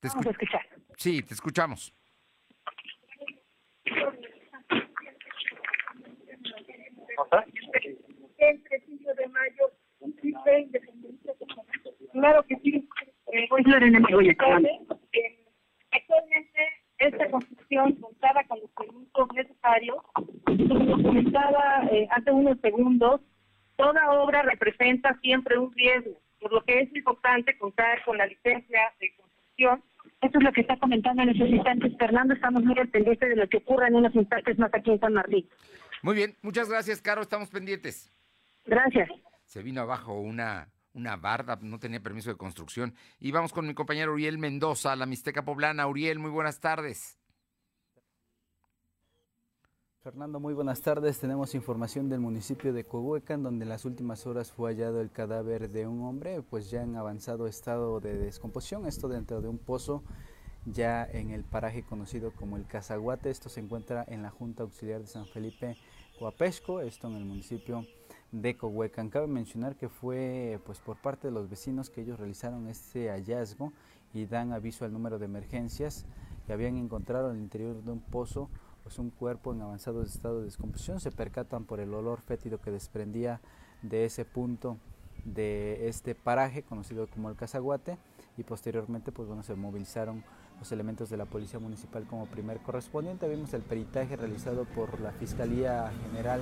Te 0.00 0.08
Vamos 0.08 0.26
a 0.26 0.30
escuchar. 0.30 0.60
Sí, 0.96 1.22
te 1.22 1.34
escuchamos. 1.34 1.92
El 8.38 8.62
5 8.86 9.14
de 9.14 9.28
mayo, 9.28 9.72
Claro 12.12 12.42
que 12.44 12.56
sí. 12.56 12.88
Eh, 13.32 13.46
voy 13.50 13.62
Lorena 13.64 14.00
Migoya. 14.00 14.34
Actualmente 15.96 16.60
esta 16.98 17.30
construcción 17.30 17.92
contaba 17.94 18.44
con 18.44 18.60
los 18.60 18.70
permisos 18.70 19.28
necesarios. 19.34 19.98
Como 20.44 21.02
comentaba 21.02 21.86
eh, 21.90 22.06
hace 22.10 22.30
unos 22.32 22.58
segundos, 22.60 23.20
toda 23.76 24.10
obra 24.12 24.42
representa 24.42 25.18
siempre 25.20 25.58
un 25.58 25.72
riesgo, 25.74 26.20
por 26.40 26.52
lo 26.52 26.64
que 26.64 26.80
es 26.80 26.94
importante 26.94 27.56
contar 27.58 28.04
con 28.04 28.18
la 28.18 28.26
licencia 28.26 28.92
de 29.00 29.14
construcción. 29.16 29.82
Esto 30.20 30.38
es 30.38 30.44
lo 30.44 30.52
que 30.52 30.60
está 30.62 30.76
comentando 30.78 31.22
en 31.22 31.30
estos 31.30 31.48
instantes 31.48 31.96
Fernando. 31.98 32.34
Estamos 32.34 32.62
muy 32.62 32.78
al 32.78 32.88
pendiente 32.88 33.28
de 33.28 33.36
lo 33.36 33.48
que 33.48 33.58
ocurra 33.58 33.88
en 33.88 33.94
unos 33.94 34.14
instantes 34.14 34.58
más 34.58 34.72
aquí 34.74 34.90
en 34.90 35.00
San 35.00 35.14
Martín. 35.14 35.48
Muy 36.02 36.14
bien, 36.14 36.36
muchas 36.42 36.68
gracias, 36.68 37.00
Caro. 37.00 37.22
Estamos 37.22 37.48
pendientes. 37.50 38.12
Gracias. 38.64 39.08
Se 39.44 39.62
vino 39.62 39.80
abajo 39.80 40.14
una 40.20 40.68
una 40.96 41.16
barda, 41.16 41.58
no 41.60 41.78
tenía 41.78 42.02
permiso 42.02 42.30
de 42.30 42.36
construcción. 42.36 42.94
Y 43.20 43.30
vamos 43.30 43.52
con 43.52 43.66
mi 43.66 43.74
compañero 43.74 44.14
Uriel 44.14 44.38
Mendoza, 44.38 44.96
la 44.96 45.06
Mixteca 45.06 45.44
Poblana. 45.44 45.86
Uriel, 45.86 46.18
muy 46.18 46.30
buenas 46.30 46.58
tardes. 46.58 47.18
Fernando, 50.02 50.40
muy 50.40 50.54
buenas 50.54 50.80
tardes. 50.80 51.18
Tenemos 51.18 51.54
información 51.54 52.08
del 52.08 52.20
municipio 52.20 52.72
de 52.72 52.84
Cohuecan, 52.84 53.42
donde 53.42 53.64
en 53.64 53.68
las 53.68 53.84
últimas 53.84 54.26
horas 54.26 54.52
fue 54.52 54.70
hallado 54.72 55.00
el 55.00 55.10
cadáver 55.10 55.68
de 55.68 55.86
un 55.86 56.02
hombre, 56.04 56.42
pues 56.42 56.70
ya 56.70 56.82
en 56.82 56.96
avanzado 56.96 57.46
estado 57.46 58.00
de 58.00 58.16
descomposición, 58.16 58.86
esto 58.86 59.08
dentro 59.08 59.42
de 59.42 59.48
un 59.48 59.58
pozo 59.58 60.02
ya 60.64 61.04
en 61.04 61.30
el 61.30 61.44
paraje 61.44 61.82
conocido 61.82 62.32
como 62.32 62.56
el 62.56 62.66
Cazaguate. 62.66 63.30
Esto 63.30 63.48
se 63.48 63.60
encuentra 63.60 64.04
en 64.08 64.22
la 64.22 64.30
Junta 64.30 64.62
Auxiliar 64.62 65.00
de 65.00 65.06
San 65.06 65.26
Felipe 65.26 65.76
Coapesco, 66.18 66.80
esto 66.80 67.08
en 67.08 67.16
el 67.16 67.24
municipio 67.24 67.84
de 68.32 68.56
Cohuecan. 68.56 69.10
Cabe 69.10 69.26
mencionar 69.26 69.76
que 69.76 69.88
fue 69.88 70.60
pues 70.64 70.78
por 70.80 70.96
parte 70.96 71.28
de 71.28 71.32
los 71.32 71.48
vecinos 71.48 71.90
que 71.90 72.02
ellos 72.02 72.18
realizaron 72.18 72.68
este 72.68 73.08
hallazgo 73.08 73.72
y 74.12 74.26
dan 74.26 74.52
aviso 74.52 74.84
al 74.84 74.92
número 74.92 75.18
de 75.18 75.26
emergencias 75.26 76.04
que 76.46 76.52
habían 76.52 76.76
encontrado 76.76 77.30
en 77.30 77.36
el 77.36 77.42
interior 77.42 77.82
de 77.82 77.90
un 77.92 78.00
pozo 78.00 78.48
pues 78.82 78.98
un 78.98 79.10
cuerpo 79.10 79.52
en 79.52 79.62
avanzado 79.62 80.02
estado 80.02 80.38
de 80.38 80.44
descomposición. 80.44 81.00
Se 81.00 81.10
percatan 81.10 81.64
por 81.64 81.80
el 81.80 81.92
olor 81.92 82.20
fétido 82.20 82.60
que 82.60 82.70
desprendía 82.70 83.40
de 83.82 84.04
ese 84.04 84.24
punto 84.24 84.78
de 85.24 85.88
este 85.88 86.14
paraje 86.14 86.62
conocido 86.62 87.08
como 87.08 87.28
el 87.28 87.36
Cazaguate 87.36 87.98
y 88.36 88.44
posteriormente 88.44 89.10
pues 89.12 89.26
bueno 89.26 89.42
se 89.42 89.56
movilizaron 89.56 90.22
los 90.58 90.72
elementos 90.72 91.10
de 91.10 91.16
la 91.16 91.26
Policía 91.26 91.58
Municipal 91.58 92.04
como 92.04 92.26
primer 92.26 92.58
correspondiente. 92.58 93.28
Vimos 93.28 93.52
el 93.54 93.62
peritaje 93.62 94.16
realizado 94.16 94.64
por 94.64 95.00
la 95.00 95.12
Fiscalía 95.12 95.90
General 96.06 96.40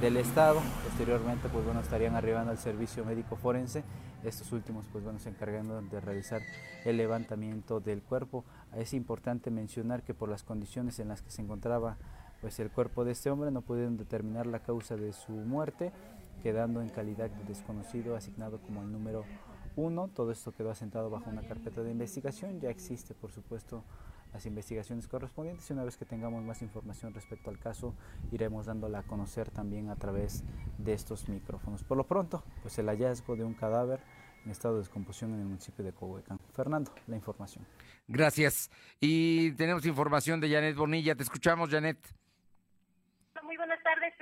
del 0.00 0.16
Estado. 0.16 0.60
Posteriormente, 0.84 1.48
pues 1.48 1.64
bueno, 1.64 1.80
estarían 1.80 2.16
arribando 2.16 2.50
al 2.50 2.58
servicio 2.58 3.04
médico 3.04 3.36
forense. 3.36 3.84
Estos 4.24 4.52
últimos, 4.52 4.86
pues 4.90 5.04
bueno, 5.04 5.18
se 5.18 5.28
encargando 5.28 5.80
de 5.82 6.00
realizar 6.00 6.40
el 6.84 6.96
levantamiento 6.96 7.80
del 7.80 8.02
cuerpo. 8.02 8.44
Es 8.74 8.94
importante 8.94 9.50
mencionar 9.50 10.02
que 10.02 10.14
por 10.14 10.28
las 10.28 10.42
condiciones 10.42 10.98
en 10.98 11.08
las 11.08 11.22
que 11.22 11.30
se 11.30 11.42
encontraba 11.42 11.96
pues 12.44 12.60
el 12.60 12.70
cuerpo 12.70 13.06
de 13.06 13.12
este 13.12 13.30
hombre 13.30 13.50
no 13.50 13.62
pudieron 13.62 13.96
determinar 13.96 14.46
la 14.46 14.58
causa 14.58 14.96
de 14.96 15.14
su 15.14 15.32
muerte, 15.32 15.92
quedando 16.42 16.82
en 16.82 16.90
calidad 16.90 17.30
de 17.30 17.44
desconocido 17.44 18.16
asignado 18.16 18.58
como 18.58 18.82
el 18.82 18.92
número 18.92 19.24
uno, 19.76 20.08
todo 20.08 20.30
esto 20.30 20.52
quedó 20.52 20.70
asentado 20.70 21.10
bajo 21.10 21.30
una 21.30 21.42
carpeta 21.42 21.82
de 21.82 21.90
investigación. 21.90 22.60
Ya 22.60 22.70
existe, 22.70 23.14
por 23.14 23.32
supuesto, 23.32 23.84
las 24.32 24.46
investigaciones 24.46 25.06
correspondientes 25.06 25.68
y 25.70 25.72
una 25.72 25.84
vez 25.84 25.96
que 25.96 26.04
tengamos 26.04 26.42
más 26.42 26.60
información 26.62 27.14
respecto 27.14 27.50
al 27.50 27.58
caso 27.58 27.94
iremos 28.32 28.66
dándola 28.66 28.98
a 28.98 29.02
conocer 29.04 29.50
también 29.50 29.88
a 29.90 29.96
través 29.96 30.42
de 30.78 30.92
estos 30.92 31.28
micrófonos. 31.28 31.84
Por 31.84 31.96
lo 31.96 32.04
pronto, 32.04 32.42
pues 32.62 32.78
el 32.78 32.86
hallazgo 32.86 33.36
de 33.36 33.44
un 33.44 33.54
cadáver 33.54 34.00
en 34.44 34.50
estado 34.50 34.74
de 34.74 34.80
descomposición 34.80 35.34
en 35.34 35.40
el 35.40 35.46
municipio 35.46 35.84
de 35.84 35.92
Cohuecán. 35.92 36.38
Fernando, 36.52 36.92
la 37.06 37.16
información. 37.16 37.64
Gracias. 38.08 38.70
Y 39.00 39.52
tenemos 39.52 39.86
información 39.86 40.40
de 40.40 40.50
Janet 40.50 40.76
Bonilla. 40.76 41.14
Te 41.14 41.22
escuchamos, 41.22 41.70
Janet. 41.70 41.98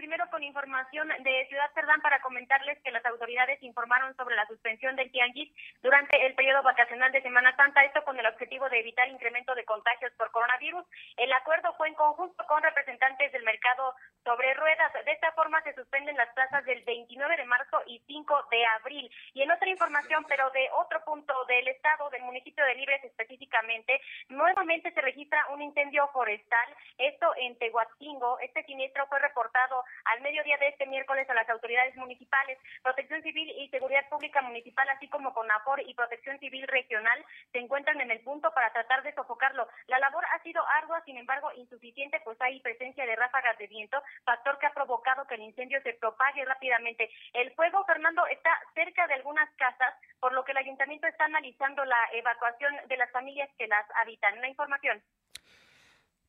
Primero 0.02 0.28
con 0.30 0.42
información 0.42 1.06
de 1.20 1.46
Ciudad 1.46 1.70
Cerdán 1.76 2.00
para 2.00 2.20
comentarles 2.22 2.76
que 2.82 2.90
las 2.90 3.06
autoridades 3.06 3.62
informaron 3.62 4.16
sobre 4.16 4.34
la 4.34 4.44
suspensión 4.48 4.96
del 4.96 5.12
tianguis 5.12 5.54
durante 5.80 6.26
el 6.26 6.34
periodo 6.34 6.60
vacacional 6.64 7.12
de 7.12 7.22
Semana 7.22 7.54
Santa, 7.54 7.84
esto 7.84 8.02
con 8.02 8.18
el 8.18 8.26
objetivo 8.26 8.68
de 8.68 8.80
evitar 8.80 9.08
incremento 9.08 9.54
de 9.54 9.64
contagios 9.64 10.10
por 10.18 10.32
coronavirus. 10.32 10.84
El 11.16 11.32
acuerdo 11.32 11.72
fue 11.74 11.86
en 11.86 11.94
conjunto 11.94 12.44
con 12.48 12.60
representantes 12.64 13.30
del 13.30 13.44
mercado 13.44 13.94
sobre 14.24 14.52
ruedas. 14.54 14.92
De 15.04 15.12
esta 15.12 15.30
forma 15.32 15.62
se 15.62 15.72
suspenden 15.74 16.16
las 16.16 16.34
plazas 16.34 16.64
del 16.64 16.82
29 16.82 17.36
de 17.36 17.44
marzo 17.44 17.80
y 17.86 18.00
5 18.00 18.48
de 18.50 18.66
abril. 18.80 19.08
Y 19.34 19.42
en 19.42 19.52
otra 19.52 19.68
información, 19.68 20.24
pero 20.28 20.50
de 20.50 20.68
otro 20.82 21.04
punto 21.04 21.32
del 21.44 21.68
estado, 21.68 22.10
del 22.10 22.22
municipio 22.22 22.64
de 22.64 22.74
Libres 22.74 23.04
específicamente, 23.04 24.00
nuevamente 24.30 24.90
se 24.90 25.00
registra 25.00 25.46
un 25.50 25.62
incendio 25.62 26.08
forestal, 26.08 26.74
esto 26.98 27.32
en 27.36 27.56
Tehuatingo. 27.58 28.40
Este 28.40 28.64
siniestro 28.64 29.06
fue 29.06 29.20
reportado 29.20 29.84
al 30.04 30.20
mediodía 30.20 30.56
de 30.58 30.68
este 30.68 30.86
miércoles 30.86 31.28
a 31.28 31.34
las 31.34 31.48
autoridades 31.48 31.96
municipales. 31.96 32.58
Protección 32.82 33.22
Civil 33.22 33.50
y 33.50 33.68
Seguridad 33.68 34.08
Pública 34.08 34.42
Municipal, 34.42 34.88
así 34.90 35.08
como 35.08 35.32
CONAFOR 35.34 35.80
y 35.80 35.94
Protección 35.94 36.38
Civil 36.38 36.66
Regional, 36.68 37.24
se 37.52 37.58
encuentran 37.58 38.00
en 38.00 38.10
el 38.10 38.20
punto 38.20 38.52
para 38.52 38.72
tratar 38.72 39.02
de 39.02 39.14
sofocarlo. 39.14 39.68
La 39.86 39.98
labor 39.98 40.24
ha 40.32 40.42
sido 40.42 40.66
ardua, 40.80 41.02
sin 41.04 41.16
embargo, 41.16 41.50
insuficiente, 41.56 42.20
pues 42.24 42.40
hay 42.40 42.60
presencia 42.60 43.06
de 43.06 43.16
ráfagas 43.16 43.56
de 43.58 43.66
viento, 43.66 44.02
factor 44.24 44.58
que 44.58 44.66
ha 44.66 44.74
provocado 44.74 45.26
que 45.26 45.34
el 45.34 45.42
incendio 45.42 45.80
se 45.82 45.94
propague 45.94 46.44
rápidamente. 46.44 47.10
El 47.32 47.52
fuego, 47.54 47.84
Fernando, 47.84 48.26
está 48.26 48.50
cerca 48.74 49.06
de 49.06 49.14
algunas 49.14 49.48
casas, 49.56 49.94
por 50.20 50.32
lo 50.32 50.44
que 50.44 50.52
el 50.52 50.58
ayuntamiento 50.58 51.06
está 51.06 51.24
analizando 51.24 51.84
la 51.84 52.08
evacuación 52.12 52.74
de 52.88 52.96
las 52.96 53.10
familias 53.10 53.50
que 53.58 53.66
las 53.66 53.86
habitan. 54.02 54.38
Una 54.38 54.48
información. 54.48 55.02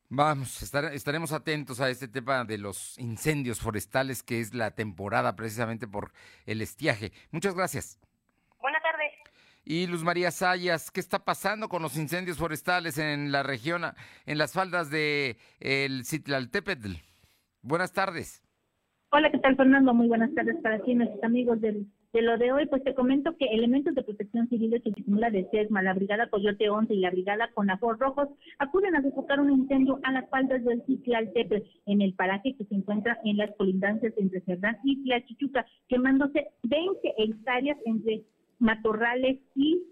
Vamos, 0.08 0.62
estar, 0.62 0.84
estaremos 0.92 1.32
atentos 1.32 1.80
a 1.80 1.88
este 1.90 2.08
tema 2.08 2.44
de 2.44 2.58
los 2.58 2.98
incendios 2.98 3.60
forestales, 3.60 4.22
que 4.22 4.40
es 4.40 4.54
la 4.54 4.70
temporada 4.70 5.34
precisamente 5.34 5.88
por 5.88 6.12
el 6.46 6.60
estiaje. 6.60 7.12
Muchas 7.30 7.54
gracias. 7.54 7.98
Buenas 8.60 8.82
tardes. 8.82 9.12
Y 9.64 9.86
Luz 9.86 10.04
María 10.04 10.30
Sayas, 10.30 10.90
¿qué 10.90 11.00
está 11.00 11.24
pasando 11.24 11.68
con 11.68 11.80
los 11.80 11.96
incendios 11.96 12.36
forestales 12.36 12.98
en 12.98 13.32
la 13.32 13.42
región, 13.42 13.82
en 14.26 14.38
las 14.38 14.52
faldas 14.52 14.90
de 14.90 15.38
el 15.58 16.04
Citlaltépetl? 16.04 16.92
Buenas 17.62 17.92
tardes. 17.92 18.42
Hola, 19.10 19.30
¿qué 19.30 19.38
tal 19.38 19.56
Fernando? 19.56 19.94
Muy 19.94 20.08
buenas 20.08 20.34
tardes 20.34 20.56
para 20.62 20.82
ti, 20.82 20.94
nuestros 20.94 21.22
amigos 21.24 21.60
del 21.60 21.86
de 22.14 22.22
lo 22.22 22.38
de 22.38 22.52
hoy, 22.52 22.66
pues 22.66 22.84
te 22.84 22.94
comento 22.94 23.36
que 23.36 23.46
elementos 23.46 23.92
de 23.92 24.04
protección 24.04 24.48
civil 24.48 24.70
de 24.70 24.80
Chiquimula 24.80 25.30
de 25.30 25.48
SESMA, 25.50 25.82
la 25.82 25.94
Brigada 25.94 26.28
Coyote 26.28 26.70
11 26.70 26.94
y 26.94 27.00
la 27.00 27.10
Brigada 27.10 27.50
Conafor 27.54 27.98
Rojos 27.98 28.28
acuden 28.60 28.94
a 28.94 29.02
sofocar 29.02 29.40
un 29.40 29.50
incendio 29.50 29.98
a 30.04 30.12
las 30.12 30.30
faldas 30.30 30.64
del 30.64 30.80
Ciclaltepe, 30.86 31.64
en 31.86 32.02
el 32.02 32.14
paraje 32.14 32.54
que 32.56 32.64
se 32.66 32.74
encuentra 32.76 33.18
en 33.24 33.36
las 33.36 33.50
colindancias 33.56 34.14
entre 34.16 34.42
Cerdán 34.42 34.78
y 34.84 35.02
Tlachichuca, 35.02 35.66
quemándose 35.88 36.52
20 36.62 37.14
hectáreas 37.18 37.78
entre 37.84 38.22
matorrales 38.60 39.40
y, 39.56 39.82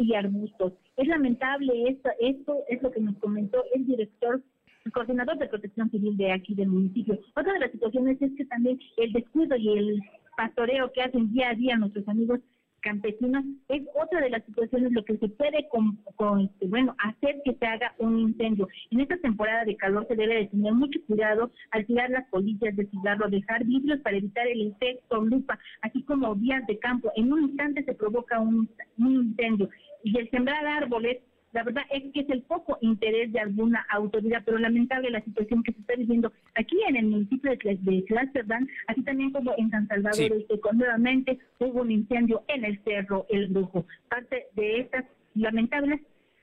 y 0.00 0.14
arbustos. 0.14 0.72
Es 0.96 1.06
lamentable 1.06 1.88
esto, 1.88 2.10
esto 2.18 2.56
es 2.68 2.82
lo 2.82 2.90
que 2.90 3.00
nos 3.00 3.16
comentó 3.18 3.62
el 3.72 3.86
director 3.86 4.42
el 4.84 4.92
coordinador 4.92 5.36
de 5.36 5.46
protección 5.46 5.90
civil 5.90 6.16
de 6.16 6.32
aquí 6.32 6.54
del 6.54 6.68
municipio. 6.68 7.18
Otra 7.36 7.52
de 7.52 7.58
las 7.60 7.70
situaciones 7.70 8.20
es 8.22 8.32
que 8.34 8.46
también 8.46 8.80
el 8.96 9.12
descuido 9.12 9.54
y 9.56 9.68
el 9.76 10.02
pastoreo 10.40 10.90
que 10.92 11.02
hacen 11.02 11.30
día 11.32 11.50
a 11.50 11.54
día 11.54 11.76
nuestros 11.76 12.08
amigos 12.08 12.40
campesinos 12.80 13.44
es 13.68 13.82
otra 14.02 14.22
de 14.22 14.30
las 14.30 14.42
situaciones 14.46 14.90
lo 14.92 15.04
que 15.04 15.18
se 15.18 15.28
puede 15.28 15.68
con, 15.68 16.40
este, 16.40 16.66
bueno 16.66 16.96
hacer 16.98 17.42
que 17.44 17.52
se 17.52 17.66
haga 17.66 17.92
un 17.98 18.18
incendio. 18.20 18.66
En 18.90 19.00
esta 19.00 19.18
temporada 19.18 19.66
de 19.66 19.76
calor 19.76 20.06
se 20.08 20.16
debe 20.16 20.36
de 20.36 20.46
tener 20.46 20.72
mucho 20.72 20.98
cuidado 21.06 21.50
al 21.72 21.84
tirar 21.84 22.08
las 22.08 22.26
polillas 22.30 22.74
de 22.74 22.86
cigarro 22.86 23.28
dejar 23.28 23.64
vidrios 23.64 24.00
para 24.00 24.16
evitar 24.16 24.46
el 24.46 24.62
insecto 24.62 25.22
lupa 25.22 25.58
así 25.82 26.02
como 26.04 26.34
vías 26.34 26.66
de 26.66 26.78
campo. 26.78 27.12
En 27.16 27.30
un 27.30 27.42
instante 27.42 27.84
se 27.84 27.92
provoca 27.92 28.40
un, 28.40 28.66
un 28.96 29.12
incendio 29.12 29.68
y 30.04 30.18
el 30.18 30.30
sembrar 30.30 30.66
árboles 30.66 31.18
la 31.52 31.64
verdad 31.64 31.82
es 31.90 32.12
que 32.12 32.20
es 32.20 32.30
el 32.30 32.42
poco 32.42 32.78
interés 32.80 33.32
de 33.32 33.40
alguna 33.40 33.84
autoridad, 33.90 34.42
pero 34.44 34.58
lamentable 34.58 35.10
la 35.10 35.22
situación 35.22 35.62
que 35.62 35.72
se 35.72 35.80
está 35.80 35.94
viviendo 35.96 36.32
aquí 36.54 36.76
en 36.88 36.96
el 36.96 37.06
municipio 37.06 37.50
de, 37.50 37.78
de 37.80 38.64
así 38.86 39.02
también 39.02 39.32
como 39.32 39.52
en 39.56 39.70
San 39.70 39.88
Salvador, 39.88 40.16
sí. 40.16 40.46
Este, 40.48 40.60
nuevamente 40.72 41.38
hubo 41.58 41.80
un 41.80 41.90
incendio 41.90 42.44
en 42.48 42.64
el 42.64 42.80
Cerro 42.84 43.26
El 43.28 43.48
Brujo. 43.48 43.84
Parte 44.08 44.46
de 44.54 44.80
estas 44.80 45.04
lamentables 45.34 46.00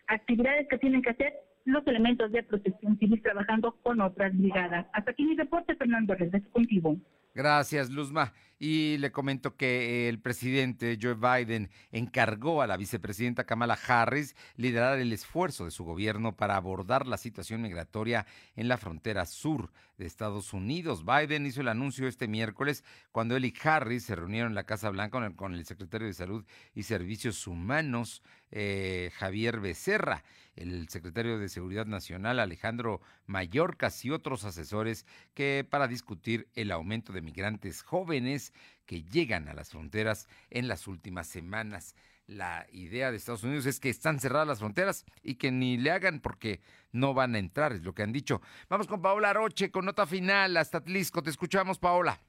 actividades 0.08 0.68
que 0.70 0.78
tienen 0.78 1.01
que 1.01 1.12
hacer 1.12 1.34
los 1.66 1.86
elementos 1.86 2.32
de 2.32 2.43
protección 2.43 2.97
civil 2.97 3.22
trabajando 3.22 3.76
con 3.84 3.99
otras 3.99 4.36
brigadas. 4.38 4.88
Hasta 4.93 5.12
aquí 5.12 5.26
mi 5.26 5.36
reporte, 5.36 5.76
Fernando, 5.76 6.16
regreso 6.16 6.49
contigo. 6.51 6.95
Gracias, 7.38 7.91
Luzma. 7.91 8.34
Y 8.58 8.97
le 8.97 9.12
comento 9.12 9.55
que 9.55 10.10
el 10.10 10.20
presidente 10.20 10.97
Joe 10.99 11.14
Biden 11.14 11.70
encargó 11.91 12.64
a 12.64 12.68
la 12.68 12.78
vicepresidenta 12.78 13.43
Kamala 13.43 13.78
Harris 13.88 14.36
liderar 14.55 14.97
el 14.97 15.14
esfuerzo 15.14 15.66
de 15.66 15.70
su 15.70 15.84
gobierno 15.84 16.36
para 16.36 16.55
abordar 16.55 17.05
la 17.05 17.18
situación 17.18 17.62
migratoria 17.62 18.26
en 18.55 18.68
la 18.68 18.78
frontera 18.78 19.28
sur 19.28 19.72
de 19.99 20.08
Estados 20.08 20.53
Unidos. 20.53 21.05
Biden 21.05 21.45
hizo 21.45 21.62
el 21.62 21.68
anuncio 21.68 22.08
este 22.08 22.28
miércoles 22.28 22.84
cuando 23.12 23.36
él 23.36 23.45
y 23.45 23.53
Harris 23.64 24.05
se 24.05 24.16
reunieron 24.16 24.49
en 24.49 24.55
la 24.55 24.64
Casa 24.64 24.89
Blanca 24.89 25.32
con 25.36 25.53
el, 25.53 25.66
secretario 25.66 26.08
de 26.08 26.14
Salud 26.14 26.43
y 26.74 26.82
Servicios 26.82 27.45
Humanos, 27.45 28.24
eh, 28.52 29.12
Javier 29.16 29.60
Becerra, 29.60 30.24
el 30.56 30.89
secretario 30.89 31.38
de 31.38 31.50
Seguridad 31.50 31.86
Nacional, 31.86 32.39
Alejandro 32.39 33.02
Mayorkas 33.26 34.04
y 34.06 34.12
otros 34.12 34.43
asesores 34.43 35.06
que 35.34 35.66
para 35.70 35.88
discutir 35.88 36.48
el 36.56 36.72
aumento 36.72 37.14
de 37.14 37.22
migrantes 37.22 37.84
jóvenes 37.84 38.54
que 38.86 39.04
llegan 39.04 39.48
a 39.48 39.54
las 39.54 39.70
fronteras 39.70 40.28
en 40.50 40.68
las 40.68 40.88
últimas 40.88 41.28
semanas. 41.28 41.95
La 42.26 42.68
idea 42.74 43.10
de 43.10 43.18
Estados 43.18 43.43
Unidos 43.43 43.66
es 43.68 43.80
que 43.80 43.89
están 43.89 44.20
cerradas 44.20 44.48
las 44.48 44.60
fronteras 44.60 45.06
y 45.24 45.36
que 45.36 45.52
ni 45.52 45.78
le 45.78 45.91
hagan 45.91 46.20
porque 46.20 46.60
no 46.91 47.14
van 47.14 47.36
a 47.36 47.39
entrar, 47.39 47.72
es 47.72 47.84
lo 47.84 47.93
que 47.93 48.04
han 48.04 48.12
dicho. 48.12 48.41
Vamos 48.70 48.88
con 48.88 49.02
Paola 49.02 49.32
Roche 49.32 49.72
con 49.72 49.86
nota 49.86 50.06
final 50.06 50.58
hasta 50.58 50.82
Tlisco. 50.82 51.24
Te 51.24 51.30
escuchamos, 51.30 51.80
Paola. 51.80 52.20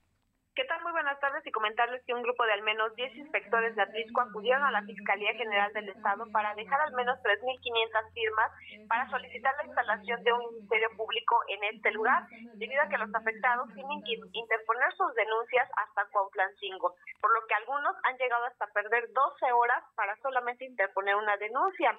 Y 1.45 1.53
comentarles 1.53 2.03
que 2.05 2.15
un 2.15 2.23
grupo 2.23 2.45
de 2.45 2.53
al 2.53 2.63
menos 2.63 2.95
10 2.97 3.17
inspectores 3.17 3.75
de 3.75 3.83
Atlisco 3.83 4.21
acudieron 4.21 4.63
a 4.65 4.71
la 4.71 4.83
Fiscalía 4.83 5.33
General 5.35 5.73
del 5.73 5.89
Estado 5.89 6.25
para 6.33 6.55
dejar 6.55 6.81
al 6.81 6.93
menos 6.93 7.19
3.500 7.23 8.13
firmas 8.13 8.51
para 8.89 9.09
solicitar 9.11 9.55
la 9.57 9.67
instalación 9.67 10.23
de 10.25 10.33
un 10.33 10.55
ministerio 10.55 10.89
público 10.97 11.37
en 11.49 11.65
este 11.75 11.91
lugar, 11.93 12.27
debido 12.55 12.83
a 12.83 12.89
que 12.89 12.99
los 12.99 13.15
afectados 13.15 13.73
tienen 13.75 14.03
que 14.05 14.19
interponer 14.33 14.93
sus 14.95 15.15
denuncias 15.15 15.69
hasta 15.77 16.07
Cuautlancingo, 16.11 16.95
por 17.21 17.35
lo 17.35 17.47
que 17.47 17.55
algunos 17.55 17.97
han 18.05 18.17
llegado 18.19 18.45
hasta 18.47 18.67
perder 18.69 19.13
12 19.13 19.53
horas 19.53 19.83
para 19.95 20.17
solamente 20.17 20.65
interponer 20.65 21.17
una 21.17 21.37
denuncia. 21.37 21.97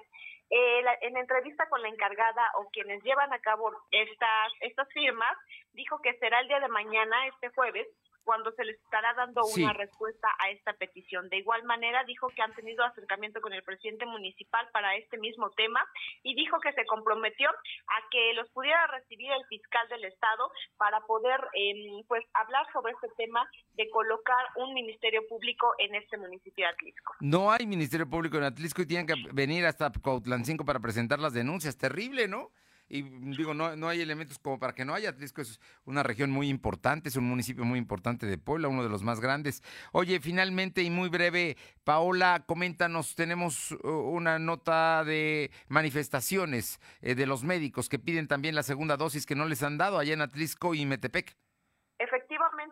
Eh, 0.50 0.84
en 1.02 1.16
entrevista 1.16 1.68
con 1.68 1.80
la 1.80 1.88
encargada 1.88 2.42
o 2.58 2.68
quienes 2.70 3.02
llevan 3.04 3.32
a 3.32 3.38
cabo 3.38 3.70
estas, 3.92 4.52
estas 4.60 4.88
firmas, 4.88 5.36
dijo 5.72 6.00
que 6.02 6.14
será 6.18 6.40
el 6.40 6.48
día 6.48 6.58
de 6.58 6.68
mañana, 6.68 7.26
este 7.28 7.50
jueves, 7.50 7.86
cuando 8.30 8.52
se 8.52 8.64
les 8.64 8.78
estará 8.78 9.12
dando 9.14 9.42
una 9.56 9.72
respuesta 9.72 10.28
a 10.38 10.50
esta 10.50 10.72
petición. 10.74 11.28
De 11.30 11.38
igual 11.38 11.64
manera, 11.64 12.04
dijo 12.04 12.28
que 12.28 12.42
han 12.42 12.54
tenido 12.54 12.84
acercamiento 12.84 13.40
con 13.40 13.52
el 13.52 13.64
presidente 13.64 14.06
municipal 14.06 14.68
para 14.72 14.94
este 14.94 15.18
mismo 15.18 15.50
tema 15.50 15.80
y 16.22 16.36
dijo 16.36 16.60
que 16.60 16.72
se 16.74 16.86
comprometió 16.86 17.50
a 17.50 18.08
que 18.08 18.32
los 18.34 18.48
pudiera 18.50 18.86
recibir 18.86 19.32
el 19.32 19.44
fiscal 19.46 19.88
del 19.88 20.04
estado 20.04 20.48
para 20.76 21.00
poder 21.08 21.40
em, 21.54 22.04
pues 22.06 22.24
hablar 22.34 22.64
sobre 22.72 22.92
este 22.92 23.08
tema 23.16 23.50
de 23.74 23.90
colocar 23.90 24.46
un 24.54 24.74
ministerio 24.74 25.26
público 25.28 25.74
en 25.78 25.96
este 25.96 26.16
municipio 26.16 26.66
de 26.66 26.70
Atlisco. 26.70 27.14
No 27.18 27.50
hay 27.50 27.66
ministerio 27.66 28.08
público 28.08 28.36
en 28.36 28.44
Atlisco 28.44 28.82
y 28.82 28.86
tienen 28.86 29.08
que 29.08 29.14
venir 29.32 29.66
hasta 29.66 29.90
Cuautlancingo 29.90 30.64
para 30.64 30.78
presentar 30.78 31.18
las 31.18 31.34
denuncias. 31.34 31.76
Terrible, 31.76 32.28
¿no? 32.28 32.52
Y 32.90 33.02
digo, 33.02 33.54
no, 33.54 33.76
no 33.76 33.88
hay 33.88 34.00
elementos 34.00 34.38
como 34.40 34.58
para 34.58 34.74
que 34.74 34.84
no 34.84 34.94
haya. 34.94 35.10
Atlisco 35.10 35.40
es 35.40 35.60
una 35.84 36.02
región 36.02 36.30
muy 36.30 36.48
importante, 36.48 37.08
es 37.08 37.16
un 37.16 37.24
municipio 37.24 37.64
muy 37.64 37.78
importante 37.78 38.26
de 38.26 38.36
Puebla, 38.36 38.66
uno 38.66 38.82
de 38.82 38.88
los 38.88 39.04
más 39.04 39.20
grandes. 39.20 39.62
Oye, 39.92 40.18
finalmente 40.18 40.82
y 40.82 40.90
muy 40.90 41.08
breve, 41.08 41.56
Paola, 41.84 42.42
coméntanos, 42.46 43.14
tenemos 43.14 43.70
uh, 43.70 43.88
una 43.88 44.40
nota 44.40 45.04
de 45.04 45.52
manifestaciones 45.68 46.80
eh, 47.00 47.14
de 47.14 47.26
los 47.26 47.44
médicos 47.44 47.88
que 47.88 48.00
piden 48.00 48.26
también 48.26 48.56
la 48.56 48.64
segunda 48.64 48.96
dosis 48.96 49.24
que 49.24 49.36
no 49.36 49.46
les 49.46 49.62
han 49.62 49.78
dado 49.78 49.98
allá 49.98 50.14
en 50.14 50.22
Atlisco 50.22 50.74
y 50.74 50.84
Metepec. 50.84 51.36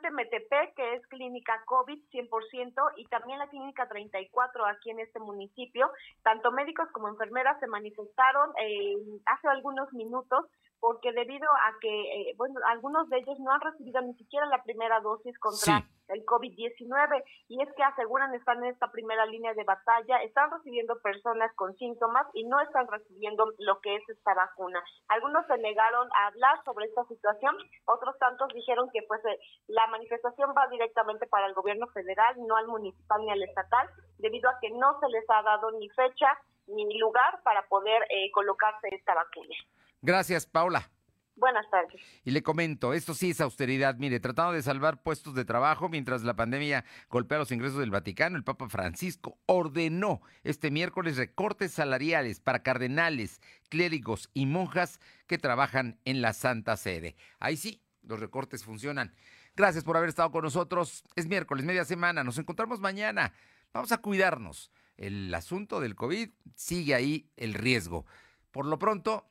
Puente 0.09 0.39
Metepec, 0.39 0.75
que 0.75 0.95
es 0.95 1.07
clínica 1.09 1.63
COVID 1.67 1.99
100%, 2.11 2.93
y 2.97 3.05
también 3.07 3.39
la 3.39 3.49
clínica 3.49 3.89
34 3.89 4.67
aquí 4.67 4.91
en 4.91 5.01
este 5.01 5.19
municipio. 5.21 5.91
Tanto 6.23 6.53
médicos 6.53 6.89
como 6.93 7.09
enfermeras 7.09 7.59
se 7.61 7.67
manifestaron 7.67 8.51
eh, 8.61 8.97
hace 9.27 9.49
algunos 9.49 9.93
minutos 9.93 10.47
porque 10.81 11.12
debido 11.12 11.49
a 11.51 11.79
que, 11.81 11.89
eh, 12.31 12.35
bueno, 12.37 12.61
algunos 12.66 13.09
de 13.09 13.18
ellos 13.18 13.39
no 13.41 13.53
han 13.53 13.61
recibido 13.61 14.01
ni 14.03 14.14
siquiera 14.14 14.47
la 14.47 14.62
primera 14.62 15.01
dosis 15.01 15.39
contra 15.39 15.85
el 16.09 16.24
COVID-19 16.24 17.22
y 17.49 17.62
es 17.62 17.68
que 17.74 17.83
aseguran 17.83 18.35
están 18.35 18.64
en 18.64 18.70
esta 18.70 18.91
primera 18.91 19.26
línea 19.26 19.55
de 19.55 19.64
batalla, 19.64 20.22
están 20.22 20.51
recibiendo 20.51 20.99
personas 21.01 21.53
con 21.55 21.76
síntomas 21.76 22.26
y 22.33 22.45
no 22.45 22.61
están 22.61 22.87
recibiendo 22.87 23.53
lo 23.59 23.81
que 23.81 23.97
es 23.97 24.09
esta 24.09 24.35
vacuna. 24.35 24.83
Algunos 25.09 25.47
se 25.47 25.59
negaron 25.59 26.09
a 26.14 26.26
hablar 26.29 26.62
sobre 26.64 26.87
esta 26.87 27.05
situación, 27.05 27.57
otros 27.85 28.18
tantos 28.18 28.49
dijeron 28.55 28.89
que 28.93 29.03
pues 29.03 29.22
eh, 29.26 29.39
la 29.66 29.87
manifestación 29.89 30.55
va 30.57 30.68
directamente 30.68 31.26
para 31.26 31.47
el 31.47 31.55
gobierno 31.55 31.87
federal, 31.89 32.35
no 32.47 32.57
al 32.57 32.68
municipal 32.68 33.20
ni 33.20 33.31
al 33.31 33.43
estatal, 33.43 33.89
debido 34.18 34.49
a 34.49 34.59
que 34.61 34.70
no 34.70 34.99
se 35.01 35.09
les 35.09 35.24
ha 35.29 35.43
dado 35.43 35.70
ni 35.72 35.89
fecha 35.91 36.39
ni 36.68 36.99
lugar 36.99 37.41
para 37.43 37.66
poder 37.66 38.03
eh, 38.11 38.31
colocarse 38.33 38.89
esta 38.93 39.14
vacuna. 39.14 39.55
Gracias, 40.03 40.47
Paula. 40.47 40.91
Buenas 41.39 41.71
tardes. 41.71 42.01
Y 42.25 42.33
le 42.33 42.43
comento, 42.43 42.93
esto 42.93 43.15
sí 43.15 43.31
es 43.31 43.41
austeridad. 43.41 43.95
Mire, 43.97 44.19
tratando 44.19 44.55
de 44.55 44.63
salvar 44.63 45.03
puestos 45.05 45.35
de 45.35 45.45
trabajo 45.45 45.89
mientras 45.89 46.25
la 46.25 46.35
pandemia 46.35 46.85
golpea 47.11 47.39
los 47.39 47.53
ingresos 47.53 47.79
del 47.79 47.93
Vaticano, 47.93 48.37
el 48.37 48.43
Papa 48.43 48.69
Francisco 48.69 49.39
ordenó 49.47 50.21
este 50.43 50.73
miércoles 50.73 51.17
recortes 51.17 51.71
salariales 51.71 52.41
para 52.41 52.65
cardenales, 52.65 53.41
clérigos 53.69 54.31
y 54.35 54.47
monjas 54.47 54.99
que 55.29 55.39
trabajan 55.39 56.01
en 56.05 56.23
la 56.23 56.33
Santa 56.33 56.77
Sede. 56.77 57.15
Ahí 57.39 57.57
sí, 57.57 57.83
los 58.03 58.19
recortes 58.19 58.65
funcionan. 58.65 59.15
Gracias 59.55 59.85
por 59.85 59.97
haber 59.97 60.09
estado 60.09 60.33
con 60.33 60.43
nosotros. 60.43 61.05
Es 61.15 61.29
miércoles, 61.29 61.65
media 61.65 61.85
semana. 61.85 62.25
Nos 62.25 62.39
encontramos 62.39 62.81
mañana. 62.81 63.33
Vamos 63.73 63.93
a 63.93 63.99
cuidarnos. 63.99 64.73
El 64.97 65.33
asunto 65.33 65.79
del 65.79 65.95
COVID 65.95 66.31
sigue 66.57 66.97
ahí 66.97 67.31
el 67.37 67.55
riesgo. 67.55 68.07
Por 68.51 68.67
lo 68.67 68.79
pronto, 68.81 69.31